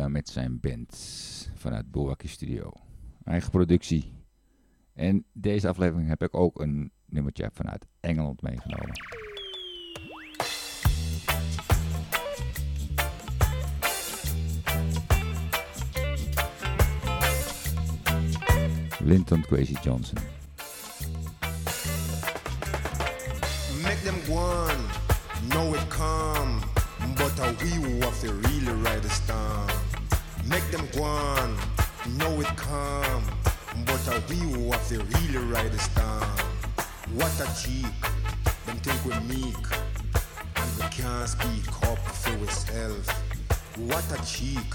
[0.09, 2.72] Met zijn band vanuit Boerwakkie Studio.
[3.24, 4.14] Eigen productie.
[4.93, 8.93] En deze aflevering heb ik ook een nummertje vanuit Engeland meegenomen.
[19.00, 20.17] Linton Kwesi Johnson.
[23.82, 26.59] Make them go on, know it come,
[27.16, 29.06] but a we who have really ride.
[30.48, 31.57] Make them go on,
[32.17, 33.24] know it come,
[33.88, 36.22] but a we who have to really ride the storm.
[37.15, 37.85] What a cheek,
[38.67, 39.57] them think we meek,
[40.56, 43.09] and we can't speak up for ourselves.
[43.75, 44.69] What a cheek,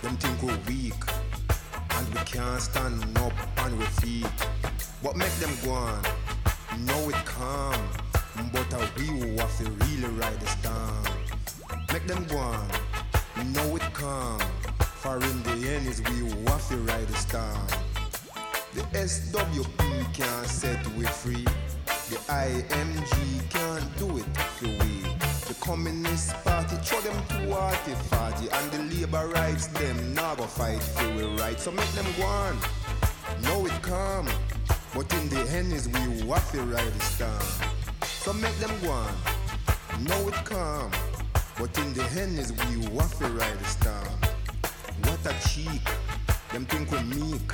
[0.00, 1.02] them think we weak,
[1.96, 3.32] and we can't stand up
[3.64, 4.26] on our feet.
[5.02, 6.02] But make them go on,
[6.86, 7.88] know it come,
[8.52, 11.04] but a we who have to really ride the storm.
[11.92, 12.68] Make them go on,
[13.52, 14.40] know it come,
[15.00, 17.40] for in the end is we who have to ride the.
[18.74, 21.44] The SWP can't set we free.
[22.10, 24.92] The IMG can't do it for we.
[25.48, 30.44] The Communist Party throw them to party party and the labor rights them now go
[30.44, 31.58] fight for we right.
[31.58, 32.58] So make them go on.
[33.42, 34.28] Know it come.
[34.94, 37.40] But in the end is we who have to ride the.
[38.04, 39.14] So make them go on.
[40.00, 40.90] Know it come.
[41.58, 44.29] But in the end is we who have to ride the.
[45.22, 45.82] What a cheek.
[46.50, 47.52] Them think we meek.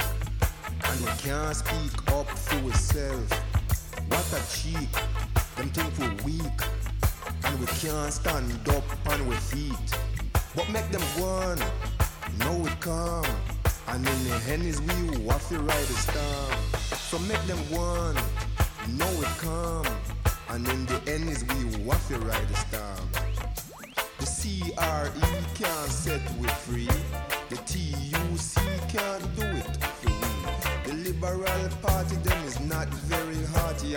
[0.85, 3.33] And we can't speak up for ourselves.
[4.07, 4.89] What a cheek.
[5.57, 6.61] Them think we weak.
[7.43, 9.99] And we can't stand up on our feet.
[10.55, 11.59] But make them go on.
[12.39, 13.27] Know it come.
[13.89, 16.55] And in the end is we to ride the storm.
[17.11, 18.15] So make them go on.
[18.97, 19.87] Know it come.
[20.51, 23.09] And in the end is we to ride the storm.
[24.21, 26.89] The CRE can't set we free.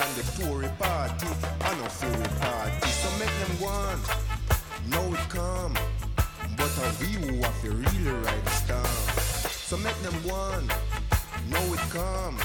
[0.01, 1.27] And the Tory Party
[1.65, 2.87] are no fury party.
[2.87, 3.99] So make them go on.
[4.87, 5.73] Know it come.
[6.55, 8.85] But are we who have to really ride the storm?
[9.67, 10.67] So make them go on.
[11.49, 12.37] Know it come.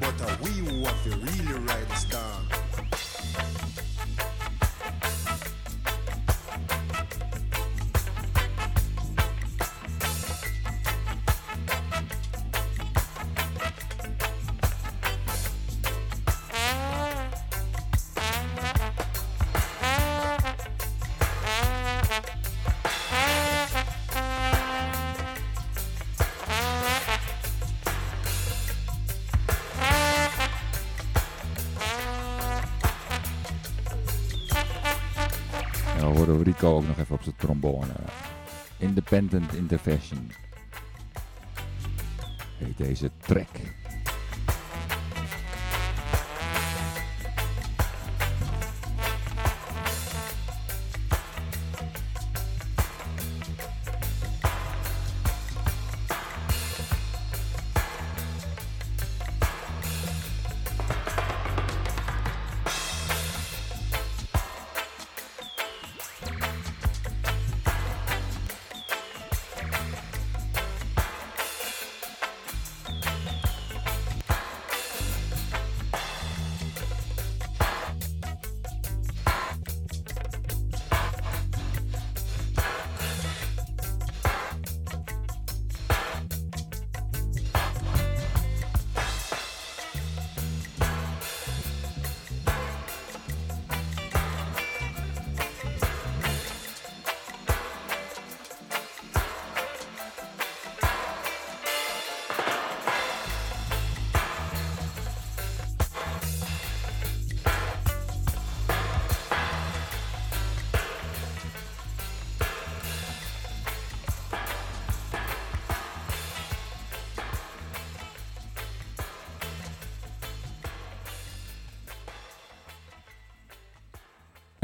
[0.00, 2.69] But are we who have to really ride the storm?
[38.78, 40.30] Independent Intervention
[42.58, 43.48] heet deze track.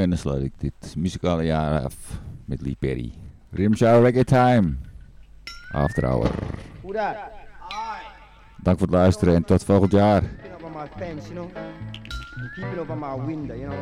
[0.07, 3.13] En dan sluit ik dit muzikale jaar af met Lee Perry.
[3.51, 4.75] Rimshow Reggae Time.
[5.73, 6.31] After Hour.
[8.63, 10.23] Dank voor het luisteren en tot volgend jaar.
[12.55, 13.27] Peeping over my you know.
[13.27, 13.73] Window, you.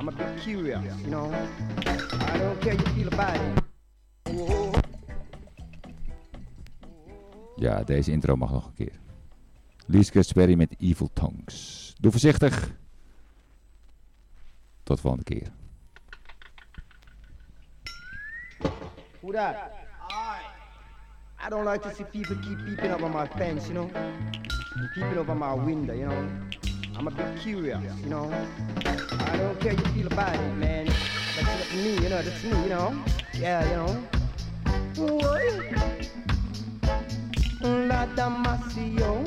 [0.00, 1.32] I'm a bit curious, you know.
[1.32, 3.64] I don't care you feel about it.
[7.56, 9.00] Ja, deze intro mag nog een keer.
[9.86, 11.94] Lieske Sperry met Evil Tongues.
[12.00, 12.70] Doe voorzichtig.
[14.86, 15.48] Tot volgende keer.
[19.20, 19.72] Who that?
[21.42, 23.90] I don't like to see people keep peeping over my fence, you know,
[24.94, 26.28] peeping over my window, you know.
[26.96, 28.30] I'm a bit curious, you know.
[28.84, 30.86] I don't care you feel about it, man.
[30.86, 32.22] That's, me, you know.
[32.22, 32.94] That's me, you know.
[33.34, 33.92] Yeah, you know.
[34.94, 35.72] Boy.
[37.88, 39.24] La damasio.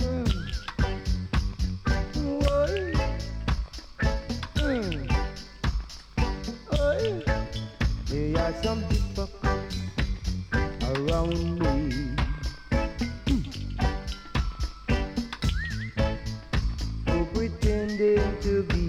[0.00, 0.26] Mm.
[2.14, 2.94] Boy.
[4.56, 5.08] Mm.
[6.70, 7.22] Boy.
[8.06, 9.30] There are some people
[10.90, 12.16] around me.
[17.08, 18.79] Who pretending to be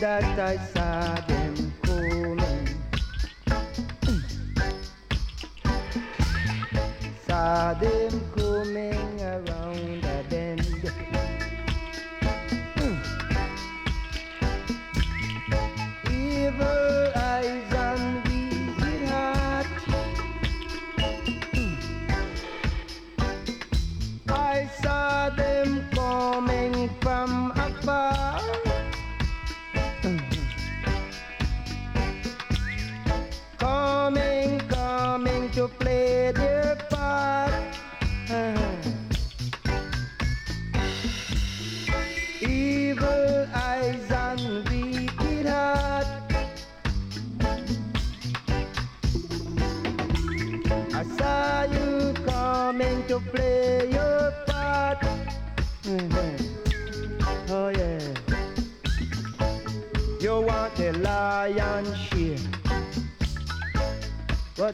[0.00, 1.49] that I saw them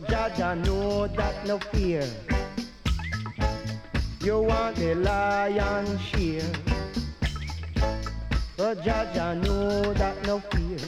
[0.08, 2.04] Jaja know that no fear.
[4.22, 6.50] You want the lion share.
[8.56, 10.78] But Jaja know that no fear.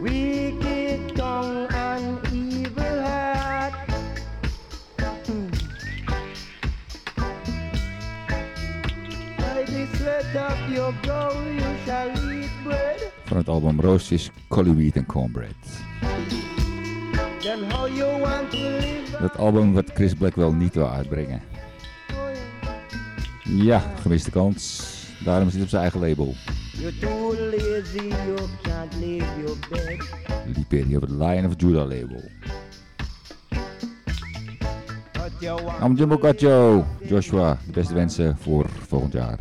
[0.00, 3.74] Wicked tongue and evil heart.
[5.26, 5.48] Hmm.
[9.38, 13.12] By the sweat of your brow you shall eat bread.
[13.48, 15.79] Album Roosjes, Collie Weed en Cornbread.
[19.20, 21.42] Dat album wat Chris Blackwell niet wil uitbrengen.
[23.44, 24.88] Ja, gemiste kans.
[25.24, 26.34] Daarom zit hij op zijn eigen label.
[29.70, 29.98] Bed.
[30.56, 32.22] Liperia op het Lion of Judah label.
[35.82, 36.84] I'm Jumbo Gacho.
[37.08, 39.38] Joshua, de beste wensen voor volgend jaar.